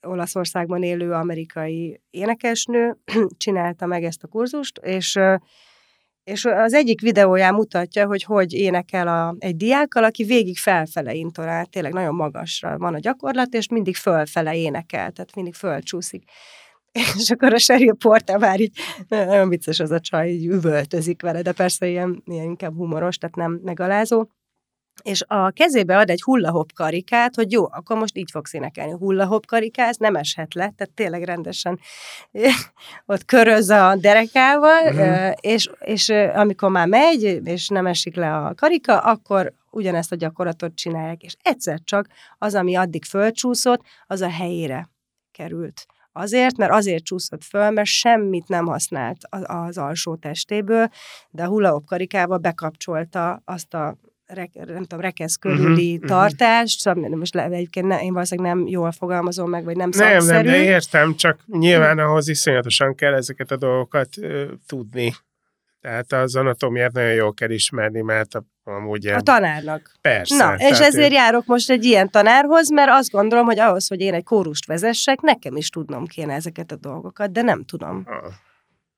Olaszországban 0.05 0.83
élő 0.83 1.13
amerikai 1.13 2.01
énekesnő 2.11 2.97
csinálta 3.37 3.87
meg 3.87 4.05
ezt 4.05 4.23
a 4.23 4.29
kurzust, 4.29 4.79
és 4.79 5.19
és 6.25 6.45
az 6.45 6.73
egyik 6.75 7.01
videóján 7.01 7.55
mutatja, 7.55 8.07
hogy 8.07 8.23
hogy 8.23 8.53
énekel 8.53 9.09
a, 9.09 9.37
egy 9.39 9.57
diákkal, 9.57 10.05
aki 10.05 10.25
végig 10.25 10.59
felfele 10.59 11.15
intonál, 11.15 11.67
tényleg 11.67 11.93
nagyon 11.93 12.15
magasra 12.15 12.79
van 12.79 12.95
a 12.95 12.99
gyakorlat, 12.99 13.55
és 13.55 13.69
mindig 13.69 13.97
fölfele 13.97 14.57
énekel, 14.57 15.11
tehát 15.11 15.35
mindig 15.35 15.55
fölcsúszik. 15.55 16.25
És 17.19 17.31
akkor 17.31 17.53
a 17.53 17.59
Sheryl 17.59 17.95
Porta 17.95 18.39
már 18.39 18.61
így, 18.61 18.79
nagyon 19.09 19.49
vicces 19.49 19.81
az 19.81 19.91
a 19.91 20.01
csaj, 20.01 20.29
így 20.29 20.47
üvöltözik 20.47 21.23
vele, 21.23 21.43
de 21.43 21.53
persze 21.53 21.89
ilyen, 21.89 22.23
ilyen 22.25 22.45
inkább 22.45 22.75
humoros, 22.75 23.17
tehát 23.17 23.37
nem 23.37 23.61
megalázó 23.63 24.29
és 25.03 25.23
a 25.27 25.51
kezébe 25.51 25.99
ad 25.99 26.11
egy 26.11 26.23
hullahop 26.23 26.73
karikát, 26.73 27.35
hogy 27.35 27.53
jó, 27.53 27.65
akkor 27.71 27.97
most 27.97 28.17
így 28.17 28.31
fogsz 28.31 28.53
énekelni. 28.53 28.93
Hullahop 28.93 29.47
karikáz, 29.47 29.97
nem 29.97 30.17
eshet 30.17 30.55
le, 30.55 30.73
tehát 30.77 30.93
tényleg 30.95 31.23
rendesen 31.23 31.79
ott 33.07 33.25
köröz 33.25 33.71
a 33.71 33.97
derekával, 34.01 34.83
uh-huh. 34.85 35.33
és, 35.41 35.71
és 35.79 36.09
amikor 36.35 36.71
már 36.71 36.87
megy, 36.87 37.41
és 37.45 37.69
nem 37.69 37.87
esik 37.87 38.17
le 38.17 38.37
a 38.37 38.55
karika, 38.55 38.99
akkor 38.99 39.53
ugyanezt 39.71 40.13
a 40.13 40.17
gyakorlatot 40.17 40.75
csinálják, 40.75 41.23
és 41.23 41.37
egyszer 41.43 41.79
csak 41.85 42.07
az, 42.39 42.55
ami 42.55 42.75
addig 42.75 43.05
fölcsúszott, 43.05 43.83
az 44.07 44.21
a 44.21 44.31
helyére 44.31 44.89
került. 45.33 45.87
Azért, 46.13 46.57
mert 46.57 46.73
azért 46.73 47.05
csúszott 47.05 47.45
föl, 47.45 47.71
mert 47.71 47.89
semmit 47.89 48.49
nem 48.49 48.67
használt 48.67 49.19
az, 49.47 49.79
alsó 49.79 50.17
testéből, 50.17 50.89
de 51.31 51.43
a 51.45 51.49
hullahop 51.49 51.85
karikával 51.87 52.39
bekapcsolta 52.39 53.43
azt 53.45 53.75
a 53.75 53.97
re, 54.27 54.51
nem 54.55 54.83
tudom, 54.83 55.01
rekesz 55.01 55.39
mhm, 55.45 55.57
körüli 55.57 55.95
uh-huh, 55.95 56.09
tartást, 56.09 56.87
uh-huh. 56.87 57.17
most 57.17 57.35
le, 57.35 57.45
egyébként 57.45 57.87
ne, 57.87 58.03
én 58.03 58.13
valószínűleg 58.13 58.55
nem 58.55 58.67
jól 58.67 58.93
fogalmazom 58.93 59.51
meg, 59.51 59.65
vagy 59.65 59.77
nem 59.77 59.91
Nem, 59.97 60.09
szakszerű. 60.09 60.49
nem, 60.49 60.59
de 60.59 60.65
értem, 60.65 61.15
csak 61.15 61.39
nyilván 61.47 61.99
ahhoz 61.99 62.29
iszonyatosan 62.29 62.95
kell 62.95 63.15
ezeket 63.15 63.51
a 63.51 63.57
dolgokat 63.57 64.09
uh, 64.17 64.45
tudni. 64.67 65.13
Tehát 65.81 66.13
az 66.13 66.37
anatómiát 66.37 66.93
nagyon 66.93 67.13
jól 67.13 67.35
kell 67.35 67.51
ismerni, 67.51 68.01
mert 68.01 68.35
a, 68.35 68.45
amúgy... 68.65 69.07
A 69.07 69.21
tanárnak. 69.21 69.93
Persze. 70.01 70.37
Na, 70.37 70.55
és 70.55 70.79
ezért 70.79 71.11
én... 71.11 71.17
járok 71.17 71.47
most 71.47 71.71
egy 71.71 71.85
ilyen 71.85 72.11
tanárhoz, 72.11 72.71
mert 72.71 72.91
azt 72.91 73.11
gondolom, 73.11 73.45
hogy 73.45 73.59
ahhoz, 73.59 73.89
hogy 73.89 74.01
én 74.01 74.15
egy 74.15 74.25
kórust 74.25 74.67
vezessek, 74.67 75.21
nekem 75.21 75.57
is 75.57 75.69
tudnom 75.69 76.07
kéne 76.07 76.35
ezeket 76.35 76.73
a 76.73 76.77
dolgokat, 76.77 77.33
de 77.33 77.43
nem 77.43 77.65
tudom. 77.65 78.03
Ah. 78.07 78.33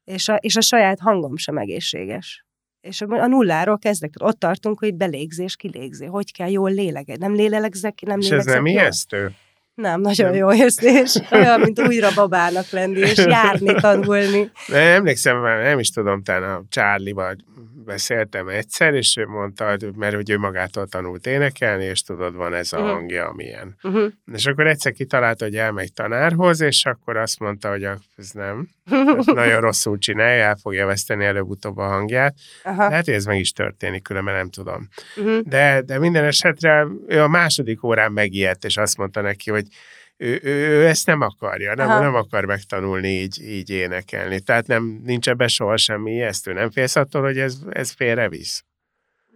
És, 0.05 0.29
a, 0.29 0.35
és 0.35 0.57
a 0.57 0.61
saját 0.61 1.01
hangom 1.01 1.37
sem 1.37 1.59
egészséges. 1.59 2.46
És 2.81 3.01
a 3.01 3.27
nulláról 3.27 3.79
kezdek. 3.79 4.11
Ott 4.23 4.39
tartunk, 4.39 4.79
hogy 4.79 4.95
belégzés, 4.95 5.57
kilégzés. 5.57 6.09
Hogy 6.09 6.33
kell 6.33 6.51
jól 6.51 6.71
lélegedni. 6.71 7.27
Nem 7.27 7.35
lélegzek, 7.35 8.01
nem 8.01 8.19
és 8.19 8.29
lélegzek 8.29 8.55
ez 8.55 8.61
nem 8.61 8.67
ijesztő? 8.67 9.35
Nem, 9.77 10.01
nagyon 10.01 10.31
nem. 10.31 10.39
jó 10.39 10.53
érzés. 10.53 11.19
Olyan, 11.31 11.61
mint 11.61 11.81
újra 11.81 12.09
babának 12.15 12.71
lenni, 12.71 12.99
és 12.99 13.25
járni, 13.27 13.75
tanulni. 13.75 14.51
Nem, 14.67 14.81
emlékszem, 14.81 15.43
nem 15.43 15.79
is 15.79 15.91
tudom, 15.91 16.23
talán 16.23 16.51
a 16.51 16.65
Charlie-val 16.69 17.37
beszéltem 17.87 18.49
egyszer, 18.49 18.95
és 18.95 19.17
ő 19.17 19.27
mondta, 19.27 19.77
mert 19.97 20.15
hogy 20.15 20.31
ő 20.31 20.39
magától 20.39 20.87
tanult 20.87 21.27
énekelni, 21.27 21.85
és 21.85 22.03
tudod, 22.03 22.35
van 22.35 22.55
ez 22.55 22.73
a 22.73 22.77
uh-huh. 22.77 22.93
hangja, 22.93 23.29
amilyen. 23.29 23.77
Uh-huh. 23.83 24.13
És 24.33 24.47
akkor 24.47 24.67
egyszer 24.67 24.93
kitalálta, 24.93 25.45
hogy 25.45 25.57
elmegy 25.57 25.93
tanárhoz, 25.93 26.61
és 26.61 26.85
akkor 26.85 27.17
azt 27.17 27.39
mondta, 27.39 27.69
hogy 27.69 27.83
ez 28.17 28.31
nem, 28.33 28.69
ez 29.19 29.27
nagyon 29.27 29.61
rosszul 29.61 29.99
csinálja, 29.99 30.45
el 30.45 30.57
fogja 30.57 30.87
veszteni 30.87 31.25
előbb-utóbb 31.25 31.77
a 31.77 31.87
hangját. 31.87 32.35
Aha. 32.65 32.89
Lehet, 32.89 33.05
hogy 33.05 33.15
ez 33.15 33.25
meg 33.25 33.39
is 33.39 33.53
történik, 33.53 34.03
különben 34.03 34.35
nem 34.35 34.51
tudom. 34.51 34.89
Uh-huh. 35.17 35.39
De, 35.41 35.83
de 35.87 35.99
minden 35.99 36.25
esetre 36.25 36.87
ő 37.07 37.23
a 37.23 37.29
második 37.29 37.83
órán 37.83 38.13
megijedt, 38.13 38.65
és 38.65 38.77
azt 38.77 38.97
mondta 38.97 39.21
neki, 39.21 39.51
hogy 39.51 39.66
ő, 40.17 40.41
ő, 40.43 40.51
ő 40.51 40.87
ezt 40.87 41.07
nem 41.07 41.21
akarja, 41.21 41.75
nem, 41.75 41.89
nem 41.89 42.15
akar 42.15 42.45
megtanulni 42.45 43.09
így, 43.09 43.43
így 43.43 43.71
énekelni. 43.71 44.41
Tehát 44.41 44.67
nem, 44.67 45.01
nincs 45.05 45.29
ebben 45.29 45.49
soha 45.49 45.77
semmi 45.77 46.13
ijesztő. 46.13 46.53
Nem 46.53 46.71
félsz 46.71 46.97
attól, 46.97 47.23
hogy 47.23 47.39
ez, 47.39 47.59
ez 47.71 47.91
félrevisz? 47.91 48.65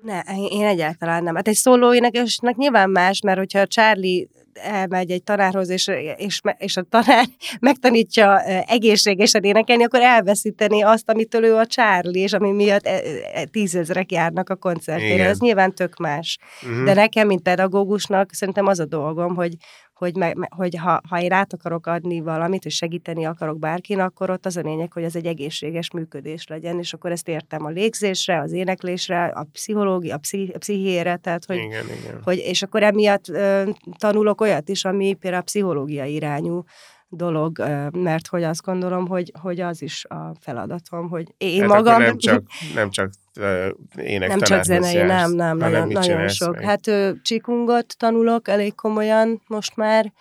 Ne, 0.02 0.20
én 0.50 0.66
egyáltalán 0.66 1.22
nem. 1.22 1.34
Hát 1.34 1.48
egy 1.48 1.54
szóló 1.54 1.94
énekesnek 1.94 2.56
nyilván 2.56 2.90
más, 2.90 3.20
mert 3.20 3.38
hogyha 3.38 3.66
Charlie 3.66 4.28
elmegy 4.52 5.10
egy 5.10 5.22
tanárhoz, 5.22 5.68
és, 5.68 5.90
és, 6.16 6.40
és 6.58 6.76
a 6.76 6.82
tanár 6.82 7.24
megtanítja 7.60 8.40
egészségesen 8.66 9.42
énekelni, 9.42 9.84
akkor 9.84 10.00
elveszíteni 10.00 10.82
azt, 10.82 11.10
amitől 11.10 11.44
ő 11.44 11.56
a 11.56 11.66
Charlie, 11.66 12.20
és 12.20 12.32
ami 12.32 12.52
miatt 12.52 12.86
e, 12.86 13.00
e, 13.32 13.44
tízezrek 13.44 14.12
járnak 14.12 14.48
a 14.48 14.56
koncertére. 14.56 15.24
Ez 15.24 15.38
nyilván 15.38 15.74
tök 15.74 15.96
más. 15.96 16.38
Uh-huh. 16.62 16.84
De 16.84 16.94
nekem, 16.94 17.26
mint 17.26 17.42
pedagógusnak, 17.42 18.32
szerintem 18.32 18.66
az 18.66 18.78
a 18.78 18.84
dolgom, 18.84 19.34
hogy, 19.34 19.54
hogy, 20.00 20.16
me, 20.16 20.32
hogy 20.56 20.76
ha, 20.76 21.00
ha 21.08 21.20
én 21.20 21.32
át 21.32 21.52
akarok 21.52 21.86
adni 21.86 22.20
valamit, 22.20 22.64
és 22.64 22.74
segíteni 22.74 23.24
akarok 23.24 23.58
bárkin, 23.58 24.00
akkor 24.00 24.30
ott 24.30 24.46
az 24.46 24.56
a 24.56 24.60
lényeg, 24.60 24.92
hogy 24.92 25.02
ez 25.02 25.16
egy 25.16 25.26
egészséges 25.26 25.90
működés 25.90 26.46
legyen, 26.46 26.78
és 26.78 26.92
akkor 26.92 27.10
ezt 27.10 27.28
értem 27.28 27.64
a 27.64 27.68
légzésre, 27.68 28.40
az 28.40 28.52
éneklésre, 28.52 29.24
a 29.24 29.46
pszichológia, 29.52 30.14
a, 30.14 30.18
pszichi, 30.18 30.52
a 30.52 30.58
pszichiére, 30.58 31.16
tehát 31.16 31.44
hogy, 31.44 31.56
igen, 31.56 31.84
igen. 32.00 32.20
hogy 32.22 32.38
és 32.38 32.62
akkor 32.62 32.82
emiatt 32.82 33.28
ö, 33.28 33.70
tanulok 33.98 34.40
olyat 34.40 34.68
is, 34.68 34.84
ami 34.84 35.14
például 35.14 35.42
a 35.42 35.44
pszichológiai 35.44 36.14
irányú, 36.14 36.64
dolog, 37.10 37.58
mert 37.92 38.26
hogy 38.26 38.42
azt 38.42 38.62
gondolom, 38.62 39.06
hogy, 39.06 39.32
hogy 39.40 39.60
az 39.60 39.82
is 39.82 40.04
a 40.04 40.34
feladatom, 40.40 41.08
hogy 41.08 41.34
én 41.38 41.60
hát 41.60 41.68
magam... 41.68 42.00
Nem 42.00 42.18
csak, 42.18 42.42
nem 42.74 42.90
csak 42.90 43.10
ének 43.96 44.28
Nem 44.28 44.40
csak 44.40 44.64
zenei, 44.64 44.94
jársz, 44.94 45.10
nem, 45.10 45.30
nem, 45.32 45.56
nagyon, 45.56 45.88
nagyon 45.88 46.28
sok. 46.28 46.54
Meg? 46.54 46.64
Hát 46.64 46.90
csikungot 47.22 47.96
tanulok 47.98 48.48
elég 48.48 48.74
komolyan 48.74 49.42
most 49.46 49.76
már, 49.76 50.12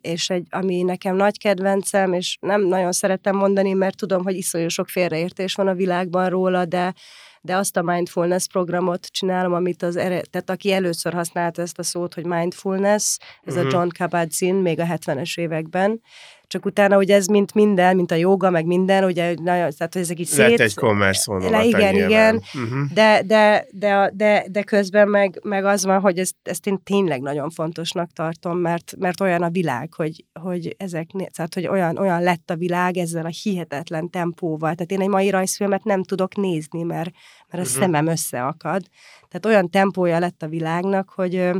és 0.00 0.30
egy, 0.30 0.46
ami 0.50 0.82
nekem 0.82 1.16
nagy 1.16 1.38
kedvencem, 1.38 2.12
és 2.12 2.36
nem 2.40 2.66
nagyon 2.66 2.92
szeretem 2.92 3.36
mondani, 3.36 3.72
mert 3.72 3.96
tudom, 3.96 4.22
hogy 4.22 4.36
iszonyú 4.36 4.68
sok 4.68 4.88
félreértés 4.88 5.54
van 5.54 5.68
a 5.68 5.74
világban 5.74 6.28
róla, 6.28 6.64
de 6.64 6.94
de 7.42 7.56
azt 7.56 7.76
a 7.76 7.82
mindfulness 7.82 8.46
programot 8.46 9.06
csinálom, 9.06 9.52
amit 9.52 9.82
az, 9.82 9.94
tehát 9.94 10.50
aki 10.50 10.72
először 10.72 11.12
használta 11.12 11.62
ezt 11.62 11.78
a 11.78 11.82
szót, 11.82 12.14
hogy 12.14 12.26
mindfulness, 12.26 13.16
ez 13.42 13.54
uh-huh. 13.54 13.58
a 13.58 13.62
mhm. 13.62 13.74
John 13.76 13.88
Kabat-Zinn 13.98 14.56
még 14.56 14.80
a 14.80 14.84
70-es 14.84 15.38
években, 15.38 16.00
csak 16.48 16.64
utána 16.64 16.96
ugye 16.96 17.14
ez 17.14 17.26
mint 17.26 17.54
minden, 17.54 17.96
mint 17.96 18.10
a 18.10 18.14
joga, 18.14 18.50
meg 18.50 18.66
minden, 18.66 19.04
ugye 19.04 19.26
nagyon, 19.26 19.70
tehát 19.76 19.92
hogy 19.92 20.02
ezek 20.02 20.18
így 20.18 20.26
szét... 20.26 20.48
Lett 20.48 20.58
egy 20.58 20.74
commerce 20.74 21.32
vonulat, 21.32 21.64
Igen, 21.64 21.94
igen, 21.94 22.34
uh-huh. 22.34 22.92
de, 22.94 23.22
de, 23.26 23.66
de, 23.70 24.10
de, 24.14 24.44
de, 24.50 24.62
közben 24.62 25.08
meg, 25.08 25.40
meg 25.42 25.64
az 25.64 25.84
van, 25.84 26.00
hogy 26.00 26.18
ezt, 26.18 26.34
ezt 26.42 26.66
én 26.66 26.82
tényleg 26.82 27.20
nagyon 27.20 27.50
fontosnak 27.50 28.12
tartom, 28.12 28.58
mert, 28.58 28.94
mert 28.98 29.20
olyan 29.20 29.42
a 29.42 29.50
világ, 29.50 29.94
hogy, 29.94 30.24
hogy 30.40 30.74
ezek, 30.78 31.10
tehát 31.34 31.54
hogy 31.54 31.66
olyan, 31.66 31.98
olyan 31.98 32.22
lett 32.22 32.50
a 32.50 32.56
világ 32.56 32.96
ezzel 32.96 33.24
a 33.24 33.34
hihetetlen 33.42 34.10
tempóval. 34.10 34.74
Tehát 34.74 34.90
én 34.90 35.00
egy 35.00 35.08
mai 35.08 35.30
rajzfilmet 35.30 35.84
nem 35.84 36.02
tudok 36.02 36.36
nézni, 36.36 36.82
mert, 36.82 37.10
mert 37.48 37.64
a 37.64 37.68
uh-huh. 37.68 37.82
szemem 37.82 38.06
összeakad. 38.06 38.82
Tehát 39.28 39.46
olyan 39.46 39.70
tempója 39.70 40.18
lett 40.18 40.42
a 40.42 40.48
világnak, 40.48 41.10
hogy 41.14 41.50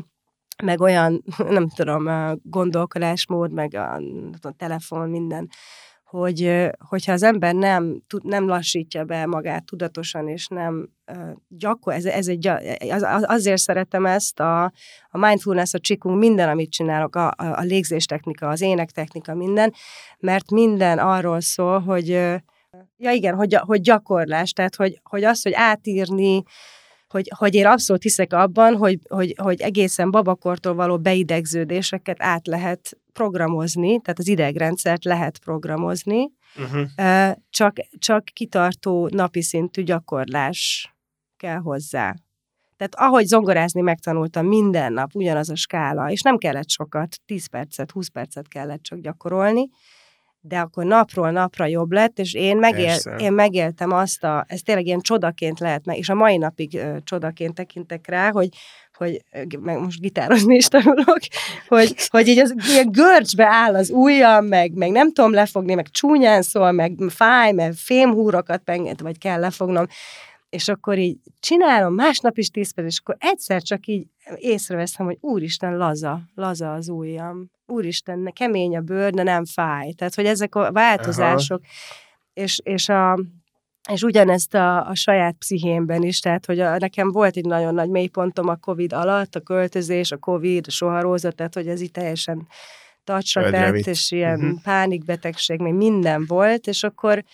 meg 0.63 0.81
olyan, 0.81 1.23
nem 1.57 1.69
tudom, 1.69 2.09
gondolkodásmód, 2.43 3.53
meg 3.53 3.75
a, 3.75 3.95
a 4.41 4.53
telefon, 4.57 5.09
minden, 5.09 5.49
hogy 6.05 6.69
hogyha 6.89 7.13
az 7.13 7.23
ember 7.23 7.55
nem, 7.55 8.03
nem 8.23 8.47
lassítja 8.47 9.05
be 9.05 9.27
magát 9.27 9.65
tudatosan, 9.65 10.29
és 10.29 10.47
nem 10.47 10.89
gyakor, 11.49 11.93
ez, 11.93 12.05
ez 12.05 12.29
egy, 12.29 12.47
az, 12.91 13.25
azért 13.27 13.61
szeretem 13.61 14.07
ezt, 14.07 14.41
a, 14.41 14.65
a 15.11 15.19
mindfulness, 15.19 15.75
a 15.75 15.79
csikunk, 15.79 16.19
minden, 16.19 16.49
amit 16.49 16.71
csinálok, 16.71 17.17
a, 17.17 17.35
a 17.37 17.61
légzéstechnika, 17.61 18.49
az 18.49 18.61
énektechnika, 18.61 19.35
minden, 19.35 19.73
mert 20.19 20.51
minden 20.51 20.99
arról 20.99 21.41
szól, 21.41 21.81
hogy 21.81 22.09
ja 22.97 23.11
igen, 23.11 23.35
hogy, 23.35 23.55
hogy 23.55 23.81
gyakorlás, 23.81 24.53
tehát 24.53 24.77
hogy, 24.77 25.01
hogy 25.03 25.25
az, 25.25 25.43
hogy 25.43 25.53
átírni, 25.55 26.43
hogy, 27.09 27.31
hogy 27.37 27.55
én 27.55 27.67
abszolút 27.67 28.03
hiszek 28.03 28.33
abban, 28.33 28.77
hogy, 28.77 28.99
hogy, 29.09 29.35
hogy 29.43 29.61
egészen 29.61 30.11
babakortól 30.11 30.75
való 30.75 30.99
beidegződéseket 30.99 32.23
át 32.23 32.47
lehet 32.47 32.99
programozni, 33.13 34.01
tehát 34.01 34.19
az 34.19 34.29
idegrendszert 34.29 35.05
lehet 35.05 35.39
programozni, 35.39 36.31
uh-huh. 36.57 37.33
csak, 37.51 37.77
csak 37.99 38.25
kitartó 38.25 39.09
napi 39.13 39.43
szintű 39.43 39.83
gyakorlás 39.83 40.95
kell 41.37 41.59
hozzá. 41.59 42.15
Tehát 42.77 42.95
ahogy 42.95 43.27
zongorázni 43.27 43.81
megtanultam 43.81 44.47
minden 44.47 44.93
nap, 44.93 45.15
ugyanaz 45.15 45.51
a 45.51 45.57
skála, 45.57 46.11
és 46.11 46.21
nem 46.23 46.37
kellett 46.37 46.69
sokat, 46.69 47.17
10 47.27 47.47
percet, 47.47 47.91
20 47.91 48.09
percet 48.09 48.49
kellett 48.49 48.83
csak 48.83 48.99
gyakorolni, 48.99 49.69
de 50.41 50.59
akkor 50.59 50.85
napról 50.85 51.31
napra 51.31 51.67
jobb 51.67 51.93
lett, 51.93 52.19
és 52.19 52.35
én, 52.35 52.57
megél, 52.57 52.97
én 53.19 53.33
megéltem 53.33 53.93
azt 53.93 54.25
a, 54.25 54.45
ez 54.49 54.61
tényleg 54.61 54.87
ilyen 54.87 55.01
csodaként 55.01 55.61
lehet 55.61 55.85
meg, 55.85 55.97
és 55.97 56.09
a 56.09 56.15
mai 56.15 56.37
napig 56.37 56.75
ö, 56.75 56.97
csodaként 57.05 57.55
tekintek 57.55 58.07
rá, 58.07 58.31
hogy 58.31 58.49
hogy 58.99 59.23
meg 59.61 59.81
most 59.81 60.01
gitározni 60.01 60.57
is 60.57 60.67
tanulok, 60.67 61.19
hogy, 61.69 61.95
hogy 62.09 62.29
így 62.29 62.39
az 62.39 62.55
ilyen 62.69 62.91
görcsbe 62.91 63.47
áll 63.47 63.75
az 63.75 63.91
ujjam, 63.91 64.45
meg, 64.45 64.73
meg 64.73 64.91
nem 64.91 65.13
tudom 65.13 65.33
lefogni, 65.33 65.75
meg 65.75 65.89
csúnyán 65.89 66.43
szól, 66.43 66.73
meg 66.73 66.93
fáj, 67.09 67.53
meg 67.53 67.73
fémhúrokat 67.73 68.63
penget, 68.63 69.01
vagy 69.01 69.19
kell 69.19 69.41
lefognom, 69.41 69.87
és 70.49 70.69
akkor 70.69 70.99
így 70.99 71.19
csinálom, 71.41 71.95
másnap 71.95 72.39
is 72.39 72.49
tíz 72.49 72.75
perc, 72.75 72.87
és 72.87 72.99
akkor 72.99 73.17
egyszer 73.19 73.63
csak 73.63 73.87
így 73.87 74.07
észreveszem, 74.37 75.07
hogy 75.07 75.17
úristen, 75.21 75.77
laza, 75.77 76.21
laza 76.35 76.73
az 76.73 76.89
ujjam. 76.89 77.51
Úristen, 77.67 78.33
kemény 78.35 78.77
a 78.77 78.81
bőr, 78.81 79.13
de 79.13 79.23
nem 79.23 79.45
fáj. 79.45 79.93
Tehát, 79.93 80.15
hogy 80.15 80.27
ezek 80.27 80.55
a 80.55 80.73
változások, 80.73 81.63
és, 82.33 82.61
és 82.63 82.89
a, 82.89 83.19
és 83.93 84.03
ugyanezt 84.03 84.55
a, 84.55 84.89
a 84.89 84.95
saját 84.95 85.37
pszichémben 85.39 86.03
is, 86.03 86.21
tehát 86.21 86.47
hogy 86.47 86.61
a, 86.61 86.79
nekem 86.79 87.11
volt 87.11 87.37
egy 87.37 87.45
nagyon 87.45 87.75
nagy 87.75 87.89
mélypontom 87.89 88.49
a 88.49 88.57
Covid 88.57 88.93
alatt, 88.93 89.35
a 89.35 89.41
költözés, 89.41 90.13
a 90.13 90.17
Covid, 90.17 90.65
a 90.67 90.71
soharózat, 90.71 91.35
tehát 91.35 91.55
hogy 91.55 91.69
ez 91.69 91.81
így 91.81 91.91
teljesen 91.91 92.47
tacsra 93.05 93.51
tett, 93.51 93.87
és 93.87 94.11
ilyen 94.11 94.41
uh-huh. 94.41 94.63
pánikbetegség, 94.63 95.61
még 95.61 95.73
minden 95.73 96.25
volt, 96.27 96.67
és 96.67 96.83
akkor 96.83 97.25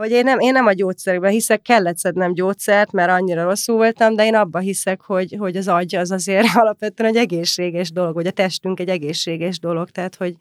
hogy 0.00 0.10
én 0.10 0.24
nem, 0.24 0.38
én 0.38 0.52
nem 0.52 0.66
a 0.66 0.72
gyógyszerekben 0.72 1.30
hiszek, 1.30 1.62
kellett 1.62 1.96
szednem 1.96 2.34
gyógyszert, 2.34 2.92
mert 2.92 3.10
annyira 3.10 3.44
rosszul 3.44 3.76
voltam, 3.76 4.14
de 4.14 4.24
én 4.24 4.34
abba 4.34 4.58
hiszek, 4.58 5.00
hogy, 5.00 5.36
hogy 5.38 5.56
az 5.56 5.68
agy 5.68 5.96
az 5.96 6.10
azért 6.10 6.46
alapvetően 6.62 7.10
egy 7.10 7.16
egészséges 7.16 7.92
dolog, 7.92 8.14
hogy 8.14 8.26
a 8.26 8.30
testünk 8.30 8.80
egy 8.80 8.88
egészséges 8.88 9.58
dolog, 9.58 9.90
tehát 9.90 10.14
hogy 10.14 10.34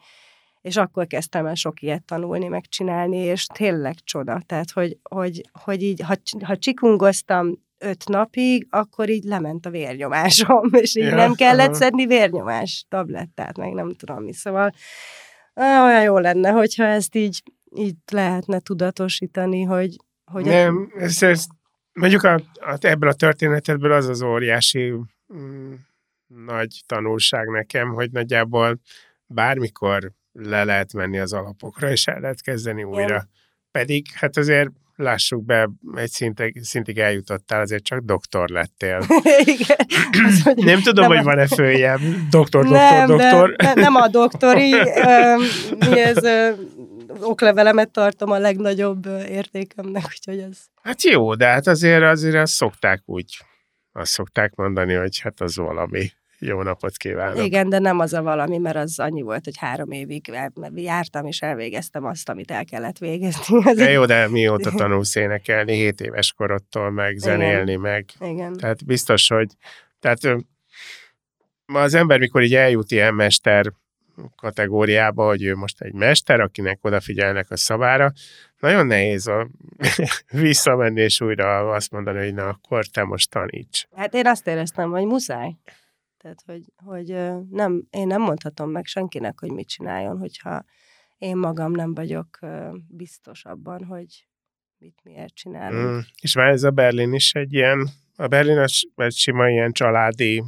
és 0.62 0.78
akkor 0.78 1.08
kezdtem 1.08 1.46
el 1.46 1.56
sok 1.56 1.82
ilyet 1.82 2.04
tanulni, 2.04 2.48
megcsinálni, 2.48 3.18
és 3.18 3.46
tényleg 3.46 3.96
csoda. 4.04 4.42
Tehát, 4.46 4.72
hogy, 4.72 4.98
hogy, 5.04 5.42
hogy 5.64 5.84
így, 5.84 6.02
ha, 6.02 6.16
ha 6.46 6.58
csikungoztam 6.58 7.60
öt 7.78 8.08
napig, 8.08 8.68
akkor 8.70 9.10
így 9.10 9.24
lement 9.24 9.66
a 9.66 9.70
vérnyomásom, 9.70 10.70
és 10.82 10.96
így 10.96 11.04
ja, 11.04 11.16
nem 11.16 11.34
kellett 11.34 11.74
szedni 11.74 12.06
vérnyomás 12.06 12.86
tablettát, 12.90 13.58
meg 13.58 13.74
nem 13.74 13.96
tudom 13.96 14.24
mi. 14.24 14.34
Szóval 14.34 14.74
olyan 15.56 16.04
jó 16.04 16.18
lenne, 16.18 16.50
hogyha 16.50 16.84
ezt 16.84 17.16
így 17.16 17.44
így 17.76 17.96
lehetne 18.12 18.60
tudatosítani, 18.60 19.64
hogy... 19.64 19.96
hogy 20.32 20.46
Nem, 20.46 20.92
a... 20.96 21.02
ez, 21.02 21.24
ez, 21.24 21.46
mondjuk 21.94 22.24
a, 22.24 22.34
a, 22.54 22.78
ebből 22.80 23.10
a 23.10 23.14
történetedből 23.14 23.92
az 23.92 24.08
az 24.08 24.22
óriási 24.22 24.94
mm, 25.34 25.74
nagy 26.28 26.82
tanulság 26.86 27.48
nekem, 27.48 27.90
hogy 27.90 28.12
nagyjából 28.12 28.80
bármikor 29.26 30.12
le 30.32 30.64
lehet 30.64 30.94
menni 30.94 31.20
az 31.20 31.34
alapokra, 31.34 31.92
és 31.92 32.08
el 32.08 32.20
lehet 32.20 32.42
kezdeni 32.42 32.84
újra. 32.84 33.04
Igen. 33.04 33.30
Pedig 33.72 34.06
hát 34.14 34.38
azért 34.38 34.70
lássuk 34.96 35.46
be, 35.46 35.70
egy 35.96 36.10
szintig, 36.10 36.64
szintig 36.64 36.98
eljutottál, 36.98 37.62
azért 37.62 37.84
csak 37.84 38.00
doktor 38.00 38.50
lettél. 38.50 39.00
Igen. 39.56 40.26
Az, 40.26 40.42
hogy 40.44 40.56
Nem 40.56 40.82
tudom, 40.82 41.08
nem 41.08 41.16
hogy 41.16 41.26
van-e 41.26 41.48
följebb. 41.48 42.00
Doktor, 42.30 42.64
doktor, 42.64 42.80
nem, 42.80 43.08
doktor. 43.08 43.56
De, 43.56 43.74
ne, 43.74 43.82
nem 43.82 43.96
a 43.96 44.08
doktori, 44.08 44.74
ö, 45.06 45.36
mi 45.90 46.00
ez, 46.00 46.24
ö, 46.24 46.50
oklevelemet 47.22 47.92
tartom 47.92 48.32
a 48.32 48.38
legnagyobb 48.38 49.06
értékemnek, 49.30 50.04
úgyhogy 50.06 50.40
ez 50.40 50.58
Hát 50.82 51.04
jó, 51.04 51.36
de 51.36 51.46
hát 51.46 51.68
azért, 51.68 52.04
azért 52.04 52.36
azt 52.36 52.54
szokták 52.54 53.02
úgy, 53.06 53.38
azt 53.92 54.12
szokták 54.12 54.56
mondani, 54.56 54.94
hogy 54.94 55.20
hát 55.20 55.42
az 55.42 55.56
valami. 55.56 56.12
Jó 56.42 56.62
napot 56.62 56.98
kívánok. 56.98 57.46
Igen, 57.46 57.70
de 57.70 57.80
nem 57.80 58.00
az 58.00 58.14
a 58.14 58.22
valami, 58.22 58.58
mert 58.58 58.76
az 58.76 59.00
annyi 59.00 59.22
volt, 59.22 59.44
hogy 59.44 59.58
három 59.58 59.92
évig 59.92 60.32
jártam 60.76 61.26
és 61.26 61.42
elvégeztem 61.42 62.06
azt, 62.06 62.30
amit 62.30 62.52
el 62.52 62.66
kellett 62.66 62.98
végezni. 62.98 63.62
Ez 63.66 63.76
De 63.86 63.92
jó, 63.92 64.06
de 64.06 64.28
mióta 64.28 64.72
tanulsz 64.72 65.16
énekelni, 65.16 65.74
7 65.74 66.02
éves 66.02 66.34
korodtól, 66.34 66.92
meg 66.92 67.18
zenélni, 67.18 67.76
meg 67.76 68.06
Igen. 68.20 68.54
Tehát 68.54 68.86
biztos, 68.86 69.28
hogy 69.28 69.48
tehát 70.00 70.20
ma 71.66 71.82
az 71.82 71.94
ember, 71.94 72.20
mikor 72.20 72.42
így 72.44 72.56
eljut 72.56 72.92
ilyen 72.92 73.14
mester 73.14 73.72
kategóriába, 74.36 75.26
hogy 75.26 75.44
ő 75.44 75.56
most 75.56 75.82
egy 75.82 75.94
mester, 75.94 76.40
akinek 76.40 76.80
odafigyelnek 76.82 77.52
a 77.52 77.58
szavára, 77.58 78.12
nagyon 78.60 78.86
nehéz 78.86 79.28
a, 79.28 79.50
visszamenni 80.32 81.02
és 81.02 81.22
újra 81.22 81.70
azt 81.70 81.92
mondani, 81.92 82.18
hogy 82.18 82.34
na, 82.34 82.48
akkor 82.48 82.86
te 82.86 83.04
most 83.04 83.30
taníts. 83.30 83.88
Hát 83.96 84.14
én 84.14 84.28
azt 84.28 84.48
éreztem, 84.48 84.90
hogy 84.90 85.06
muszáj. 85.06 85.56
Tehát, 86.18 86.44
hogy, 86.46 86.64
hogy 86.76 87.08
nem, 87.50 87.88
én 87.90 88.08
nem 88.08 88.22
mondhatom 88.22 88.72
meg 88.72 88.86
senkinek, 88.86 89.40
hogy 89.40 89.52
mit 89.52 89.68
csináljon, 89.68 90.18
hogyha 90.18 90.66
én 91.18 91.38
magam 91.38 91.72
nem 91.72 91.94
vagyok 91.94 92.40
biztos 92.88 93.46
abban, 93.46 93.84
hogy 93.84 94.28
mit 94.78 95.00
miért 95.04 95.34
csinálunk. 95.34 95.96
Mm. 95.96 96.00
És 96.22 96.36
már 96.36 96.48
ez 96.48 96.64
a 96.64 96.72
Berlin 96.72 97.14
is 97.14 97.34
egy 97.34 97.54
ilyen, 97.54 97.90
a 98.16 98.28
Berlin 98.28 98.58
az 98.58 98.82
egy 98.96 99.14
sima 99.14 99.50
ilyen 99.50 99.72
családi 99.72 100.44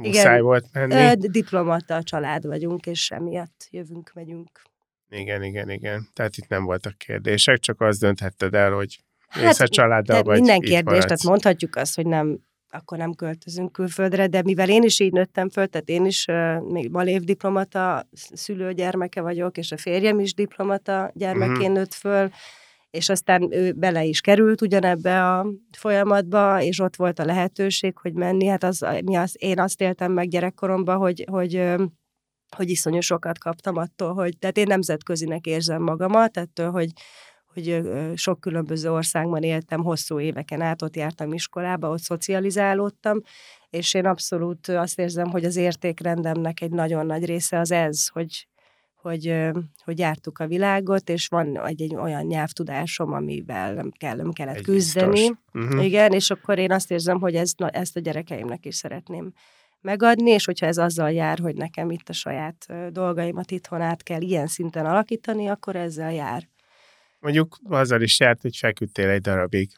muszáj 0.00 0.32
Igen. 0.32 0.42
volt 0.42 0.66
menni. 0.72 1.28
Diplomata 1.28 2.02
család 2.02 2.46
vagyunk, 2.46 2.86
és 2.86 3.10
emiatt 3.10 3.66
jövünk, 3.70 4.10
megyünk. 4.14 4.62
Igen, 5.08 5.42
igen, 5.42 5.70
igen. 5.70 6.08
Tehát 6.12 6.36
itt 6.36 6.48
nem 6.48 6.64
voltak 6.64 6.98
kérdések, 6.98 7.58
csak 7.58 7.80
azt 7.80 8.00
döntetted 8.00 8.54
el, 8.54 8.72
hogy 8.72 8.98
Hát, 9.28 9.44
mész 9.44 9.60
a 9.60 9.68
családdal, 9.68 10.22
vagy 10.22 10.40
minden 10.40 10.60
kérdés, 10.60 11.02
tehát 11.02 11.22
mondhatjuk 11.22 11.76
azt, 11.76 11.94
hogy 11.94 12.06
nem, 12.06 12.38
akkor 12.70 12.98
nem 12.98 13.12
költözünk 13.12 13.72
külföldre, 13.72 14.26
de 14.26 14.42
mivel 14.42 14.68
én 14.68 14.82
is 14.82 15.00
így 15.00 15.12
nőttem 15.12 15.48
föl, 15.48 15.66
tehát 15.66 15.88
én 15.88 16.04
is 16.04 16.26
uh, 16.28 16.70
még 16.70 16.90
malév 16.90 17.20
diplomata 17.22 18.08
szülőgyermeke 18.32 19.20
vagyok, 19.20 19.56
és 19.56 19.72
a 19.72 19.76
férjem 19.76 20.18
is 20.18 20.34
diplomata 20.34 21.10
gyermekén 21.14 21.72
nőtt 21.72 21.94
föl, 21.94 22.30
és 22.90 23.08
aztán 23.08 23.52
ő 23.52 23.72
bele 23.72 24.04
is 24.04 24.20
került 24.20 24.60
ugyanebbe 24.62 25.28
a 25.28 25.46
folyamatba, 25.76 26.62
és 26.62 26.80
ott 26.80 26.96
volt 26.96 27.18
a 27.18 27.24
lehetőség, 27.24 27.98
hogy 27.98 28.12
menni. 28.12 28.46
Hát 28.46 28.64
az, 28.64 28.86
mi 29.04 29.16
az, 29.16 29.34
én 29.38 29.58
azt 29.60 29.80
éltem 29.80 30.12
meg 30.12 30.28
gyerekkoromban, 30.28 30.96
hogy, 30.96 31.24
hogy, 31.30 31.74
hogy 32.56 32.70
iszonyú 32.70 33.00
sokat 33.00 33.38
kaptam 33.38 33.76
attól, 33.76 34.14
hogy, 34.14 34.38
tehát 34.38 34.58
én 34.58 34.66
nemzetközinek 34.68 35.46
érzem 35.46 35.82
magamat, 35.82 36.36
ettől, 36.36 36.70
hogy, 36.70 36.90
hogy 37.46 37.80
sok 38.14 38.40
különböző 38.40 38.92
országban 38.92 39.42
éltem, 39.42 39.82
hosszú 39.82 40.20
éveken 40.20 40.60
át, 40.60 40.82
ott 40.82 40.96
jártam 40.96 41.32
iskolába, 41.32 41.88
ott 41.88 42.00
szocializálódtam, 42.02 43.20
és 43.70 43.94
én 43.94 44.06
abszolút 44.06 44.68
azt 44.68 44.98
érzem, 44.98 45.30
hogy 45.30 45.44
az 45.44 45.56
értékrendemnek 45.56 46.60
egy 46.60 46.70
nagyon 46.70 47.06
nagy 47.06 47.24
része 47.24 47.58
az 47.58 47.70
ez, 47.70 48.08
hogy, 48.08 48.48
hogy, 49.02 49.50
hogy 49.84 49.98
jártuk 49.98 50.38
a 50.38 50.46
világot, 50.46 51.08
és 51.08 51.26
van 51.28 51.66
egy, 51.66 51.82
egy 51.82 51.94
olyan 51.94 52.26
nyelvtudásom, 52.26 53.12
amivel 53.12 53.74
nem, 53.74 53.90
kell, 53.90 54.16
nem 54.16 54.30
kellett 54.30 54.56
Egy 54.56 54.62
küzdeni. 54.62 55.10
biztos. 55.10 55.36
Mhm. 55.52 55.78
Igen, 55.78 56.12
és 56.12 56.30
akkor 56.30 56.58
én 56.58 56.72
azt 56.72 56.90
érzem, 56.90 57.20
hogy 57.20 57.34
ez, 57.34 57.52
na, 57.56 57.68
ezt 57.68 57.96
a 57.96 58.00
gyerekeimnek 58.00 58.64
is 58.64 58.74
szeretném 58.74 59.32
megadni, 59.80 60.30
és 60.30 60.44
hogyha 60.44 60.66
ez 60.66 60.78
azzal 60.78 61.10
jár, 61.10 61.38
hogy 61.38 61.54
nekem 61.54 61.90
itt 61.90 62.08
a 62.08 62.12
saját 62.12 62.66
dolgaimat 62.90 63.50
itthon 63.50 63.80
át 63.80 64.02
kell 64.02 64.20
ilyen 64.20 64.46
szinten 64.46 64.86
alakítani, 64.86 65.48
akkor 65.48 65.76
ezzel 65.76 66.12
jár. 66.12 66.48
Mondjuk 67.18 67.58
azzal 67.64 68.02
is 68.02 68.20
járt, 68.20 68.40
hogy 68.40 68.56
feküdtél 68.56 69.08
egy 69.08 69.20
darabig. 69.20 69.70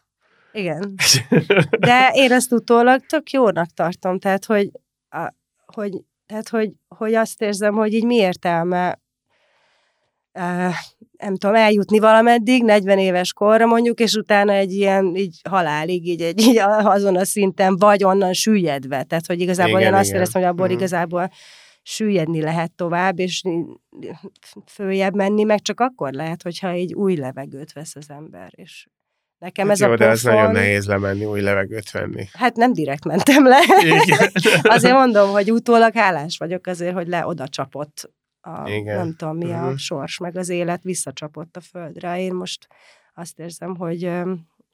Igen. 0.53 0.95
De 1.79 2.11
én 2.15 2.33
ezt 2.33 2.53
utólag 2.53 3.07
tök 3.07 3.31
jónak 3.31 3.71
tartom, 3.71 4.19
tehát, 4.19 4.45
hogy, 4.45 4.71
a, 5.09 5.35
hogy, 5.67 5.93
tehát, 6.27 6.49
hogy, 6.49 6.73
hogy 6.89 7.15
azt 7.15 7.43
érzem, 7.43 7.75
hogy 7.75 7.93
így 7.93 8.05
mi 8.05 8.15
értelme 8.15 9.02
nem 10.33 11.37
tudom, 11.37 11.55
eljutni 11.55 11.99
valameddig, 11.99 12.65
40 12.65 12.99
éves 12.99 13.33
korra 13.33 13.67
mondjuk, 13.67 14.01
és 14.01 14.15
utána 14.15 14.53
egy 14.53 14.73
ilyen 14.73 15.15
így 15.17 15.41
halálig, 15.49 16.07
így, 16.09 16.21
egy, 16.21 16.41
így 16.41 16.59
azon 16.83 17.17
a 17.17 17.25
szinten, 17.25 17.77
vagy 17.77 18.05
onnan 18.05 18.33
süllyedve. 18.33 19.03
Tehát, 19.03 19.27
hogy 19.27 19.41
igazából 19.41 19.81
Igen, 19.81 19.93
én 19.93 19.99
azt 19.99 20.05
igen. 20.09 20.17
éreztem, 20.17 20.41
hogy 20.43 20.51
abból 20.51 20.67
Mhm. 20.67 20.75
igazából 20.75 21.31
süllyedni 21.83 22.41
lehet 22.41 22.73
tovább, 22.73 23.19
és 23.19 23.43
följebb 24.67 25.15
menni, 25.15 25.43
meg 25.43 25.61
csak 25.61 25.81
akkor 25.81 26.13
lehet, 26.13 26.43
hogyha 26.43 26.69
egy 26.69 26.95
új 26.95 27.17
levegőt 27.17 27.73
vesz 27.73 27.97
az 27.97 28.11
ember, 28.11 28.49
és 28.55 28.87
nekem 29.39 29.65
Hát 29.69 29.75
ez 29.75 29.81
jó, 29.87 29.93
a 29.93 29.97
de 29.97 30.09
az 30.09 30.23
pofon, 30.23 30.39
nagyon 30.39 30.53
nehéz 30.53 30.87
lemenni, 30.87 31.25
új 31.25 31.41
levegőt 31.41 31.91
venni. 31.91 32.25
Hát 32.33 32.57
nem 32.57 32.73
direkt 32.73 33.05
mentem 33.05 33.47
le. 33.47 33.59
Azért 34.63 34.95
mondom, 34.95 35.31
hogy 35.31 35.51
utólag 35.53 35.95
hálás 35.95 36.37
vagyok 36.39 36.67
azért, 36.67 36.95
hogy 36.95 37.09
le 37.09 37.27
oda 37.27 37.49
csapott 37.49 38.11
a, 38.45 38.69
Igen. 38.71 38.97
nem 38.97 39.15
tudom 39.17 39.37
mi 39.37 39.53
a 39.53 39.61
Mhm. 39.67 39.75
sors, 39.75 40.19
meg 40.19 40.37
az 40.37 40.49
élet 40.49 40.83
visszacsapott 40.83 41.57
a 41.57 41.61
földre. 41.61 42.21
Én 42.21 42.35
most 42.35 42.67
azt 43.15 43.39
érzem, 43.39 43.77
hogy 43.77 44.11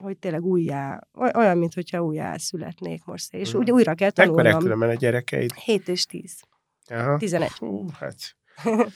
hogy 0.03 0.19
tényleg 0.19 0.45
újjá, 0.45 1.01
oly- 1.14 1.35
olyan, 1.35 1.59
mintha 1.59 2.01
újjá 2.03 2.37
születnék 2.37 3.05
most, 3.05 3.35
és 3.35 3.51
Mhm. 3.51 3.59
úgy 3.59 3.71
újra 3.71 3.95
kell 3.95 4.11
tanulnom. 4.11 4.59
különben 4.61 4.89
a 4.89 4.95
gyerekeid? 4.95 5.53
7 5.55 5.89
és 5.89 6.05
10. 6.07 6.43
Aha. 6.91 7.16
11. 7.16 7.51
Hú, 7.59 7.87
hát 7.99 8.37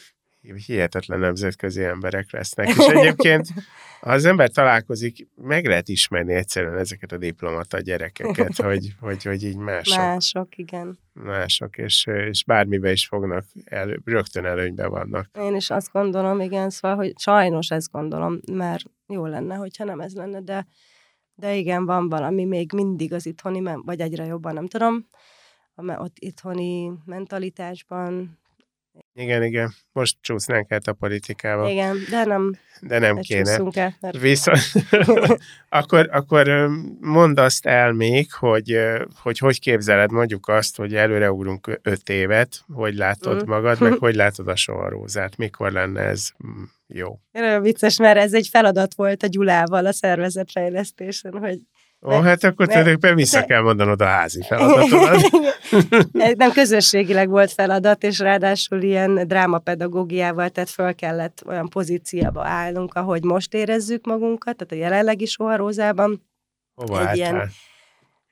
hihetetlen 0.66 1.18
nemzetközi 1.18 1.84
emberek 1.84 2.30
lesznek. 2.30 2.68
És 2.78 2.86
egyébként, 2.86 3.48
ha 4.00 4.10
az 4.10 4.24
ember 4.24 4.50
találkozik, 4.50 5.28
meg 5.36 5.66
lehet 5.66 5.88
ismerni 5.88 6.34
egyszerűen 6.34 6.78
ezeket 6.78 7.12
a 7.12 7.18
diplomata 7.18 7.80
gyerekeket, 7.80 8.56
hogy, 8.66 8.94
hogy, 9.00 9.22
hogy 9.22 9.42
így 9.42 9.56
mások, 9.56 9.96
Mások, 9.96 10.58
igen. 10.58 10.98
mások 11.12 11.78
és, 11.78 12.06
és 12.06 12.44
bármibe 12.44 12.92
is 12.92 13.06
fognak, 13.06 13.44
el, 13.64 13.96
rögtön 14.04 14.44
előnyben 14.44 14.90
vannak. 14.90 15.28
Én 15.38 15.54
is 15.54 15.70
azt 15.70 15.92
gondolom, 15.92 16.40
igen, 16.40 16.70
szóval, 16.70 16.96
hogy 16.96 17.12
sajnos 17.18 17.70
ezt 17.70 17.90
gondolom, 17.90 18.38
mert 18.52 18.84
jó 19.06 19.26
lenne, 19.26 19.54
hogyha 19.54 19.84
nem 19.84 20.00
ez 20.00 20.14
lenne, 20.14 20.40
de, 20.40 20.66
de 21.34 21.54
igen, 21.54 21.84
van 21.84 22.08
valami 22.08 22.44
még 22.44 22.72
mindig 22.72 23.12
az 23.12 23.26
itthoni, 23.26 23.62
vagy 23.84 24.00
egyre 24.00 24.24
jobban, 24.24 24.54
nem 24.54 24.66
tudom, 24.66 25.06
ott 25.74 26.16
itthoni 26.18 26.92
mentalitásban, 27.04 28.40
Igen, 29.14 29.42
igen, 29.42 29.74
most 29.92 30.16
csúsznánk 30.20 30.72
át 30.72 30.86
a 30.86 30.92
politikába, 30.92 31.68
igen, 31.68 31.96
de 32.10 32.24
nem, 32.24 32.58
de 32.80 32.98
nem 32.98 33.14
ne 33.14 33.20
kéne. 33.20 33.50
el, 33.72 33.96
mert 34.00 34.18
Viszont 34.18 34.60
akkor, 35.68 36.08
akkor 36.12 36.70
mondd 37.00 37.38
azt 37.38 37.66
el 37.66 37.92
még, 37.92 38.32
hogy, 38.32 38.78
hogy 39.22 39.38
hogy 39.38 39.60
képzeled 39.60 40.10
mondjuk 40.10 40.48
azt, 40.48 40.76
hogy 40.76 40.94
előreugrunk 40.94 41.80
öt 41.82 42.08
évet, 42.08 42.64
hogy 42.72 42.94
látod 42.94 43.44
Mm. 43.44 43.48
magad, 43.48 43.80
meg 43.80 43.92
hogy 44.04 44.14
látod 44.14 44.48
a 44.48 44.56
soharózát, 44.56 45.36
mikor 45.36 45.72
lenne 45.72 46.00
ez 46.00 46.30
mm, 46.46 46.62
jó. 46.86 47.18
nagyon 47.32 47.62
vicces, 47.62 47.98
mert 47.98 48.18
ez 48.18 48.34
egy 48.34 48.48
feladat 48.48 48.94
volt 48.94 49.22
a 49.22 49.26
Gyulával 49.26 49.86
a 49.86 49.92
szervezetfejlesztésen, 49.92 51.38
hogy 51.38 51.58
Ó, 52.06 52.08
Meg- 52.10 52.22
hát 52.22 52.44
akkor 52.44 52.66
meg- 52.66 52.76
tulajdonképpen 52.76 53.14
vissza 53.16 53.40
de- 53.40 53.46
kell 53.46 53.60
mondanod 53.62 54.00
a 54.00 54.04
házi 54.06 54.42
feladatodat. 54.42 55.20
Nem 56.36 56.52
közösségileg 56.52 57.28
volt 57.28 57.52
feladat, 57.52 58.02
és 58.02 58.18
ráadásul 58.18 58.82
ilyen 58.82 59.28
drámapedagógiával, 59.28 60.48
tehát 60.48 60.70
föl 60.70 60.94
kellett 60.94 61.42
olyan 61.46 61.68
pozíciába 61.68 62.44
állnunk, 62.46 62.94
ahogy 62.94 63.22
most 63.24 63.54
érezzük 63.54 64.06
magunkat, 64.06 64.56
tehát 64.56 64.72
a 64.72 64.88
jelenlegi 64.88 65.26
soharózában. 65.26 66.22
Hova 66.74 67.08
Egy 67.10 67.16
ilyen- 67.16 67.34
álltál? 67.34 67.48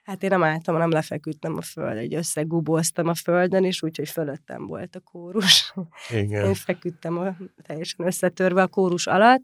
Hát 0.05 0.23
én 0.23 0.29
nem 0.31 0.43
álltam, 0.45 0.75
hanem 0.75 0.91
lefeküdtem 0.91 1.57
a 1.57 1.61
föld, 1.63 1.97
egy 1.97 2.15
összegubóztam 2.15 3.09
a 3.09 3.15
földön, 3.15 3.65
és 3.65 3.83
úgyhogy 3.83 4.09
fölöttem 4.09 4.67
volt 4.67 4.97
a 4.97 5.01
kórus. 5.01 5.75
Igen. 6.11 6.45
Én 6.45 6.55
feküdtem 6.55 7.19
a, 7.19 7.37
teljesen 7.67 8.07
összetörve 8.07 8.63
a 8.63 8.67
kórus 8.67 9.07
alatt, 9.07 9.43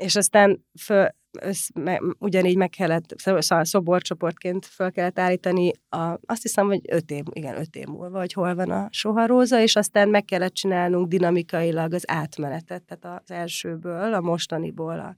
és 0.00 0.16
aztán 0.16 0.64
föl, 0.80 1.08
össz, 1.40 1.68
me, 1.74 2.00
ugyanígy 2.18 2.56
meg 2.56 2.68
kellett, 2.68 3.14
szóval 3.16 3.64
szoborcsoportként 3.64 4.66
föl 4.66 4.90
kellett 4.90 5.18
állítani, 5.18 5.72
a, 5.88 6.18
azt 6.26 6.42
hiszem, 6.42 6.66
hogy 6.66 6.80
öt 6.88 7.10
év, 7.10 7.24
igen, 7.32 7.58
öt 7.58 7.76
év 7.76 7.86
múlva, 7.86 8.18
hogy 8.18 8.32
hol 8.32 8.54
van 8.54 8.70
a 8.70 8.88
soharóza, 8.90 9.60
és 9.60 9.76
aztán 9.76 10.08
meg 10.08 10.24
kellett 10.24 10.54
csinálnunk 10.54 11.08
dinamikailag 11.08 11.92
az 11.92 12.10
átmenetet, 12.10 12.82
tehát 12.82 13.22
az 13.22 13.30
elsőből, 13.30 14.14
a 14.14 14.20
mostaniból 14.20 14.98
a, 14.98 15.14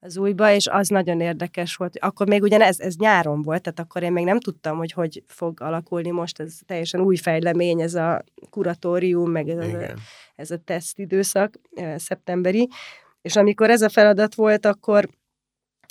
az 0.00 0.16
újba, 0.16 0.50
és 0.52 0.66
az 0.66 0.88
nagyon 0.88 1.20
érdekes 1.20 1.76
volt. 1.76 1.98
Akkor 1.98 2.28
még 2.28 2.42
ugyan 2.42 2.62
ez, 2.62 2.80
ez 2.80 2.96
nyáron 2.96 3.42
volt, 3.42 3.62
tehát 3.62 3.80
akkor 3.80 4.02
én 4.02 4.12
még 4.12 4.24
nem 4.24 4.40
tudtam, 4.40 4.76
hogy 4.76 4.92
hogy 4.92 5.22
fog 5.26 5.60
alakulni 5.60 6.10
most, 6.10 6.40
ez 6.40 6.58
teljesen 6.66 7.00
új 7.00 7.16
fejlemény, 7.16 7.80
ez 7.80 7.94
a 7.94 8.24
kuratórium, 8.50 9.30
meg 9.30 9.48
ez, 9.48 9.58
a, 9.58 9.94
ez 10.34 10.50
a 10.50 10.56
teszt 10.56 10.98
időszak, 10.98 11.60
szeptemberi, 11.96 12.68
és 13.26 13.36
amikor 13.36 13.70
ez 13.70 13.82
a 13.82 13.88
feladat 13.88 14.34
volt, 14.34 14.66
akkor 14.66 15.08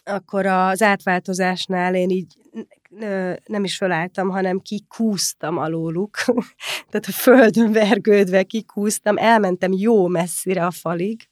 akkor 0.04 0.46
az 0.46 0.82
átváltozásnál 0.82 1.96
én 1.96 2.10
így 2.10 2.38
nem 3.46 3.64
is 3.64 3.78
fölálltam, 3.78 4.30
hanem 4.30 4.60
kikúztam 4.60 5.58
alóluk. 5.58 6.18
Tehát 6.90 7.06
a 7.08 7.12
földön 7.12 7.72
vergődve 7.72 8.44
kikúztam, 8.44 9.18
elmentem 9.18 9.72
jó 9.72 10.08
messzire 10.08 10.66
a 10.66 10.72
falig, 10.72 11.30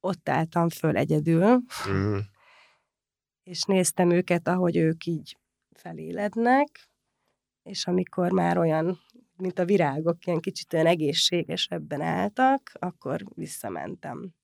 ott 0.00 0.28
álltam 0.28 0.68
föl 0.68 0.96
egyedül, 0.96 1.60
mm. 1.90 2.16
és 3.42 3.62
néztem 3.62 4.10
őket, 4.10 4.48
ahogy 4.48 4.76
ők 4.76 5.04
így 5.04 5.36
felélednek, 5.76 6.88
és 7.62 7.86
amikor 7.86 8.32
már 8.32 8.58
olyan, 8.58 8.98
mint 9.36 9.58
a 9.58 9.64
virágok, 9.64 10.26
ilyen 10.26 10.40
kicsit 10.40 10.72
olyan 10.72 10.86
egészségesebben 10.86 12.00
álltak, 12.00 12.70
akkor 12.78 13.22
visszamentem 13.34 14.34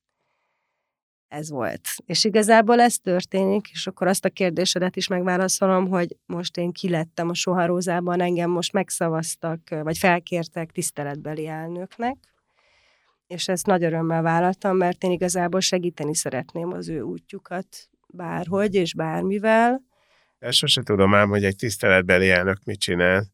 ez 1.30 1.50
volt. 1.50 1.88
És 2.06 2.24
igazából 2.24 2.80
ez 2.80 2.98
történik, 2.98 3.68
és 3.72 3.86
akkor 3.86 4.06
azt 4.06 4.24
a 4.24 4.28
kérdésedet 4.28 4.96
is 4.96 5.08
megválaszolom, 5.08 5.88
hogy 5.88 6.16
most 6.26 6.56
én 6.56 6.72
kilettem 6.72 7.28
a 7.28 7.34
Soharózában, 7.34 8.20
engem 8.20 8.50
most 8.50 8.72
megszavaztak, 8.72 9.60
vagy 9.68 9.98
felkértek 9.98 10.70
tiszteletbeli 10.70 11.46
elnöknek, 11.46 12.16
és 13.26 13.48
ezt 13.48 13.66
nagy 13.66 13.84
örömmel 13.84 14.22
vállaltam, 14.22 14.76
mert 14.76 15.02
én 15.02 15.10
igazából 15.10 15.60
segíteni 15.60 16.14
szeretném 16.14 16.72
az 16.72 16.88
ő 16.88 17.00
útjukat 17.00 17.66
bárhogy 18.06 18.74
és 18.74 18.94
bármivel. 18.94 19.82
De 20.38 20.50
sose 20.50 20.82
tudom 20.82 21.14
ám, 21.14 21.28
hogy 21.28 21.44
egy 21.44 21.56
tiszteletbeli 21.56 22.30
elnök 22.30 22.58
mit 22.64 22.80
csinál. 22.80 23.26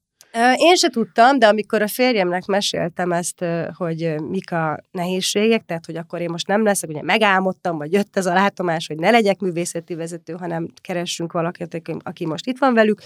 Én 0.56 0.74
se 0.74 0.88
tudtam, 0.88 1.38
de 1.38 1.46
amikor 1.46 1.82
a 1.82 1.88
férjemnek 1.88 2.44
meséltem 2.44 3.12
ezt, 3.12 3.44
hogy 3.74 4.14
mik 4.28 4.52
a 4.52 4.80
nehézségek, 4.90 5.64
tehát 5.64 5.86
hogy 5.86 5.96
akkor 5.96 6.20
én 6.20 6.30
most 6.30 6.46
nem 6.46 6.62
leszek, 6.62 6.90
ugye 6.90 7.02
megálmodtam, 7.02 7.78
vagy 7.78 7.92
jött 7.92 8.16
ez 8.16 8.26
a 8.26 8.32
látomás, 8.32 8.86
hogy 8.86 8.96
ne 8.96 9.10
legyek 9.10 9.38
művészeti 9.38 9.94
vezető, 9.94 10.32
hanem 10.32 10.68
keressünk 10.80 11.32
valakit, 11.32 11.82
aki 12.02 12.26
most 12.26 12.46
itt 12.46 12.58
van 12.58 12.74
velük, 12.74 13.00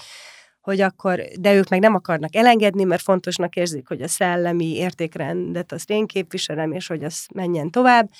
hogy 0.60 0.80
akkor, 0.80 1.20
de 1.40 1.54
ők 1.54 1.68
meg 1.68 1.80
nem 1.80 1.94
akarnak 1.94 2.36
elengedni, 2.36 2.84
mert 2.84 3.02
fontosnak 3.02 3.56
érzik, 3.56 3.88
hogy 3.88 4.02
a 4.02 4.08
szellemi 4.08 4.76
értékrendet 4.76 5.72
azt 5.72 5.90
én 5.90 6.06
képviselem, 6.06 6.72
és 6.72 6.86
hogy 6.86 7.04
az 7.04 7.26
menjen 7.34 7.70
tovább 7.70 8.10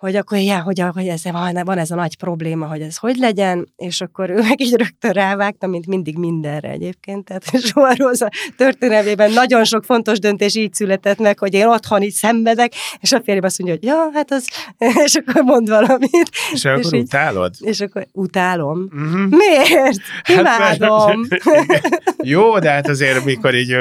hogy 0.00 0.16
akkor 0.16 0.38
ja, 0.38 0.62
hogy, 0.62 0.82
hogy 0.92 1.06
ez, 1.06 1.22
van, 1.24 1.60
van 1.64 1.78
ez 1.78 1.90
a 1.90 1.94
nagy 1.94 2.16
probléma, 2.16 2.66
hogy 2.66 2.80
ez 2.80 2.96
hogy 2.96 3.16
legyen, 3.16 3.68
és 3.76 4.00
akkor 4.00 4.30
ő 4.30 4.34
meg 4.48 4.60
így 4.60 4.74
rögtön 4.76 5.10
rávágta, 5.10 5.66
mint 5.66 5.86
mindig 5.86 6.18
mindenre 6.18 6.70
egyébként. 6.70 7.24
Tehát 7.24 7.60
soha 7.68 7.94
Róza 7.96 8.28
történelmében 8.56 9.32
nagyon 9.32 9.64
sok 9.64 9.84
fontos 9.84 10.18
döntés 10.18 10.56
így 10.56 10.74
született 10.74 11.18
meg, 11.18 11.38
hogy 11.38 11.54
én 11.54 11.66
otthon 11.66 12.02
így 12.02 12.12
szenvedek, 12.12 12.72
és 13.00 13.12
a 13.12 13.20
férjem 13.24 13.44
azt 13.44 13.58
mondja, 13.58 13.76
hogy 13.76 13.88
ja, 13.88 14.10
hát 14.18 14.30
az, 14.32 14.48
és 15.04 15.14
akkor 15.14 15.42
mond 15.42 15.68
valamit. 15.68 16.30
És, 16.52 16.52
és 16.52 16.64
akkor 16.64 16.94
így, 16.94 17.02
utálod? 17.02 17.54
És 17.58 17.80
akkor 17.80 18.06
utálom. 18.12 18.88
Uh-huh. 18.92 19.28
Miért? 19.28 20.00
Hát, 20.22 20.38
Imádom. 20.38 21.26
Hát, 21.40 21.80
jó, 22.22 22.58
de 22.58 22.70
hát 22.70 22.88
azért, 22.88 23.24
mikor 23.24 23.54
így 23.54 23.76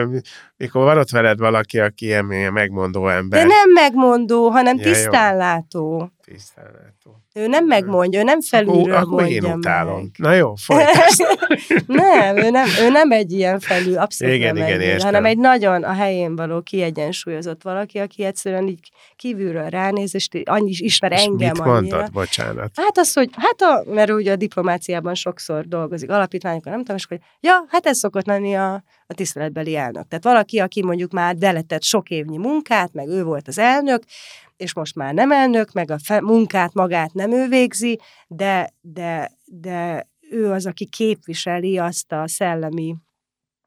mikor 0.60 0.84
van 0.84 0.97
ott 0.97 1.10
veled 1.10 1.39
valaki, 1.39 1.80
aki 1.80 2.05
ilyen, 2.05 2.26
megmondó 2.53 3.07
ember. 3.07 3.39
De 3.41 3.47
nem 3.47 3.72
megmondó, 3.72 4.49
hanem 4.49 4.78
ja, 4.78 4.84
tisztánlátó. 4.84 6.12
Tisztánlátó. 6.32 7.22
Ő 7.34 7.48
nem 7.48 7.66
megmondja, 7.66 8.20
ő 8.20 8.24
nem 8.24 8.42
felülről 8.42 8.96
Akkor, 8.96 9.22
mondja 9.22 9.48
én 9.48 9.54
utálom. 9.54 9.96
meg. 9.96 10.12
Na 10.18 10.34
jó, 10.34 10.54
nem, 11.88 12.38
ő 12.38 12.50
nem, 12.50 12.68
ő 12.82 12.90
nem 12.90 13.12
egy 13.12 13.32
ilyen 13.32 13.60
felül, 13.60 13.98
abszolút 13.98 14.34
igen, 14.34 14.54
nem 14.54 14.68
igen, 14.68 14.80
egy, 14.80 14.86
értem. 14.86 15.06
hanem 15.06 15.26
egy 15.26 15.38
nagyon 15.38 15.84
a 15.84 15.94
helyén 15.94 16.36
való 16.36 16.62
kiegyensúlyozott 16.62 17.62
valaki, 17.64 17.98
aki 17.98 18.24
egyszerűen 18.24 18.68
így 18.68 18.92
kívülről 19.16 19.70
ránéz, 19.70 20.16
és 20.16 20.28
annyi 20.44 20.70
is 20.70 20.80
ismer 20.80 21.12
és 21.12 21.24
engem 21.24 21.52
mit 21.52 21.60
annyira. 21.60 21.96
mondod, 21.96 22.12
bocsánat? 22.12 22.72
Hát 22.76 22.98
az, 22.98 23.14
hogy 23.14 23.30
hát 23.36 23.62
a, 23.62 23.92
mert 23.92 24.10
ugye 24.10 24.32
a 24.32 24.36
diplomáciában 24.36 25.16
sokszor 25.16 25.68
dolgozik, 25.68 26.10
alapítványokon, 26.10 26.72
nem 26.72 26.82
tudom, 26.82 26.96
és 26.96 27.06
hogy 27.06 27.20
ja, 27.40 27.66
hát 27.68 27.86
ez 27.86 27.98
szokott 27.98 28.26
lenni 28.26 28.56
a, 28.56 28.84
a 29.08 29.14
tiszteletbeli 29.14 29.76
elnök. 29.76 30.08
Tehát 30.08 30.24
valaki, 30.24 30.60
aki 30.60 30.84
mondjuk 30.84 31.12
már 31.12 31.36
deletett 31.36 31.84
sok 31.84 32.10
évnyi 32.10 32.38
munkát, 32.38 32.94
meg 32.94 33.08
ő 33.08 33.24
volt 33.24 33.48
az 33.48 33.58
elnök, 33.58 34.04
és 34.60 34.74
most 34.74 34.95
már 34.95 35.14
nem 35.14 35.32
elnök, 35.32 35.72
meg 35.72 35.91
a 35.91 35.99
fe, 36.03 36.22
munkát 36.22 36.74
magát 36.74 37.14
nem 37.14 37.32
ő 37.32 37.47
végzi, 37.47 37.99
de, 38.28 38.70
de, 38.82 39.32
de 39.45 40.07
ő 40.30 40.51
az, 40.51 40.66
aki 40.66 40.86
képviseli 40.86 41.78
azt 41.78 42.12
a 42.12 42.28
szellemi 42.28 42.95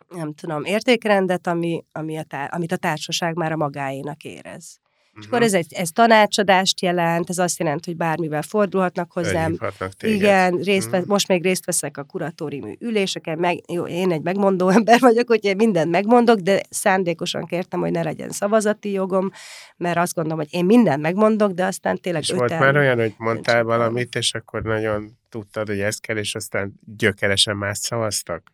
nem 0.09 0.34
tudom, 0.34 0.64
értékrendet, 0.64 1.47
ami, 1.47 1.84
ami 1.93 2.18
a 2.18 2.22
tár, 2.22 2.49
amit 2.53 2.72
a 2.72 2.76
társaság 2.76 3.36
már 3.36 3.53
a 3.53 3.57
magáénak 3.57 4.24
érez. 4.24 4.82
Uh-huh. 5.15 5.25
És 5.25 5.27
akkor 5.27 5.43
ez, 5.43 5.55
egy, 5.55 5.73
ez 5.75 5.91
tanácsadást 5.91 6.81
jelent, 6.81 7.29
ez 7.29 7.39
azt 7.39 7.59
jelenti, 7.59 7.91
hogy 7.91 7.99
bármivel 7.99 8.43
fordulhatnak 8.43 9.13
hozzám. 9.13 9.57
Igen, 10.01 10.57
részt 10.57 10.91
vesz, 10.91 11.01
uh-huh. 11.01 11.07
most 11.07 11.29
még 11.29 11.43
részt 11.43 11.65
veszek 11.65 11.97
a 11.97 12.03
kuratóriumi 12.03 12.77
üléseken, 12.81 13.39
meg, 13.39 13.59
jó, 13.73 13.87
én 13.87 14.13
egy 14.13 14.23
megmondó 14.23 14.69
ember 14.79 15.01
vagyok, 15.01 15.29
hogy 15.29 15.45
én 15.45 15.57
mindent 15.57 15.91
megmondok, 15.91 16.39
de 16.39 16.63
szándékosan 16.71 17.47
kértem, 17.47 17.81
hogy 17.81 17.91
ne 17.91 18.03
legyen 18.03 18.31
szavazati 18.31 18.91
jogom, 18.91 19.31
mert 19.77 19.97
azt 19.97 20.15
gondolom, 20.15 20.39
hogy 20.39 20.55
én 20.55 20.65
mindent 20.65 21.03
megmondok, 21.03 21.53
de 21.53 21.65
aztán 21.65 22.01
tényleg 22.01 22.23
És 22.23 22.31
öten, 22.31 22.47
volt 22.47 22.61
már 22.61 22.77
olyan, 22.77 22.99
hogy 22.99 23.15
mondtál 23.17 23.65
valamit, 23.65 24.15
és 24.15 24.35
akkor 24.35 24.63
nagyon 24.63 25.19
tudtad, 25.29 25.67
hogy 25.67 25.81
ezt 25.81 26.01
kell, 26.01 26.17
és 26.17 26.35
aztán 26.35 26.73
gyökeresen 26.97 27.57
más 27.57 27.79
szavaztak? 27.79 28.53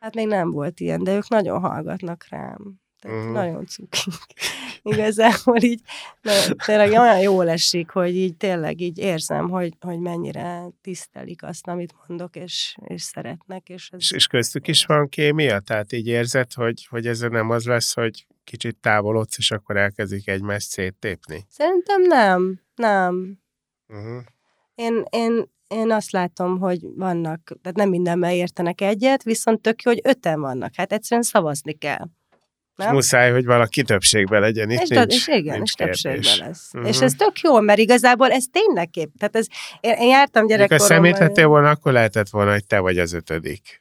Hát 0.00 0.14
még 0.14 0.26
nem 0.26 0.50
volt 0.50 0.80
ilyen, 0.80 1.04
de 1.04 1.14
ők 1.14 1.28
nagyon 1.28 1.60
hallgatnak 1.60 2.26
rám. 2.28 2.80
Tehát 3.00 3.18
uh-huh. 3.18 3.34
nagyon 3.34 3.66
cukik. 3.66 4.14
Igazából 4.86 5.62
így 5.62 5.80
na, 6.22 6.32
tényleg 6.64 6.90
olyan 6.90 7.20
jól 7.20 7.48
esik, 7.48 7.90
hogy 7.90 8.16
így 8.16 8.36
tényleg 8.36 8.80
így 8.80 8.98
érzem, 8.98 9.48
hogy, 9.48 9.76
hogy 9.80 9.98
mennyire 9.98 10.62
tisztelik 10.82 11.42
azt, 11.42 11.66
amit 11.66 11.94
mondok, 12.06 12.36
és, 12.36 12.76
és 12.84 13.02
szeretnek. 13.02 13.68
És, 13.68 13.90
ez... 13.92 14.00
és, 14.00 14.10
és 14.10 14.26
köztük 14.26 14.68
is 14.68 14.84
van 14.84 15.08
kémia? 15.08 15.60
Tehát 15.60 15.92
így 15.92 16.06
érzed, 16.06 16.52
hogy, 16.52 16.86
hogy 16.86 17.06
ez 17.06 17.20
nem 17.20 17.50
az 17.50 17.64
lesz, 17.64 17.94
hogy 17.94 18.26
kicsit 18.44 18.76
távolodsz, 18.76 19.38
és 19.38 19.50
akkor 19.50 19.76
elkezdik 19.76 20.28
egymást 20.28 20.68
széttépni? 20.68 21.46
Szerintem 21.48 22.02
nem. 22.02 22.60
Nem. 22.74 23.38
Uh-huh. 23.88 24.22
Én, 24.74 25.04
én, 25.10 25.44
én 25.68 25.90
azt 25.90 26.10
látom, 26.10 26.58
hogy 26.58 26.80
vannak, 26.96 27.52
tehát 27.62 27.76
nem 27.76 27.88
mindenben 27.88 28.30
értenek 28.30 28.80
egyet, 28.80 29.22
viszont 29.22 29.60
tök 29.60 29.82
jó, 29.82 29.90
hogy 29.90 30.00
öten 30.04 30.40
vannak. 30.40 30.74
Hát 30.74 30.92
egyszerűen 30.92 31.26
szavazni 31.26 31.72
kell. 31.72 32.06
Nem? 32.76 32.88
És 32.88 32.94
muszáj, 32.94 33.30
hogy 33.30 33.44
valaki 33.44 33.82
többségben 33.82 34.40
legyen 34.40 34.70
itt, 34.70 34.80
és, 34.80 34.88
nincs, 34.88 35.14
és 35.14 35.28
igen, 35.28 35.56
nincs 35.56 35.68
és 35.68 35.74
többségben 35.74 36.46
lesz. 36.46 36.70
Uh-huh. 36.74 36.88
És 36.90 37.00
ez 37.00 37.12
tök 37.12 37.38
jó, 37.40 37.60
mert 37.60 37.78
igazából 37.78 38.30
ez 38.30 38.44
tényleg 38.52 38.90
kép. 38.90 39.08
Tehát 39.18 39.36
ez, 39.36 39.46
én, 39.80 39.92
én 39.92 40.08
jártam 40.08 40.46
gyerekkoromban. 40.46 40.88
Ha 40.88 40.94
szeméthettél 40.94 41.46
volna, 41.46 41.70
akkor 41.70 41.92
lehetett 41.92 42.28
volna, 42.28 42.52
hogy 42.52 42.66
te 42.66 42.78
vagy 42.78 42.98
az 42.98 43.12
ötödik. 43.12 43.80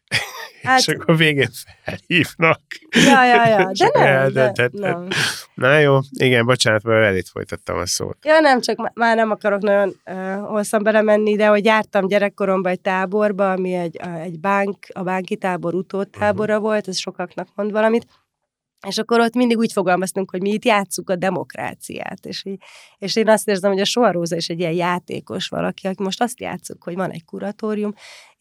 Hát, 0.63 0.79
és 0.79 0.87
akkor 0.87 1.17
végén 1.17 1.49
felhívnak. 1.83 2.61
Ja, 2.89 3.25
ja, 3.25 3.47
ja, 3.47 3.71
de 3.71 3.89
nem, 3.93 4.53
de 4.53 4.69
nem. 4.71 5.07
Na 5.53 5.77
jó, 5.77 5.99
igen, 6.11 6.45
bocsánat, 6.45 6.83
mert 6.83 7.05
elét 7.05 7.29
folytattam 7.29 7.77
a 7.77 7.85
szót. 7.85 8.17
Ja, 8.23 8.39
nem, 8.39 8.61
csak 8.61 8.91
már 8.93 9.15
nem 9.15 9.31
akarok 9.31 9.61
nagyon 9.61 9.95
uh, 10.05 10.47
hosszan 10.47 10.83
belemenni, 10.83 11.35
de 11.35 11.47
hogy 11.47 11.65
jártam 11.65 12.07
gyerekkoromban 12.07 12.71
egy 12.71 12.81
táborba, 12.81 13.51
ami 13.51 13.73
egy, 13.73 13.99
egy 14.23 14.39
bánk, 14.39 14.77
a 14.93 15.03
bánki 15.03 15.35
tábor 15.35 15.73
utótábora 15.73 16.53
uh-huh. 16.53 16.69
volt, 16.69 16.87
ez 16.87 16.97
sokaknak 16.97 17.47
mond 17.55 17.71
valamit, 17.71 18.05
és 18.87 18.97
akkor 18.97 19.19
ott 19.19 19.33
mindig 19.33 19.57
úgy 19.57 19.71
fogalmaztunk, 19.71 20.31
hogy 20.31 20.41
mi 20.41 20.49
itt 20.49 20.65
játsszuk 20.65 21.09
a 21.09 21.15
demokráciát. 21.15 22.25
És, 22.25 22.43
és 22.97 23.15
én 23.15 23.29
azt 23.29 23.47
érzem, 23.47 23.71
hogy 23.71 23.81
a 23.81 23.85
Soaróza 23.85 24.35
is 24.35 24.49
egy 24.49 24.59
ilyen 24.59 24.71
játékos 24.71 25.47
valaki, 25.47 25.87
aki 25.87 26.03
most 26.03 26.21
azt 26.21 26.39
játszuk, 26.39 26.83
hogy 26.83 26.95
van 26.95 27.11
egy 27.11 27.25
kuratórium, 27.25 27.93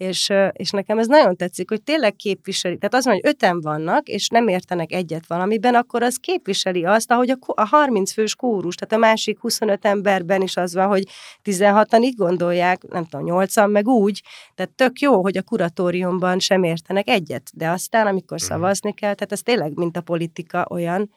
és, 0.05 0.33
és 0.53 0.71
nekem 0.71 0.99
ez 0.99 1.07
nagyon 1.07 1.37
tetszik, 1.37 1.69
hogy 1.69 1.83
tényleg 1.83 2.17
képviseli. 2.17 2.77
Tehát 2.79 2.95
az 2.95 3.05
hogy 3.05 3.21
öten 3.23 3.61
vannak, 3.61 4.09
és 4.09 4.29
nem 4.29 4.49
értenek 4.49 4.93
egyet 4.93 5.27
valamiben, 5.27 5.75
akkor 5.75 6.03
az 6.03 6.17
képviseli 6.17 6.85
azt, 6.85 7.11
ahogy 7.11 7.31
a, 7.31 7.39
a 7.47 7.65
30 7.65 8.13
fős 8.13 8.35
kórus, 8.35 8.75
tehát 8.75 9.05
a 9.05 9.09
másik 9.09 9.41
25 9.41 9.85
emberben 9.85 10.43
is 10.43 10.57
az 10.57 10.75
van, 10.75 10.87
hogy 10.87 11.05
16-an 11.45 12.03
így 12.03 12.17
gondolják, 12.17 12.83
nem 12.83 13.05
tudom, 13.05 13.27
8 13.27 13.67
meg 13.67 13.87
úgy. 13.87 14.23
Tehát 14.55 14.73
tök 14.73 14.99
jó, 14.99 15.23
hogy 15.23 15.37
a 15.37 15.43
kuratóriumban 15.43 16.39
sem 16.39 16.63
értenek 16.63 17.09
egyet, 17.09 17.51
de 17.53 17.69
aztán, 17.69 18.07
amikor 18.07 18.39
mhm. 18.39 18.47
szavazni 18.47 18.95
kell, 18.95 19.15
tehát 19.15 19.33
ez 19.33 19.43
tényleg, 19.43 19.75
mint 19.75 19.97
a 19.97 20.01
politika 20.01 20.67
olyan, 20.71 21.11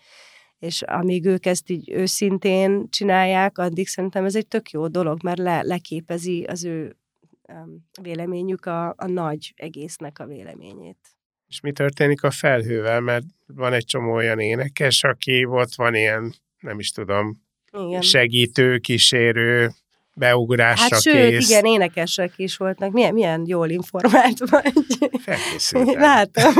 és 0.59 0.81
amíg 0.81 1.25
ők 1.25 1.45
ezt 1.45 1.69
így 1.69 1.91
őszintén 1.91 2.89
csinálják, 2.89 3.57
addig 3.57 3.87
szerintem 3.87 4.25
ez 4.25 4.35
egy 4.35 4.47
tök 4.47 4.69
jó 4.69 4.87
dolog, 4.87 5.23
mert 5.23 5.37
le, 5.37 5.61
leképezi 5.61 6.43
az 6.43 6.65
ő 6.65 6.95
véleményük 8.01 8.65
a, 8.65 8.87
a 8.97 9.07
nagy 9.07 9.53
egésznek 9.55 10.19
a 10.19 10.25
véleményét. 10.25 10.97
És 11.47 11.59
mi 11.59 11.71
történik 11.71 12.23
a 12.23 12.31
felhővel? 12.31 12.99
Mert 12.99 13.25
van 13.45 13.73
egy 13.73 13.85
csomó 13.85 14.13
olyan 14.13 14.39
énekes, 14.39 15.03
aki 15.03 15.43
volt, 15.43 15.75
van 15.75 15.95
ilyen, 15.95 16.33
nem 16.59 16.79
is 16.79 16.91
tudom, 16.91 17.41
igen. 17.71 18.01
segítő, 18.01 18.77
kísérő, 18.77 19.71
beugrásra 20.17 20.87
hát 20.95 21.01
sőt, 21.01 21.29
kész. 21.29 21.49
igen, 21.49 21.65
énekesek 21.65 22.33
is 22.35 22.57
voltak. 22.57 22.91
Milyen, 22.91 23.13
milyen 23.13 23.43
jól 23.45 23.69
informált 23.69 24.49
vagy. 24.49 24.73
Felkészültem. 25.19 26.01
Látom. 26.01 26.53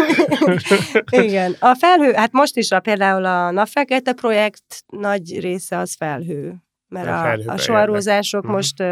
igen. 1.26 1.56
A 1.60 1.76
felhő, 1.76 2.14
hát 2.14 2.32
most 2.32 2.58
is 2.58 2.72
a, 2.72 2.80
például 2.80 3.26
a 3.26 3.52
Napfekete 3.52 4.14
projekt 4.14 4.84
nagy 4.88 5.40
része 5.40 5.78
az 5.78 5.96
felhő. 5.96 6.56
Mert 6.88 7.08
a, 7.08 7.32
a, 7.32 7.54
a 7.54 7.58
soharózások 7.58 8.42
uh-huh. 8.42 8.56
most 8.56 8.84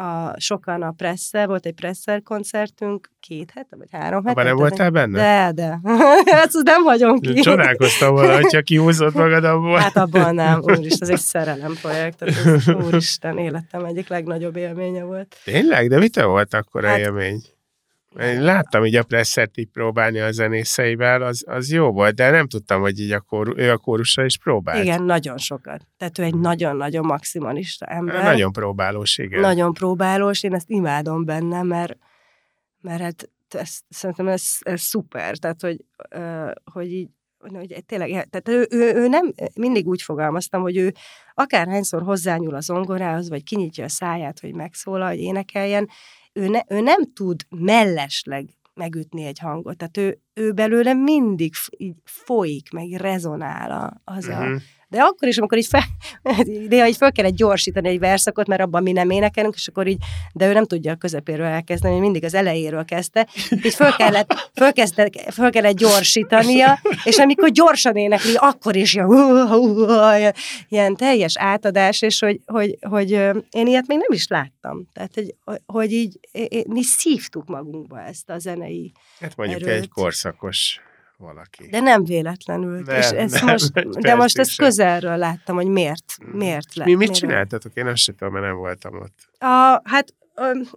a, 0.00 0.34
sokan 0.38 0.82
a 0.82 0.90
Presser, 0.90 1.46
volt 1.46 1.66
egy 1.66 1.74
Presser 1.74 2.22
koncertünk 2.22 3.10
két 3.20 3.50
hete, 3.54 3.76
vagy 3.76 3.88
három 3.92 4.24
hete. 4.24 4.42
Nem 4.42 4.56
voltál 4.56 4.90
benne? 4.90 5.18
De, 5.18 5.52
de. 5.62 5.80
Ezt 6.44 6.62
nem 6.62 6.82
hagyom 6.82 7.18
ki. 7.18 7.34
Csodálkoztam 7.40 8.14
volna, 8.14 8.34
hogyha 8.34 8.60
kihúzott 8.60 9.14
magad 9.14 9.44
abból. 9.44 9.78
Hát 9.78 9.96
abban 9.96 10.34
nem, 10.34 10.60
úristen, 10.62 11.08
ez 11.08 11.08
egy 11.08 11.20
szerelem 11.20 11.74
projekt, 11.80 12.18
tehát 12.18 12.46
ez, 12.46 12.68
úristen, 12.68 13.38
életem 13.38 13.84
egyik 13.84 14.08
legnagyobb 14.08 14.56
élménye 14.56 15.02
volt. 15.02 15.36
Tényleg? 15.44 15.88
De 15.88 15.98
mitől 15.98 16.26
volt 16.26 16.54
akkor 16.54 16.84
hát, 16.84 16.98
élmény? 16.98 17.42
Én 18.18 18.42
láttam 18.42 18.84
így 18.84 18.96
a 18.96 19.02
presszert 19.02 19.56
így 19.56 19.68
próbálni 19.68 20.18
a 20.18 20.32
zenészeivel, 20.32 21.22
az, 21.22 21.44
az 21.46 21.72
jó 21.72 21.92
volt, 21.92 22.14
de 22.14 22.30
nem 22.30 22.48
tudtam, 22.48 22.80
hogy 22.80 23.00
így 23.00 23.12
a 23.12 23.20
kóru, 23.20 23.52
ő 23.56 23.70
a 23.70 23.76
kórusra 23.76 24.24
is 24.24 24.38
próbált. 24.38 24.84
Igen, 24.84 25.02
nagyon 25.02 25.38
sokat. 25.38 25.86
Tehát 25.96 26.18
ő 26.18 26.22
egy 26.22 26.34
nagyon-nagyon 26.34 27.04
maximalista 27.04 27.86
ember. 27.86 28.22
Nagyon 28.22 28.52
próbálós, 28.52 29.18
igen. 29.18 29.40
Nagyon 29.40 29.72
próbálós, 29.72 30.42
én 30.42 30.54
ezt 30.54 30.70
imádom 30.70 31.24
benne, 31.24 31.62
mert, 31.62 31.96
mert 32.80 33.00
hát 33.00 33.30
ez, 33.48 33.78
szerintem 33.88 34.28
ez, 34.28 34.56
ez 34.60 34.80
szuper, 34.80 35.36
tehát 35.36 35.60
hogy, 35.60 35.84
hogy 36.72 36.92
így 36.92 37.08
hogy 37.48 37.84
tényleg, 37.86 38.08
tehát 38.08 38.48
ő, 38.48 38.66
ő, 38.70 38.94
ő, 38.94 39.08
nem, 39.08 39.32
mindig 39.54 39.86
úgy 39.86 40.02
fogalmaztam, 40.02 40.62
hogy 40.62 40.76
ő 40.76 40.94
akárhányszor 41.34 42.02
hozzányúl 42.02 42.54
az 42.54 42.64
zongorához, 42.64 43.28
vagy 43.28 43.42
kinyitja 43.42 43.84
a 43.84 43.88
száját, 43.88 44.40
hogy 44.40 44.54
megszólal, 44.54 45.08
hogy 45.08 45.18
énekeljen, 45.18 45.88
ő, 46.32 46.48
ne, 46.48 46.60
ő 46.68 46.80
nem 46.80 47.12
tud 47.12 47.40
mellesleg 47.48 48.48
megütni 48.74 49.24
egy 49.24 49.38
hangot. 49.38 49.76
Tehát 49.76 49.96
ő, 49.96 50.20
ő 50.34 50.52
belőle 50.52 50.94
mindig 50.94 51.54
így 51.76 51.96
folyik, 52.04 52.70
meg 52.70 52.90
rezonál 52.90 54.00
az 54.04 54.26
uh-huh. 54.26 54.42
a 54.42 54.48
mhm. 54.48 54.56
De 54.90 55.00
akkor 55.00 55.28
is, 55.28 55.38
amikor 55.38 55.58
így 55.58 55.66
fel, 55.66 55.82
néha 56.68 56.86
így 56.86 56.96
fel 56.96 57.12
kellett 57.12 57.34
gyorsítani 57.34 57.88
egy 57.88 57.98
verszakot, 57.98 58.46
mert 58.46 58.60
abban 58.60 58.82
mi 58.82 58.92
nem 58.92 59.10
énekelünk, 59.10 59.54
és 59.54 59.68
akkor 59.68 59.86
így, 59.86 59.98
de 60.32 60.48
ő 60.48 60.52
nem 60.52 60.64
tudja 60.64 60.92
a 60.92 60.96
közepéről 60.96 61.46
elkezdeni, 61.46 61.98
mindig 61.98 62.24
az 62.24 62.34
elejéről 62.34 62.84
kezdte. 62.84 63.28
Így 63.50 63.74
föl 63.74 63.90
kellett, 63.90 64.50
föl, 64.54 64.72
kezdte, 64.72 65.10
föl 65.32 65.50
kellett 65.50 65.76
gyorsítania, 65.76 66.80
és 67.04 67.16
amikor 67.18 67.50
gyorsan 67.50 67.96
énekli, 67.96 68.34
akkor 68.34 68.76
is 68.76 68.94
ilyen, 68.94 70.34
ilyen, 70.68 70.96
teljes 70.96 71.38
átadás, 71.38 72.02
és 72.02 72.18
hogy, 72.18 72.40
hogy, 72.46 72.78
hogy, 72.80 73.10
én 73.50 73.66
ilyet 73.66 73.86
még 73.86 73.98
nem 73.98 74.12
is 74.12 74.26
láttam. 74.28 74.88
Tehát, 74.92 75.14
hogy, 75.14 75.34
hogy 75.66 75.92
így 75.92 76.18
mi 76.68 76.82
szívtuk 76.82 77.46
magunkba 77.46 78.00
ezt 78.00 78.30
a 78.30 78.38
zenei 78.38 78.92
Hát 79.20 79.36
mondjuk 79.36 79.60
erőt. 79.60 79.82
egy 79.82 79.88
korszakos 79.88 80.80
valaki. 81.20 81.66
De 81.66 81.80
nem 81.80 82.04
véletlenül. 82.04 82.80
Nem, 82.80 82.96
és 82.96 83.10
ez 83.10 83.32
nem, 83.32 83.46
most, 83.46 83.72
de 84.06 84.14
most 84.14 84.38
ezt 84.38 84.56
közelről 84.56 85.16
láttam, 85.16 85.56
hogy 85.56 85.68
miért, 85.68 86.14
hmm. 86.22 86.36
miért 86.36 86.74
lett. 86.74 86.86
Mi 86.86 86.94
mit 86.94 87.14
csináltatok? 87.14 87.74
Én 87.74 87.86
azt 87.86 88.02
sem 88.02 88.14
tudom, 88.14 88.32
mert 88.32 88.44
nem 88.46 88.56
voltam 88.56 88.94
ott. 88.94 89.28
A, 89.38 89.80
hát 89.84 90.14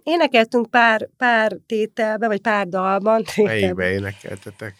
énekeltünk 0.02 0.70
pár, 0.70 1.08
pár 1.16 1.56
tételben, 1.66 2.28
vagy 2.28 2.40
pár 2.40 2.68
dalban. 2.68 3.24
Melyikbe 3.36 3.90
énekeltetek? 3.90 4.74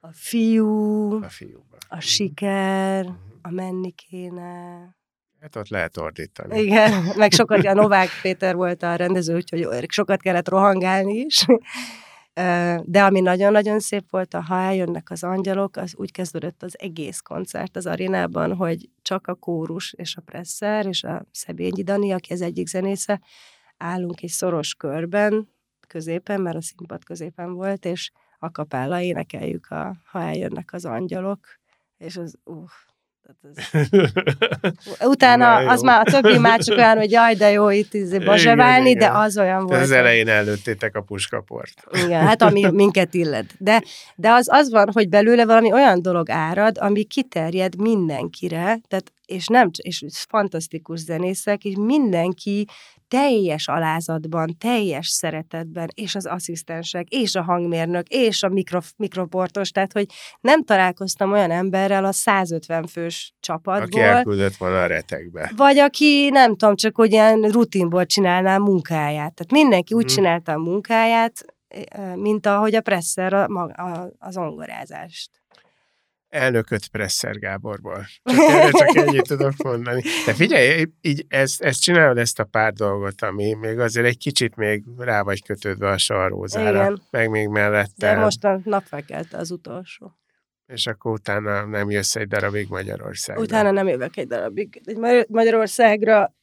A 0.00 0.08
fiú, 0.12 1.12
a, 1.22 1.28
fiúban. 1.28 1.78
a 1.88 2.00
siker, 2.00 3.04
uh-huh. 3.04 3.16
a 3.42 3.50
menni 3.50 3.90
kéne. 3.90 4.94
Hát 5.40 5.56
ott 5.56 5.68
lehet 5.68 5.96
ordítani. 5.96 6.60
Igen, 6.60 7.12
meg 7.16 7.32
sokat, 7.32 7.64
a 7.66 7.74
Novák 7.74 8.08
Péter 8.22 8.54
volt 8.54 8.82
a 8.82 8.94
rendező, 8.94 9.34
úgyhogy 9.34 9.86
sokat 9.88 10.20
kellett 10.20 10.48
rohangálni 10.48 11.14
is. 11.14 11.44
De 12.84 13.04
ami 13.04 13.20
nagyon-nagyon 13.20 13.80
szép 13.80 14.10
volt, 14.10 14.34
ha 14.34 14.58
eljönnek 14.58 15.10
az 15.10 15.22
angyalok, 15.24 15.76
az 15.76 15.94
úgy 15.96 16.12
kezdődött 16.12 16.62
az 16.62 16.78
egész 16.78 17.20
koncert 17.20 17.76
az 17.76 17.86
arénában, 17.86 18.54
hogy 18.54 18.88
csak 19.02 19.26
a 19.26 19.34
kórus 19.34 19.92
és 19.92 20.16
a 20.16 20.20
presszer 20.20 20.86
és 20.86 21.04
a 21.04 21.26
Szebényi 21.30 21.82
Dani, 21.82 22.12
aki 22.12 22.32
az 22.32 22.40
egyik 22.40 22.66
zenésze, 22.66 23.20
állunk 23.76 24.22
egy 24.22 24.30
szoros 24.30 24.74
körben, 24.74 25.48
középen, 25.88 26.40
mert 26.40 26.56
a 26.56 26.62
színpad 26.62 27.04
középen 27.04 27.52
volt, 27.52 27.84
és 27.84 28.10
a 28.38 28.50
kapella 28.50 29.00
énekeljük, 29.00 29.70
a, 29.70 29.96
ha 30.04 30.20
eljönnek 30.20 30.72
az 30.72 30.84
angyalok, 30.84 31.46
és 31.98 32.16
az, 32.16 32.38
uh, 32.44 32.70
Utána 35.04 35.54
az 35.54 35.82
már 35.82 36.02
a 36.06 36.10
többi 36.10 36.38
már 36.38 36.60
csak 36.60 36.76
olyan, 36.76 36.96
hogy 36.96 37.10
jaj, 37.10 37.34
de 37.34 37.50
jó 37.50 37.70
itt 37.70 37.94
izé 37.94 38.18
bazseválni, 38.18 38.94
de 38.94 39.10
az 39.10 39.38
olyan 39.38 39.66
volt. 39.66 39.80
Az 39.80 39.90
elején 39.90 40.28
előttétek 40.28 40.96
a 40.96 41.00
puskaport. 41.00 41.84
Igen, 42.04 42.26
hát 42.26 42.42
ami 42.42 42.70
minket 42.82 43.14
illet. 43.14 43.54
De, 43.58 43.82
de 44.14 44.30
az, 44.30 44.48
az 44.50 44.70
van, 44.70 44.88
hogy 44.92 45.08
belőle 45.08 45.44
valami 45.44 45.72
olyan 45.72 46.02
dolog 46.02 46.30
árad, 46.30 46.78
ami 46.78 47.04
kiterjed 47.04 47.76
mindenkire, 47.76 48.78
tehát 48.88 49.12
és 49.26 49.46
nem, 49.46 49.70
és 49.82 50.04
fantasztikus 50.28 51.00
zenészek, 51.00 51.64
és 51.64 51.74
mindenki 51.76 52.66
teljes 53.08 53.68
alázatban, 53.68 54.56
teljes 54.58 55.08
szeretetben, 55.08 55.88
és 55.94 56.14
az 56.14 56.26
asszisztensek, 56.26 57.08
és 57.08 57.34
a 57.34 57.42
hangmérnök, 57.42 58.08
és 58.08 58.42
a 58.42 58.48
mikro, 58.48 58.78
mikroportos, 58.96 59.70
tehát, 59.70 59.92
hogy 59.92 60.06
nem 60.40 60.64
találkoztam 60.64 61.32
olyan 61.32 61.50
emberrel 61.50 62.04
a 62.04 62.12
150 62.12 62.86
fős 62.86 63.34
csapatból. 63.40 63.84
Aki 63.84 64.00
elküldött 64.00 64.56
volna 64.56 64.82
a 64.82 64.86
retekbe. 64.86 65.52
Vagy 65.56 65.78
aki, 65.78 66.28
nem 66.30 66.56
tudom, 66.56 66.76
csak 66.76 66.96
hogy 66.96 67.12
ilyen 67.12 67.40
rutinból 67.42 68.06
csinálná 68.06 68.56
a 68.56 68.62
munkáját. 68.62 69.34
Tehát 69.34 69.50
mindenki 69.50 69.94
úgy 69.94 70.04
hmm. 70.04 70.14
csinálta 70.14 70.52
a 70.52 70.58
munkáját, 70.58 71.44
mint 72.14 72.46
ahogy 72.46 72.74
a 72.74 72.80
presszer 72.80 73.32
a, 73.32 73.44
a, 73.44 74.10
az 74.18 74.36
ongorázást 74.36 75.30
elnököt 76.36 76.88
Presser 76.88 77.38
Gáborból. 77.38 78.06
Csak 78.22 78.38
erre 78.38 78.70
csak 78.70 78.96
ennyit 78.96 79.22
tudok 79.22 79.56
mondani. 79.56 80.02
De 80.26 80.34
figyelj, 80.34 80.86
így 81.00 81.24
ezt, 81.28 81.62
ezt 81.62 81.80
csinálod 81.80 82.18
ezt 82.18 82.38
a 82.38 82.44
pár 82.44 82.72
dolgot, 82.72 83.22
ami 83.22 83.54
még 83.54 83.78
azért 83.78 84.06
egy 84.06 84.18
kicsit 84.18 84.56
még 84.56 84.84
rá 84.98 85.22
vagy 85.22 85.44
kötődve 85.44 85.88
a 85.88 85.98
sarrózára. 85.98 86.82
Igen. 86.82 87.02
Meg 87.10 87.30
még 87.30 87.48
mellette. 87.48 88.14
De 88.14 88.16
most 88.16 88.44
a 88.44 88.60
napfekelte 88.64 89.38
az 89.38 89.50
utolsó. 89.50 90.18
És 90.66 90.86
akkor 90.86 91.12
utána 91.12 91.64
nem 91.64 91.90
jössz 91.90 92.16
egy 92.16 92.28
darabig 92.28 92.68
Magyarországra. 92.68 93.42
Utána 93.42 93.70
nem 93.70 93.88
jövök 93.88 94.16
egy 94.16 94.26
darabig 94.26 94.82
egy 94.84 95.26
Magyarországra, 95.28 96.34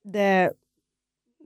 de 0.00 0.56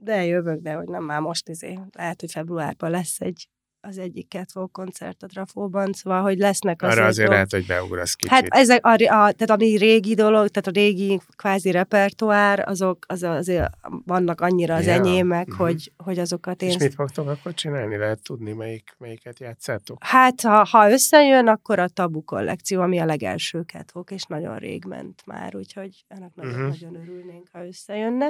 de 0.03 0.25
jövök, 0.25 0.59
de 0.59 0.73
hogy 0.73 0.87
nem 0.87 1.03
már 1.03 1.19
most 1.19 1.49
izé. 1.49 1.79
Lehet, 1.91 2.19
hogy 2.19 2.31
februárban 2.31 2.89
lesz 2.89 3.19
egy 3.19 3.49
az 3.85 3.97
egyik 3.97 4.29
Catwalk 4.29 4.71
koncert 4.71 5.23
a 5.23 5.27
Trafóban, 5.27 5.93
szóval, 5.93 6.21
hogy 6.21 6.37
lesznek 6.37 6.81
az... 6.81 6.91
Arra 6.91 7.05
azért 7.05 7.29
lehet, 7.29 7.51
hogy 7.51 7.65
beugrasz 7.65 8.13
kicsit. 8.13 8.33
Hát 8.33 8.45
ezek, 8.47 8.85
a, 8.85 8.91
a, 8.91 8.97
tehát 8.97 9.49
ami 9.49 9.77
régi 9.77 10.13
dolog, 10.13 10.47
tehát 10.47 10.67
a 10.67 10.71
régi 10.71 11.19
kvázi 11.35 11.71
repertoár, 11.71 12.67
azok 12.67 13.05
az, 13.07 13.23
azért 13.23 13.69
vannak 14.05 14.41
annyira 14.41 14.75
az 14.75 14.85
ja. 14.85 14.93
enyémek, 14.93 15.47
uh-huh. 15.47 15.67
hogy, 15.67 15.91
hogy 15.97 16.19
azokat 16.19 16.61
én... 16.61 16.69
És 16.69 16.77
mit 16.77 16.93
fogtok 16.93 17.27
akkor 17.29 17.53
csinálni? 17.53 17.97
Lehet 17.97 18.23
tudni, 18.23 18.51
melyik, 18.51 18.95
melyiket 18.97 19.39
játszátok? 19.39 19.97
Hát, 20.03 20.41
ha, 20.41 20.67
ha 20.71 20.91
összejön, 20.91 21.47
akkor 21.47 21.79
a 21.79 21.87
Tabu 21.87 22.23
kollekció, 22.23 22.81
ami 22.81 22.99
a 22.99 23.05
legelső 23.05 23.61
Catwalk, 23.61 24.11
és 24.11 24.23
nagyon 24.23 24.57
rég 24.57 24.85
ment 24.85 25.21
már, 25.25 25.55
úgyhogy 25.55 26.05
ennek 26.07 26.35
nagyon, 26.35 26.53
uh-huh. 26.53 26.67
nagyon 26.67 26.95
örülnénk, 26.95 27.47
ha 27.51 27.65
összejönne. 27.65 28.29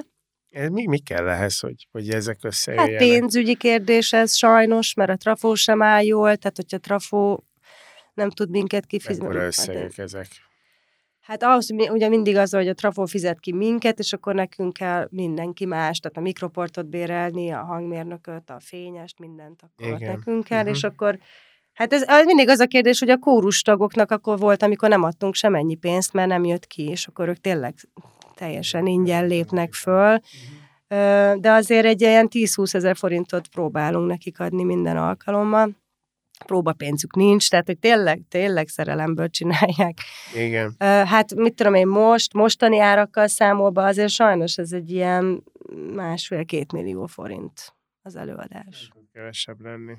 Mi, 0.53 0.87
mi 0.87 0.97
kell 0.97 1.27
ehhez, 1.27 1.59
hogy, 1.59 1.87
hogy 1.91 2.09
ezek 2.09 2.37
összejöjjenek? 2.41 2.99
Hát 2.99 3.09
pénzügyi 3.09 3.55
kérdés 3.55 4.13
ez 4.13 4.35
sajnos, 4.35 4.93
mert 4.93 5.09
a 5.09 5.15
trafó 5.15 5.53
sem 5.53 5.81
áll 5.81 6.03
jól, 6.03 6.35
tehát 6.35 6.55
hogyha 6.55 6.77
a 6.77 6.79
trafó 6.79 7.43
nem 8.13 8.29
tud 8.29 8.49
minket 8.49 8.85
kifizetni. 8.85 9.27
Mekkora 9.27 9.45
összegek 9.45 9.97
ezek? 9.97 10.27
Hát 11.21 11.43
ahhoz, 11.43 11.71
ugye 11.89 12.09
mindig 12.09 12.35
az, 12.35 12.53
hogy 12.53 12.67
a 12.67 12.73
trafó 12.73 13.05
fizet 13.05 13.39
ki 13.39 13.53
minket, 13.53 13.99
és 13.99 14.13
akkor 14.13 14.35
nekünk 14.35 14.73
kell 14.73 15.07
mindenki 15.11 15.65
más, 15.65 15.99
tehát 15.99 16.17
a 16.17 16.21
mikroportot 16.21 16.89
bérelni, 16.89 17.51
a 17.51 17.63
hangmérnököt, 17.63 18.49
a 18.49 18.59
fényest, 18.59 19.19
mindent 19.19 19.61
akkor 19.61 19.95
Igen. 19.95 20.15
nekünk 20.15 20.43
kell, 20.43 20.59
uh-huh. 20.59 20.75
és 20.75 20.83
akkor 20.83 21.19
Hát 21.73 21.93
ez 21.93 22.25
mindig 22.25 22.49
az 22.49 22.59
a 22.59 22.65
kérdés, 22.65 22.99
hogy 22.99 23.09
a 23.09 23.17
kórustagoknak 23.17 24.11
akkor 24.11 24.39
volt, 24.39 24.63
amikor 24.63 24.89
nem 24.89 25.03
adtunk 25.03 25.35
semennyi 25.35 25.75
pénzt, 25.75 26.13
mert 26.13 26.27
nem 26.27 26.45
jött 26.45 26.67
ki, 26.67 26.83
és 26.89 27.07
akkor 27.07 27.27
ők 27.27 27.37
tényleg 27.37 27.75
teljesen 28.35 28.85
ingyen 28.85 29.27
lépnek 29.27 29.73
föl, 29.73 30.19
de 31.37 31.51
azért 31.51 31.85
egy 31.85 32.01
ilyen 32.01 32.27
10-20 32.31 32.73
ezer 32.73 32.95
forintot 32.95 33.47
próbálunk 33.47 34.07
nekik 34.07 34.39
adni 34.39 34.63
minden 34.63 34.97
alkalommal. 34.97 35.69
Próbapénzük 36.45 37.15
nincs, 37.15 37.49
tehát 37.49 37.65
hogy 37.65 37.79
tényleg, 37.79 38.21
tényleg 38.29 38.67
szerelemből 38.67 39.29
csinálják. 39.29 39.97
Igen. 40.35 40.75
Hát 40.79 41.35
mit 41.35 41.55
tudom 41.55 41.73
én 41.73 41.87
most, 41.87 42.33
mostani 42.33 42.79
árakkal 42.79 43.27
számolva 43.27 43.85
azért 43.85 44.09
sajnos 44.09 44.57
ez 44.57 44.71
egy 44.71 44.91
ilyen 44.91 45.43
másfél-két 45.93 46.71
millió 46.71 47.05
forint 47.05 47.73
az 48.01 48.15
előadás. 48.15 48.91
Kevesebb 49.13 49.61
lenni. 49.61 49.93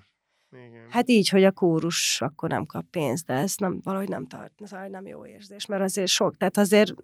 Igen. 0.55 0.87
Hát 0.89 1.09
így, 1.09 1.29
hogy 1.29 1.45
a 1.45 1.53
kórus 1.53 2.21
akkor 2.21 2.49
nem 2.49 2.67
kap 2.67 2.85
pénzt, 2.91 3.27
de 3.27 3.35
ez 3.35 3.55
nem, 3.57 3.81
valahogy 3.83 4.09
nem 4.09 4.27
tart, 4.27 4.53
ez 4.63 4.71
nem 4.91 5.07
jó 5.07 5.27
érzés, 5.27 5.67
mert 5.67 5.83
azért 5.83 6.09
sok, 6.09 6.37
tehát 6.37 6.57
azért, 6.57 6.95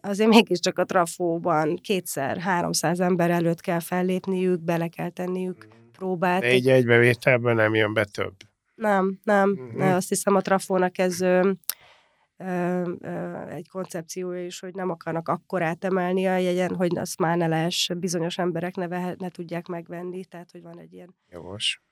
azért 0.00 0.28
mégiscsak 0.28 0.78
a 0.78 0.84
trafóban 0.84 1.76
kétszer, 1.76 2.38
háromszáz 2.38 3.00
ember 3.00 3.30
előtt 3.30 3.60
kell 3.60 3.80
fellépniük, 3.80 4.60
bele 4.60 4.88
kell 4.88 5.10
tenniük 5.10 5.66
mm. 5.66 5.90
próbát. 5.92 6.40
De 6.40 6.54
így 6.54 6.68
egybevételben 6.68 7.54
nem 7.54 7.74
jön 7.74 7.94
be 7.94 8.04
több. 8.04 8.34
Nem, 8.74 9.20
nem, 9.22 9.50
mm-hmm. 9.50 9.80
azt 9.80 10.08
hiszem 10.08 10.34
a 10.34 10.40
trafónak 10.40 10.98
ez 10.98 11.20
ö, 11.20 11.52
egy 13.48 13.68
koncepciója 13.68 14.44
is, 14.44 14.60
hogy 14.60 14.74
nem 14.74 14.90
akarnak 14.90 15.28
akkor 15.28 15.62
átemelni 15.62 16.26
a 16.26 16.36
jegyen, 16.36 16.74
hogy 16.74 16.98
azt 16.98 17.18
már 17.18 17.36
ne 17.36 17.46
lehessen, 17.46 17.98
bizonyos 17.98 18.38
emberek 18.38 18.74
ne, 18.74 18.88
vehet, 18.88 19.18
ne 19.18 19.28
tudják 19.28 19.66
megvenni, 19.66 20.24
tehát 20.24 20.50
hogy 20.50 20.62
van 20.62 20.78
egy 20.78 20.92
ilyen... 20.92 21.14
Jogos. 21.28 21.82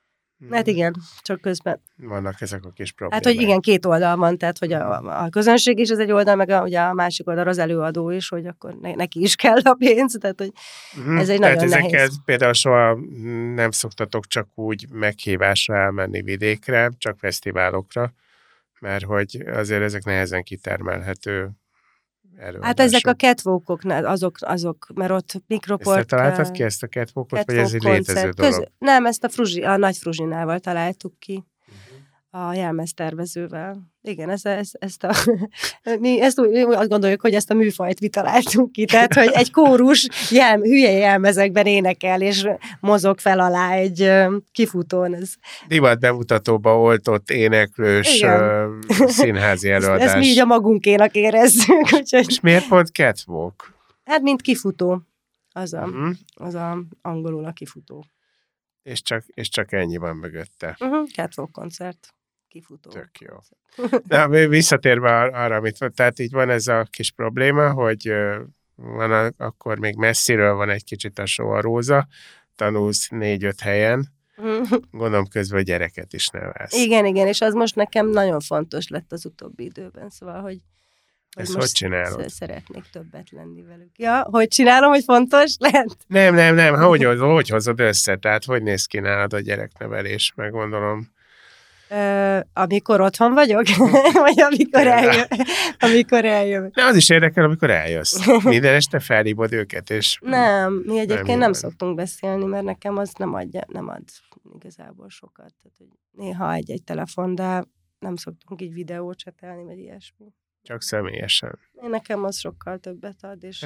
Hát 0.49 0.67
igen, 0.67 0.95
csak 1.21 1.41
közben. 1.41 1.81
Vannak 1.97 2.41
ezek 2.41 2.65
a 2.65 2.69
kis 2.69 2.91
problémák. 2.91 3.25
Hát, 3.25 3.33
hogy 3.33 3.43
igen, 3.43 3.59
két 3.59 3.85
oldal 3.85 4.15
van, 4.15 4.37
tehát, 4.37 4.57
hogy 4.57 4.73
a, 4.73 5.23
a 5.23 5.29
közönség 5.29 5.79
is 5.79 5.89
az 5.89 5.99
egy 5.99 6.11
oldal, 6.11 6.35
meg 6.35 6.49
a, 6.49 6.61
ugye 6.61 6.79
a 6.79 6.93
másik 6.93 7.27
oldal 7.27 7.47
az 7.47 7.57
előadó 7.57 8.09
is, 8.09 8.29
hogy 8.29 8.45
akkor 8.45 8.73
ne, 8.81 8.93
neki 8.95 9.21
is 9.21 9.35
kell 9.35 9.57
a 9.63 9.73
pénz, 9.73 10.17
tehát, 10.19 10.39
hogy 10.39 10.51
Mhm. 11.05 11.17
ez 11.17 11.29
egy 11.29 11.39
Tehát 11.39 11.55
nagyon 11.55 11.71
ezeket 11.71 11.91
nehéz. 11.91 12.19
például 12.25 12.53
soha 12.53 12.97
nem 13.55 13.71
szoktatok 13.71 14.27
csak 14.27 14.47
úgy 14.55 14.85
meghívásra 14.91 15.75
elmenni 15.77 16.21
vidékre, 16.21 16.89
csak 16.97 17.19
fesztiválokra, 17.19 18.13
mert 18.79 19.03
hogy 19.03 19.43
azért 19.53 19.81
ezek 19.81 20.03
nehezen 20.03 20.43
kitermelhető 20.43 21.49
előadások. 22.37 22.65
Hát 22.65 22.79
ezek 22.79 23.07
a 23.07 23.13
catwalkoknál, 23.13 24.05
azok, 24.05 24.37
azok, 24.39 24.87
mert 24.93 25.11
ott 25.11 25.31
Ezt 25.33 25.43
mikroport... 25.47 25.97
te 25.97 26.15
találtad 26.15 26.51
ki 26.51 26.63
ezt 26.63 26.83
a 26.83 26.87
catwalkot, 26.87 27.45
vagy 27.45 27.55
catwalk 27.55 27.67
ez 27.67 27.73
egy 27.73 27.83
létező 27.83 28.29
dolog? 28.29 28.53
Köz... 28.53 28.67
Nem, 28.77 29.05
ezt 29.05 29.23
a, 29.23 29.29
fruzsi, 29.29 29.61
a 29.61 29.77
nagy 29.77 29.97
fruzsinával 29.97 30.59
találtuk 30.59 31.19
ki. 31.19 31.43
A 32.33 32.53
jelmeztervezővel. 32.53 33.89
Igen, 34.01 34.29
ez, 34.29 34.45
ez, 34.45 34.69
ezt, 34.79 35.03
a, 35.03 35.13
mi 35.99 36.21
ezt 36.21 36.39
úgy, 36.39 36.55
azt 36.55 36.89
gondoljuk, 36.89 37.21
hogy 37.21 37.33
ezt 37.33 37.49
a 37.49 37.53
műfajt 37.53 37.99
mi 37.99 38.07
találtunk 38.09 38.71
ki, 38.71 38.85
tehát, 38.85 39.13
hogy 39.13 39.29
egy 39.33 39.51
kórus 39.51 40.07
jel, 40.29 40.59
hülye 40.59 40.91
jelmezekben 40.91 41.65
énekel, 41.65 42.21
és 42.21 42.47
mozog 42.79 43.19
fel 43.19 43.39
alá 43.39 43.71
egy 43.73 44.11
kifutón. 44.51 45.13
Ez, 45.15 45.33
Divat 45.67 45.99
bemutatóba 45.99 46.79
oltott 46.79 47.29
éneklős 47.29 48.15
Igen. 48.15 48.81
színházi 48.87 49.69
ezt, 49.71 49.83
előadás. 49.83 50.05
ezt 50.07 50.17
mi 50.17 50.25
így 50.25 50.39
a 50.39 50.45
magunkénak 50.45 51.15
érezzük. 51.15 51.81
Úgyhogy, 51.99 52.25
És 52.27 52.39
miért 52.39 52.67
pont 52.67 52.87
catwalk? 52.87 53.73
hát, 54.03 54.21
mint 54.21 54.41
kifutó. 54.41 55.01
Az 55.53 55.73
a, 55.73 55.81
Uh-huh. 55.81 56.15
az 56.33 56.53
a 56.55 56.83
angolul 57.01 57.45
a 57.45 57.51
kifutó. 57.51 58.05
És, 58.83 59.01
csak, 59.01 59.23
és 59.27 59.49
csak 59.49 59.71
ennyi 59.71 59.97
van 59.97 60.15
mögötte. 60.15 60.77
Uh-huh. 60.79 61.07
Catwalk 61.09 61.51
koncert. 61.51 62.13
Kifutó. 62.51 62.89
Tök 62.89 63.19
jó. 63.19 63.35
De 64.07 64.47
visszatérve 64.47 65.19
ar- 65.19 65.33
arra, 65.33 65.55
amit 65.55 65.91
tehát 65.95 66.19
így 66.19 66.31
van 66.31 66.49
ez 66.49 66.67
a 66.67 66.87
kis 66.89 67.11
probléma, 67.11 67.71
hogy 67.71 68.13
van 68.75 69.11
a, 69.11 69.43
akkor 69.43 69.77
még 69.79 69.95
messziről 69.95 70.53
van 70.53 70.69
egy 70.69 70.83
kicsit 70.83 71.19
a 71.19 71.25
só 71.25 71.49
a 71.49 71.61
róza, 71.61 72.07
tanulsz 72.55 73.07
négy-öt 73.09 73.59
helyen, 73.59 74.07
gondolom 74.91 75.27
közben 75.27 75.59
a 75.59 75.63
gyereket 75.63 76.13
is 76.13 76.27
nevelsz. 76.27 76.73
Igen, 76.73 77.05
igen, 77.05 77.27
és 77.27 77.41
az 77.41 77.53
most 77.53 77.75
nekem 77.75 78.09
nagyon 78.09 78.39
fontos 78.39 78.87
lett 78.87 79.11
az 79.11 79.25
utóbbi 79.25 79.63
időben, 79.63 80.09
szóval, 80.09 80.41
hogy, 80.41 80.59
hogy 81.35 81.43
Ezt 81.43 81.53
most 81.55 81.59
hogy 81.67 81.71
csinálod? 81.89 82.29
sz- 82.29 82.35
Szeretnék 82.35 82.83
többet 82.91 83.29
lenni 83.29 83.61
velük. 83.61 83.97
Ja, 83.97 84.27
hogy 84.31 84.47
csinálom, 84.47 84.89
hogy 84.89 85.03
fontos 85.03 85.55
lehet? 85.59 85.95
Nem, 86.07 86.35
nem, 86.35 86.55
nem, 86.55 86.75
hogy, 86.75 87.03
hogy, 87.09 87.19
hogy 87.19 87.49
hozod 87.49 87.79
össze? 87.79 88.15
Tehát 88.15 88.45
hogy 88.45 88.63
néz 88.63 88.85
ki 88.85 88.99
nálad 88.99 89.33
a 89.33 89.39
gyereknevelés, 89.39 90.33
meg 90.35 90.51
gondolom. 90.51 91.19
Ö, 91.91 92.39
amikor 92.53 93.01
otthon 93.01 93.33
vagyok, 93.33 93.63
vagy 94.25 94.41
amikor 94.41 94.87
eljön, 94.87 95.25
amikor 95.79 96.25
eljön. 96.25 96.71
De 96.73 96.83
az 96.83 96.95
is 96.95 97.09
érdekel, 97.09 97.43
amikor 97.43 97.69
eljössz. 97.69 98.25
Minden 98.43 98.73
este 98.73 98.99
felhívod 98.99 99.53
őket, 99.53 99.89
és 99.89 100.17
Nem, 100.21 100.73
mi 100.73 100.99
egyébként 100.99 101.25
nem, 101.27 101.35
nyilván. 101.35 101.53
szoktunk 101.53 101.95
beszélni, 101.95 102.45
mert 102.45 102.63
nekem 102.63 102.97
az 102.97 103.13
nem, 103.17 103.33
adja, 103.33 103.61
nem 103.67 103.87
ad 103.87 104.03
igazából 104.55 105.09
sokat. 105.09 105.53
Tehát, 105.61 105.77
hogy 105.77 105.87
néha 106.11 106.53
egy-egy 106.53 106.83
telefon, 106.83 107.35
de 107.35 107.63
nem 107.99 108.15
szoktunk 108.15 108.61
így 108.61 108.73
videócsetelni, 108.73 109.63
vagy 109.63 109.77
ilyesmi. 109.77 110.33
csak 110.61 110.81
személyesen. 110.81 111.59
Én 111.83 111.89
nekem 111.89 112.23
az 112.23 112.37
sokkal 112.37 112.77
többet 112.77 113.17
ad, 113.21 113.43
és 113.43 113.65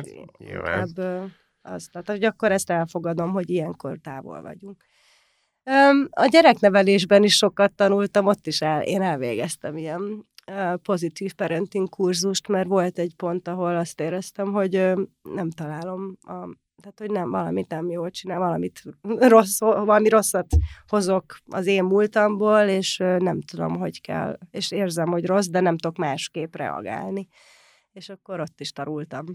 Hát, 0.64 0.98
ö, 0.98 1.24
azt, 1.62 1.92
tehát, 1.92 2.08
hogy 2.10 2.24
akkor 2.24 2.52
ezt 2.52 2.70
elfogadom, 2.70 3.32
hogy 3.32 3.50
ilyenkor 3.50 3.98
távol 3.98 4.42
vagyunk. 4.42 4.84
A 6.10 6.26
gyereknevelésben 6.26 7.24
is 7.24 7.36
sokat 7.36 7.74
tanultam, 7.74 8.26
ott 8.26 8.48
is 8.48 8.62
el, 8.62 8.82
én 8.82 9.02
elvégeztem 9.02 9.78
ilyen 9.78 10.28
pozitív 10.82 11.34
parenting 11.34 11.90
kurzust, 11.90 12.48
mert 12.48 12.68
volt 12.68 13.00
egy 13.00 13.14
pont, 13.16 13.48
ahol 13.48 13.76
azt 13.76 14.00
éreztem, 14.00 14.52
hogy 14.52 14.72
nem 15.22 15.50
találom, 15.50 16.18
a, 16.22 16.34
tehát 16.82 17.00
hogy 17.00 17.12
nem, 17.12 17.30
valamit 17.30 17.70
nem 17.70 17.90
jól 17.90 18.10
csinál, 18.10 18.40
valamit 18.40 18.82
rossz, 19.02 19.60
valami 19.60 20.10
rosszat 20.10 20.48
hozok 20.88 21.38
az 21.46 21.66
én 21.66 21.84
múltamból, 21.84 22.62
és 22.62 22.98
nem 22.98 23.42
tudom, 23.42 23.76
hogy 23.76 24.02
kell, 24.02 24.38
és 24.52 24.72
érzem, 24.72 25.08
hogy 25.08 25.26
rossz, 25.26 25.48
de 25.48 25.60
nem 25.60 25.78
tudok 25.78 25.98
másképp 25.98 26.56
reagálni. 26.56 27.28
És 27.92 28.10
akkor 28.10 28.40
ott 28.40 28.60
is 28.60 28.72
tarultam. 28.72 29.26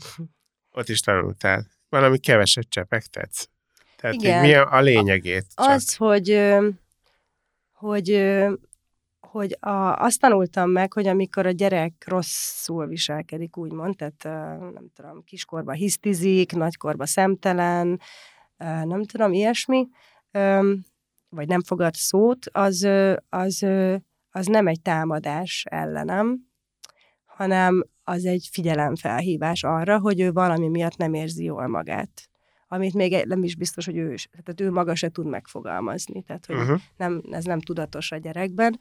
Ott 0.70 0.88
is 0.88 1.00
tanultál. 1.00 1.66
Valami 1.88 2.18
keveset 2.18 2.68
csepegtetsz. 2.68 3.48
Tehát 4.00 4.16
Igen. 4.16 4.40
mi 4.40 4.54
a, 4.54 4.72
a 4.72 4.80
lényegét? 4.80 5.46
Csak. 5.54 5.68
Az, 5.68 5.96
hogy, 5.96 6.40
hogy, 7.72 8.36
hogy 9.20 9.56
a, 9.60 9.96
azt 9.96 10.20
tanultam 10.20 10.70
meg, 10.70 10.92
hogy 10.92 11.06
amikor 11.06 11.46
a 11.46 11.50
gyerek 11.50 12.04
rosszul 12.06 12.86
viselkedik, 12.86 13.56
úgymond, 13.56 13.96
tehát 13.96 14.52
nem 14.72 14.90
tudom, 14.94 15.24
kiskorban 15.24 15.74
hisztizik, 15.74 16.52
nagykorban 16.52 17.06
szemtelen, 17.06 18.00
nem 18.58 19.04
tudom, 19.04 19.32
ilyesmi, 19.32 19.88
vagy 21.28 21.48
nem 21.48 21.62
fogad 21.62 21.94
szót, 21.94 22.46
az, 22.52 22.88
az, 23.28 23.66
az 24.30 24.46
nem 24.46 24.66
egy 24.66 24.80
támadás 24.82 25.64
ellenem, 25.70 26.38
hanem 27.24 27.84
az 28.04 28.24
egy 28.24 28.48
figyelemfelhívás 28.52 29.62
arra, 29.62 29.98
hogy 29.98 30.20
ő 30.20 30.32
valami 30.32 30.68
miatt 30.68 30.96
nem 30.96 31.14
érzi 31.14 31.44
jól 31.44 31.66
magát 31.66 32.29
amit 32.72 32.94
még 32.94 33.24
nem 33.26 33.42
is 33.42 33.56
biztos, 33.56 33.84
hogy 33.84 33.96
ő, 33.96 34.12
is- 34.12 34.28
tehát 34.30 34.60
ő 34.60 34.70
maga 34.70 34.94
se 34.94 35.08
tud 35.08 35.26
megfogalmazni. 35.26 36.22
Tehát, 36.22 36.46
hogy 36.46 36.56
Uh-huh. 36.56 36.80
nem, 36.96 37.22
ez 37.30 37.44
nem 37.44 37.60
tudatos 37.60 38.12
a 38.12 38.16
gyerekben. 38.16 38.78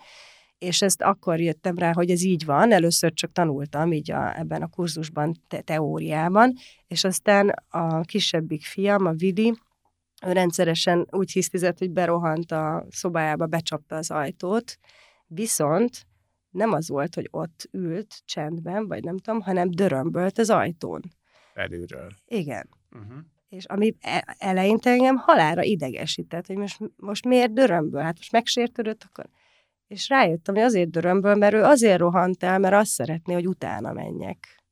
És 0.58 0.82
ezt 0.82 1.02
akkor 1.02 1.40
jöttem 1.40 1.78
rá, 1.78 1.94
hogy 1.94 2.10
ez 2.10 2.24
így 2.24 2.46
van. 2.46 2.72
Először 2.72 3.14
csak 3.14 3.32
tanultam 3.32 3.92
így 3.92 4.12
a, 4.12 4.38
ebben 4.40 4.62
a 4.62 4.68
kurzusban, 4.68 5.36
te, 5.48 5.62
teóriában, 5.62 6.54
és 6.88 7.04
aztán 7.04 7.50
a 7.70 8.02
kisebbik 8.02 8.64
fiam, 8.66 9.06
a 9.06 9.12
Vidi, 9.14 9.54
ő 10.26 10.32
rendszeresen 10.32 11.08
úgy 11.12 11.32
hisztizett, 11.32 11.78
hogy 11.78 11.92
berohant 11.92 12.52
a 12.52 12.86
szobájába, 12.90 13.46
becsapta 13.46 13.96
az 13.96 14.12
ajtót, 14.12 14.78
viszont 15.28 16.08
nem 16.50 16.72
az 16.72 16.90
volt, 16.90 17.16
hogy 17.16 17.28
ott 17.32 17.70
ült 17.72 18.22
csendben, 18.26 18.88
vagy 18.88 19.04
nem 19.04 19.18
tudom, 19.18 19.42
hanem 19.42 19.70
dörömbölt 19.72 20.38
az 20.38 20.50
ajtón. 20.50 21.02
Belülről. 21.54 22.12
Igen. 22.28 22.70
Uh-huh. 22.92 23.18
És 23.50 23.66
ami 23.66 23.96
e- 24.02 24.36
eleinte 24.38 24.90
engem 24.90 25.16
halára 25.16 25.64
idegesített, 25.64 26.46
hogy 26.46 26.56
most, 26.56 26.80
most 26.96 27.26
miért 27.26 27.54
dörömből? 27.54 28.02
Hát 28.02 28.18
most 28.18 28.32
megsértődött, 28.32 29.04
akkor... 29.04 29.30
És 29.88 30.10
rájöttem, 30.10 30.56
hogy 30.56 30.64
azért 30.64 30.90
dörömből, 30.90 31.36
mert 31.36 31.54
ő 31.54 31.64
azért 31.64 32.00
rohant 32.00 32.44
el, 32.44 32.60
mert 32.60 32.74
azt 32.74 32.92
szeretné, 32.92 33.34
hogy 33.34 33.48
utána 33.48 33.94
menjek. 33.94 34.64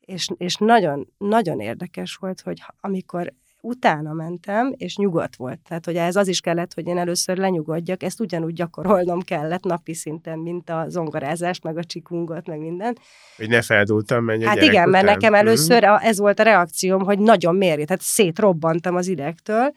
És, 0.00 0.28
és 0.36 0.56
nagyon, 0.56 1.12
nagyon 1.18 1.60
érdekes 1.60 2.14
volt, 2.14 2.40
hogy 2.40 2.62
amikor 2.80 3.32
utána 3.64 4.12
mentem, 4.12 4.72
és 4.76 4.96
nyugodt 4.96 5.36
volt. 5.36 5.58
Tehát, 5.68 5.84
hogy 5.84 5.96
ez 5.96 6.16
az 6.16 6.28
is 6.28 6.40
kellett, 6.40 6.74
hogy 6.74 6.86
én 6.86 6.98
először 6.98 7.36
lenyugodjak, 7.36 8.02
ezt 8.02 8.20
ugyanúgy 8.20 8.52
gyakorolnom 8.52 9.20
kellett 9.20 9.62
napi 9.64 9.94
szinten, 9.94 10.38
mint 10.38 10.70
a 10.70 10.84
zongorázást, 10.88 11.62
meg 11.62 11.76
a 11.76 11.84
csikungot, 11.84 12.46
meg 12.46 12.58
minden. 12.58 12.96
Hogy 13.36 13.48
ne 13.48 13.62
feldultam, 13.62 14.24
menj 14.24 14.44
Hát 14.44 14.62
igen, 14.62 14.88
mert 14.88 15.02
után. 15.04 15.14
nekem 15.18 15.34
először 15.34 15.84
a- 15.84 16.00
ez 16.04 16.18
volt 16.18 16.38
a 16.38 16.42
reakcióm, 16.42 17.02
hogy 17.02 17.18
nagyon 17.18 17.54
mérj, 17.56 17.82
tehát 17.84 18.02
szétrobbantam 18.02 18.94
az 18.96 19.06
idegtől, 19.06 19.72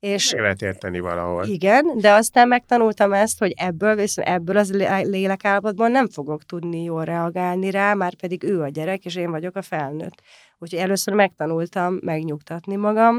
és 0.00 0.32
lehet 0.32 0.62
érteni 0.62 1.00
valahol. 1.00 1.44
igen, 1.44 1.98
de 1.98 2.12
aztán 2.12 2.48
megtanultam 2.48 3.12
ezt, 3.12 3.38
hogy 3.38 3.52
ebből, 3.56 3.94
viszont 3.94 4.28
ebből 4.28 4.56
az 4.56 4.72
lé- 4.72 5.06
lélekállapotban 5.06 5.90
nem 5.90 6.08
fogok 6.08 6.44
tudni 6.44 6.82
jól 6.82 7.04
reagálni 7.04 7.70
rá, 7.70 7.94
már 7.94 8.14
pedig 8.14 8.42
ő 8.42 8.60
a 8.62 8.68
gyerek, 8.68 9.04
és 9.04 9.14
én 9.16 9.30
vagyok 9.30 9.56
a 9.56 9.62
felnőtt. 9.62 10.22
Úgyhogy 10.58 10.78
először 10.78 11.14
megtanultam 11.14 11.98
megnyugtatni 12.02 12.76
magam, 12.76 13.18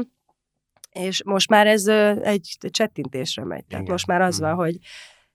és 0.92 1.22
most 1.24 1.50
már 1.50 1.66
ez 1.66 1.86
egy 2.22 2.56
csettintésre 2.70 3.44
megy. 3.44 3.64
Tehát 3.64 3.82
Igen. 3.82 3.92
most 3.92 4.06
már 4.06 4.20
az 4.20 4.40
van, 4.40 4.50
Mhm. 4.52 4.58
hogy 4.60 4.76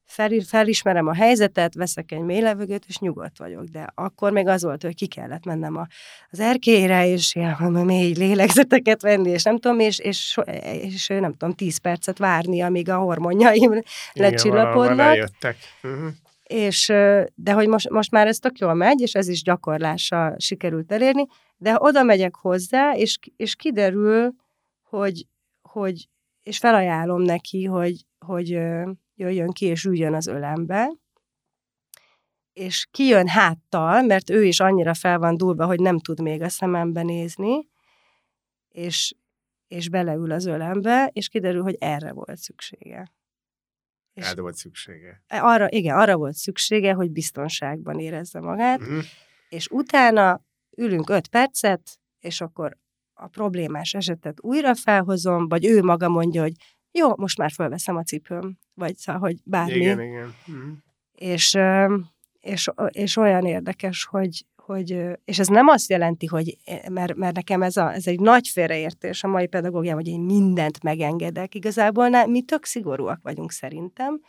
fel, 0.06 0.30
felismerem 0.48 1.08
a 1.08 1.14
helyzetet, 1.14 1.74
veszek 1.74 2.12
egy 2.12 2.20
mély 2.20 2.42
levegőt, 2.42 2.86
és 2.88 2.98
nyugodt 2.98 3.38
vagyok. 3.38 3.64
De 3.64 3.88
akkor 3.96 4.32
még 4.32 4.48
az 4.48 4.64
volt, 4.64 4.82
hogy 4.82 4.96
ki 4.96 5.08
kellett 5.08 5.46
mennem 5.46 5.78
a, 5.78 5.88
az 6.30 6.40
erkélyre, 6.40 7.08
és 7.08 7.36
ilyen 7.36 7.72
mély 7.72 8.14
lélegzeteket 8.14 9.02
venni, 9.02 9.30
és 9.30 9.44
nem 9.44 9.58
tudom, 9.58 9.80
és, 9.80 10.00
és, 10.00 10.38
és, 10.82 11.08
nem 11.08 11.32
tudom, 11.32 11.54
tíz 11.54 11.78
percet 11.78 12.18
várni, 12.18 12.62
amíg 12.62 12.90
a 12.90 12.98
hormonjaim 12.98 13.82
lecsillapodnak. 14.14 15.30
Uh-huh. 15.84 16.12
És, 16.44 16.86
de 17.36 17.52
hogy 17.52 17.68
most, 17.68 17.90
most 17.90 18.12
már 18.12 18.28
ez 18.28 18.38
tök 18.38 18.58
jól 18.58 18.74
megy, 18.74 19.02
és 19.02 19.14
ez 19.14 19.28
is 19.28 19.44
gyakorlással 19.44 20.36
sikerült 20.38 20.92
elérni, 20.92 21.26
de 21.58 21.76
oda 21.78 22.04
megyek 22.04 22.36
hozzá, 22.36 22.94
és, 22.94 23.20
és 23.36 23.56
kiderül, 23.56 24.34
hogy, 24.82 25.26
hogy 25.62 26.08
és 26.44 26.58
felajánlom 26.58 27.22
neki, 27.22 27.64
hogy, 27.66 28.06
hogy 28.26 28.54
ö, 28.54 28.92
jöjjön 29.16 29.50
ki, 29.52 29.66
és 29.66 29.84
üljön 29.84 30.14
az 30.14 30.28
ölembe, 30.28 30.92
és 32.54 32.88
kijön 32.92 33.28
háttal, 33.28 34.02
mert 34.02 34.30
ő 34.30 34.46
is 34.46 34.60
annyira 34.60 34.94
fel 34.94 35.20
van 35.20 35.38
dúlva, 35.38 35.66
hogy 35.66 35.80
nem 35.80 36.00
tud 36.00 36.22
még 36.22 36.42
a 36.42 36.50
szemembe 36.50 37.02
nézni, 37.02 37.70
és, 38.70 39.16
és 39.68 39.90
beleül 39.90 40.32
az 40.32 40.46
ölembe, 40.46 41.10
és 41.14 41.28
kiderül, 41.28 41.62
hogy 41.62 41.76
erre 41.80 42.12
volt 42.12 42.38
szüksége. 42.38 43.14
És 44.14 44.26
Erre 44.26 44.42
volt 44.42 44.56
szüksége. 44.56 45.24
Arra, 45.28 45.70
igen, 45.70 45.98
arra 45.98 46.18
volt 46.18 46.36
szüksége, 46.36 46.94
hogy 46.94 47.12
biztonságban 47.12 48.00
érezze 48.00 48.40
magát, 48.40 48.80
uh-huh. 48.80 49.04
és 49.50 49.68
utána 49.68 50.42
ülünk 50.78 51.10
öt 51.10 51.28
percet, 51.28 52.00
és 52.20 52.42
akkor 52.42 52.78
a 53.14 53.28
problémás 53.28 53.94
esetet 53.94 54.42
újra 54.42 54.76
felhozom, 54.76 55.48
vagy 55.48 55.66
ő 55.66 55.82
maga 55.82 56.10
mondja, 56.10 56.42
hogy 56.42 56.54
jó, 56.92 57.16
most 57.16 57.38
már 57.38 57.52
fölveszem 57.52 57.96
a 57.96 58.04
cipőm, 58.04 58.58
vagy 58.74 58.98
szóval, 58.98 59.22
hogy 59.22 59.38
bármi. 59.44 59.74
Igen, 59.74 60.02
igen. 60.02 60.34
Uh-huh. 60.48 60.72
És, 61.14 61.58
és, 62.40 62.70
és 62.90 63.18
olyan 63.18 63.46
érdekes, 63.46 64.06
hogy, 64.06 64.46
hogy, 64.56 65.06
és 65.26 65.40
ez 65.40 65.48
nem 65.48 65.68
azt 65.68 65.90
jelenti, 65.90 66.26
hogy, 66.26 66.58
mert, 66.90 67.16
mert 67.16 67.36
nekem 67.36 67.62
ez, 67.62 67.78
a, 67.78 67.94
ez 67.94 68.08
egy 68.08 68.20
nagy 68.20 68.48
félreértés 68.48 69.24
a 69.24 69.28
mai 69.28 69.48
pedagógiában, 69.48 70.04
hogy 70.04 70.14
én 70.14 70.22
mindent 70.22 70.84
megengedek. 70.84 71.56
Igazából 71.56 72.08
ne, 72.08 72.26
mi 72.26 72.42
tök 72.42 72.66
szigorúak 72.66 73.20
vagyunk 73.22 73.52
szerintem, 73.52 74.20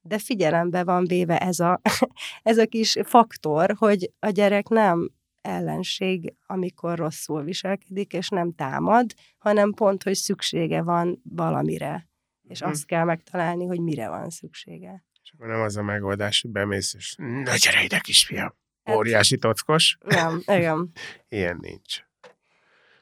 de 0.00 0.18
figyelembe 0.18 0.84
van 0.84 1.04
véve 1.04 1.38
ez 1.38 1.58
a, 1.58 1.80
ez 2.42 2.58
a 2.58 2.66
kis 2.66 2.96
faktor, 3.02 3.74
hogy 3.78 4.12
a 4.18 4.28
gyerek 4.28 4.68
nem 4.68 5.10
ellenség, 5.40 6.34
amikor 6.46 6.98
rosszul 6.98 7.42
viselkedik, 7.42 8.12
és 8.12 8.28
nem 8.28 8.52
támad, 8.52 9.12
hanem 9.38 9.72
pont, 9.72 10.02
hogy 10.02 10.14
szüksége 10.14 10.82
van 10.82 11.22
valamire. 11.24 12.07
És 12.48 12.60
hmm. 12.60 12.70
azt 12.70 12.86
kell 12.86 13.04
megtalálni, 13.04 13.66
hogy 13.66 13.80
mire 13.80 14.08
van 14.08 14.30
szüksége. 14.30 15.04
És 15.22 15.32
akkor 15.34 15.46
nem 15.46 15.60
az 15.60 15.76
a 15.76 15.82
megoldás, 15.82 16.40
hogy 16.40 16.50
bemész, 16.50 16.94
és 16.94 17.14
na 17.16 17.54
gyere 17.56 17.82
ide, 17.82 17.98
kisfiam! 17.98 18.54
Hát, 18.84 18.96
Óriási 18.96 19.38
tockos. 19.38 19.98
Nem, 20.04 20.42
igen. 20.46 20.90
Ilyen 21.28 21.58
nincs. 21.60 22.06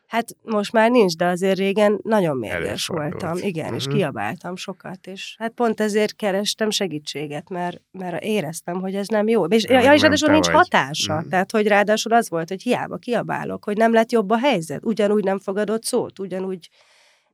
Hát 0.07 0.37
most 0.43 0.73
már 0.73 0.91
nincs, 0.91 1.17
de 1.17 1.27
azért 1.27 1.59
régen 1.59 2.01
nagyon 2.03 2.37
mérges 2.37 2.87
voltam. 2.87 3.37
Igen, 3.37 3.65
uh-huh. 3.65 3.79
és 3.79 3.87
mhm. 3.87 3.97
kiabáltam 3.97 4.57
sokat, 4.57 5.07
és 5.07 5.35
hát 5.39 5.53
pont 5.53 5.81
ezért 5.81 6.17
kerestem 6.17 6.71
segítséget, 6.71 7.49
mert, 7.49 7.81
mert 7.91 8.23
éreztem, 8.25 8.81
hogy 8.81 8.95
ez 8.95 9.09
nem 9.09 9.29
jó. 9.29 9.45
És, 9.45 9.65
ja, 9.65 9.93
és 9.93 10.01
ráadásul 10.01 10.31
nincs 10.31 10.47
vagy. 10.47 10.55
hatása. 10.55 11.15
Uh-huh. 11.15 11.29
Tehát, 11.29 11.51
hogy 11.51 11.67
ráadásul 11.67 12.13
az 12.13 12.29
volt, 12.29 12.49
hogy 12.49 12.63
hiába 12.63 12.97
kiabálok, 12.97 13.65
hogy 13.65 13.77
nem 13.77 13.93
lett 13.93 14.11
jobb 14.13 14.31
a 14.31 14.39
helyzet, 14.39 14.85
ugyanúgy 14.85 15.25
nem 15.25 15.39
fogadott 15.39 15.85
szót, 15.85 16.19
ugyanúgy 16.19 16.69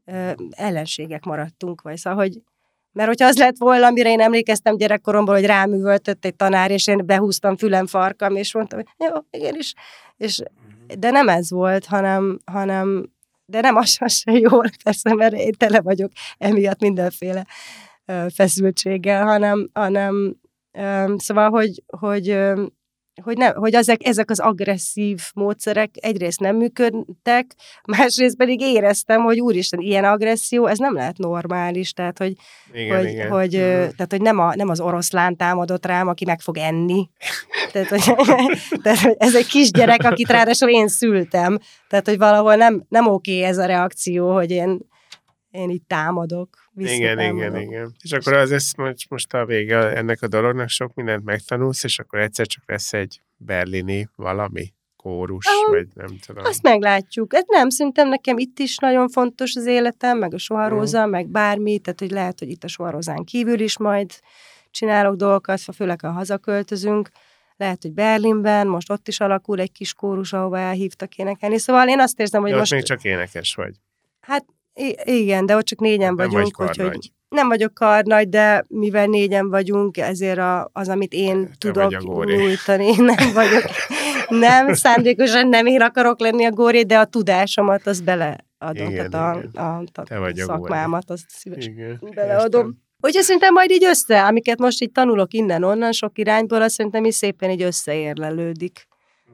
ö, 0.05 0.30
ellenségek 0.50 1.24
maradtunk, 1.24 1.82
vagy 1.82 1.96
szóval, 1.96 2.18
hogy 2.18 2.42
mert 2.92 3.09
hogyha 3.09 3.26
az 3.26 3.38
lett 3.38 3.57
volna, 3.59 3.86
amire 3.86 4.11
én 4.11 4.20
emlékeztem 4.20 4.76
gyerekkoromból, 4.76 5.34
hogy 5.34 5.46
rám 5.46 5.72
üvöltött 5.72 6.24
egy 6.24 6.36
tanár, 6.36 6.70
és 6.70 6.86
én 6.86 7.07
behúztam 7.07 7.57
fülem 7.57 7.86
farkam, 7.86 8.36
és 8.36 8.55
mondtam, 8.55 8.78
hogy 8.78 9.09
jó, 9.09 9.16
igen 9.30 9.55
is. 9.55 9.74
És, 10.16 10.42
de 10.98 11.11
nem 11.11 11.28
ez 11.28 11.50
volt, 11.50 11.84
hanem, 11.84 12.38
hanem 12.44 13.11
de 13.44 13.61
nem 13.61 13.76
az, 13.76 13.88
sem 14.07 14.34
jó, 14.34 14.61
persze, 14.84 15.14
mert 15.14 15.34
én 15.34 15.53
tele 15.57 15.80
vagyok 15.80 16.12
emiatt 16.38 16.80
mindenféle 16.80 17.46
feszültséggel, 18.34 19.24
hanem, 19.24 19.70
hanem 19.72 20.36
szóval, 21.16 21.50
hogy, 21.50 21.82
hogy 21.86 22.38
hogy, 23.23 23.37
nem, 23.37 23.55
hogy 23.55 23.75
ezek, 23.75 24.07
ezek 24.07 24.31
az 24.31 24.39
agresszív 24.39 25.21
módszerek 25.35 25.91
egyrészt 26.01 26.41
nem 26.41 26.57
működtek, 26.57 27.55
másrészt 27.97 28.37
pedig 28.37 28.61
éreztem, 28.61 29.23
hogy 29.23 29.41
úristen, 29.41 29.81
ilyen 29.81 30.05
agresszió, 30.05 30.67
ez 30.67 30.79
nem 30.79 30.95
lehet 30.95 31.19
normális, 31.19 31.93
tehát 31.93 32.19
hogy, 32.19 32.33
igen, 32.73 32.97
hogy, 32.97 33.09
igen. 33.09 33.31
hogy, 33.31 33.57
mm. 33.57 33.61
tehát, 33.71 34.07
hogy 34.11 34.21
nem, 34.21 34.39
a, 34.39 34.55
nem 34.55 34.69
az 34.69 34.81
oroszlán 34.81 35.37
támadott 35.37 35.87
rám, 35.87 36.09
aki 36.09 36.25
meg 36.25 36.41
fog 36.41 36.57
enni. 36.57 37.09
tehát, 37.73 37.89
hogy, 37.89 38.03
tehát, 38.83 38.99
hogy 38.99 39.15
ez 39.19 39.35
egy 39.35 39.47
kisgyerek, 39.47 40.05
akit 40.05 40.31
ráadásul 40.31 40.69
én 40.69 40.89
szültem. 40.89 41.59
Tehát, 41.89 42.09
hogy 42.09 42.19
valahol 42.19 42.55
nem, 42.55 42.85
nem 42.89 43.07
oké 43.07 43.43
ez 43.43 43.59
a 43.59 43.67
reakció, 43.67 44.35
hogy 44.35 44.51
én, 44.51 44.79
én 45.51 45.71
itt 45.71 45.89
támadok. 45.89 46.62
Igen, 46.77 47.18
igen, 47.20 47.57
igen. 47.57 47.95
És 48.03 48.12
akkor 48.12 48.33
az 48.33 48.51
lesz 48.51 48.77
most, 48.77 49.11
most 49.11 49.35
a 49.35 49.45
vége 49.45 49.97
ennek 49.97 50.23
a 50.23 50.29
dolognak, 50.29 50.68
sok 50.68 50.95
mindent 50.95 51.25
megtanulsz, 51.25 51.85
és 51.85 51.99
akkor 51.99 52.18
egyszer 52.18 52.47
csak 52.47 52.62
lesz 52.66 52.93
egy 52.93 53.20
berlini 53.37 54.09
valami 54.16 54.73
kórus, 54.97 55.47
um, 55.47 55.73
vagy 55.73 55.87
nem 55.95 56.18
tudom. 56.27 56.45
Azt 56.45 56.62
meglátjuk. 56.62 57.35
Ez 57.35 57.45
nem, 57.47 57.68
szerintem 57.68 58.09
nekem 58.09 58.39
itt 58.39 58.59
is 58.59 58.77
nagyon 58.77 59.09
fontos 59.09 59.55
az 59.55 59.66
életem, 59.66 60.18
meg 60.18 60.35
a 60.35 60.39
soharóza, 60.39 61.07
mm. 61.07 61.11
meg 61.11 61.29
bármi, 61.29 61.79
tehát 61.79 62.01
hogy 62.01 62.11
lehet, 62.11 62.39
hogy 62.39 62.49
itt 62.49 62.64
a 62.64 62.68
soharózán 62.68 63.25
kívül 63.25 63.61
is 63.61 63.79
majd 63.79 64.11
csinálok 64.70 65.16
dolgokat, 65.16 65.61
főleg 65.75 66.01
ha 66.01 66.11
hazaköltözünk. 66.11 67.11
Lehet, 67.57 67.83
hogy 67.83 67.93
Berlinben, 67.93 68.66
most 68.66 68.91
ott 68.91 69.09
is 69.09 69.20
alakul 69.20 69.61
egy 69.61 69.73
kis 69.73 69.95
kórus, 69.95 70.33
ahova 70.33 70.59
elhívtak 70.59 71.16
énekelni. 71.16 71.59
Szóval 71.59 71.89
én 71.89 72.01
azt 72.01 72.20
érzem, 72.20 72.41
hogy 72.41 72.51
De 72.51 72.57
most... 72.57 72.73
még 72.73 72.83
csak 72.83 73.05
énekes 73.05 73.55
vagy. 73.55 73.75
Hát 74.20 74.45
I- 74.75 74.99
igen, 75.05 75.47
de 75.47 75.57
ott 75.57 75.64
csak 75.64 75.79
négyen 75.81 76.16
hát 76.18 76.27
vagyunk, 76.27 76.57
vagy 76.57 76.68
úgyhogy 76.68 77.12
nem 77.29 77.49
vagyok 77.49 77.75
karnagy, 77.75 78.29
de 78.29 78.64
mivel 78.68 79.07
négyen 79.07 79.51
vagyunk, 79.51 79.97
ezért 79.97 80.39
a, 80.39 80.70
az, 80.73 80.89
amit 80.89 81.12
én 81.12 81.47
Te 81.47 81.55
tudok 81.59 82.03
nyújtani, 82.25 82.97
nem 83.14 83.33
vagyok, 83.35 83.64
nem, 84.29 84.75
szándékosan 84.75 85.49
nem 85.49 85.66
én 85.66 85.81
akarok 85.81 86.20
lenni 86.20 86.45
a 86.45 86.51
góri, 86.51 86.85
de 86.85 86.99
a 86.99 87.05
tudásomat 87.05 87.87
az 87.87 88.01
beleadom, 88.01 88.91
igen, 88.91 89.11
tehát 89.11 89.37
igen. 89.37 89.51
a, 89.55 89.79
a, 89.95 90.14
a, 90.14 90.27
a 90.27 90.33
szakmámat, 90.35 91.11
azt 91.11 91.25
szívesen 91.29 91.73
igen, 91.73 92.01
beleadom. 92.14 92.66
Értem. 92.66 92.81
Úgyhogy 93.01 93.23
szerintem 93.23 93.53
majd 93.53 93.70
így 93.70 93.85
össze, 93.85 94.25
amiket 94.25 94.59
most 94.59 94.83
így 94.83 94.93
tanulok 94.93 95.33
innen-onnan, 95.33 95.93
sok 95.93 96.18
irányból, 96.18 96.62
azt 96.62 96.75
szerintem 96.75 97.05
így 97.05 97.12
szépen 97.12 97.51
így 97.51 97.62
összeérlelődik. 97.62 98.87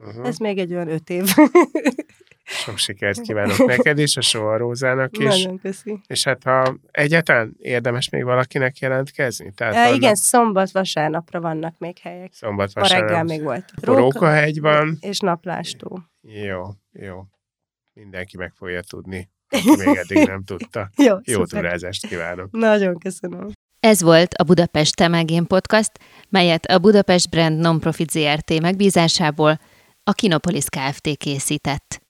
Uh-huh. 0.07 0.27
Ez 0.27 0.37
még 0.37 0.57
egy 0.57 0.73
olyan 0.73 0.89
öt 0.89 1.09
év. 1.09 1.23
Sok 2.49 2.77
sikert 2.77 3.21
kívánok 3.21 3.65
neked 3.75 3.97
is, 3.99 4.17
a 4.17 4.21
Soha 4.21 4.57
Rózának 4.57 5.17
is. 5.17 5.25
Nagyon 5.25 5.59
köszi. 5.59 5.99
És 6.07 6.23
hát 6.23 6.43
ha 6.43 6.75
egyáltalán 6.91 7.55
érdemes 7.57 8.09
még 8.09 8.23
valakinek 8.23 8.77
jelentkezni? 8.77 9.51
Tehát 9.55 9.91
e, 9.91 9.93
igen, 9.93 10.15
szombat-vasárnapra 10.15 11.41
vannak 11.41 11.75
még 11.77 11.97
helyek. 11.97 12.33
Szombat-vasárnap. 12.33 13.09
A 13.09 13.11
reggel 13.11 13.23
még 13.23 13.43
volt. 13.43 13.65
Rókahegy 13.81 14.59
van. 14.59 14.97
És 15.01 15.19
naplástó. 15.19 15.99
Jó, 16.21 16.63
jó. 16.91 17.23
Mindenki 17.93 18.37
meg 18.37 18.53
fogja 18.55 18.81
tudni, 18.81 19.29
aki 19.49 19.75
még 19.85 19.97
eddig 20.07 20.27
nem 20.27 20.43
tudta. 20.43 20.89
jó, 20.97 21.15
jó 21.23 21.45
tudázást 21.45 22.07
kívánok. 22.07 22.51
Nagyon 22.51 22.97
köszönöm. 22.97 23.47
Ez 23.79 24.01
volt 24.01 24.33
a 24.33 24.43
Budapest 24.43 24.95
Temegén 24.95 25.45
Podcast, 25.45 25.91
melyet 26.29 26.65
a 26.65 26.79
Budapest 26.79 27.29
Brand 27.29 27.59
Nonprofit 27.59 28.09
ZRT 28.09 28.61
megbízásából 28.61 29.59
a 30.03 30.11
Kinopolis 30.11 30.65
Kft. 30.69 31.17
készített. 31.17 32.01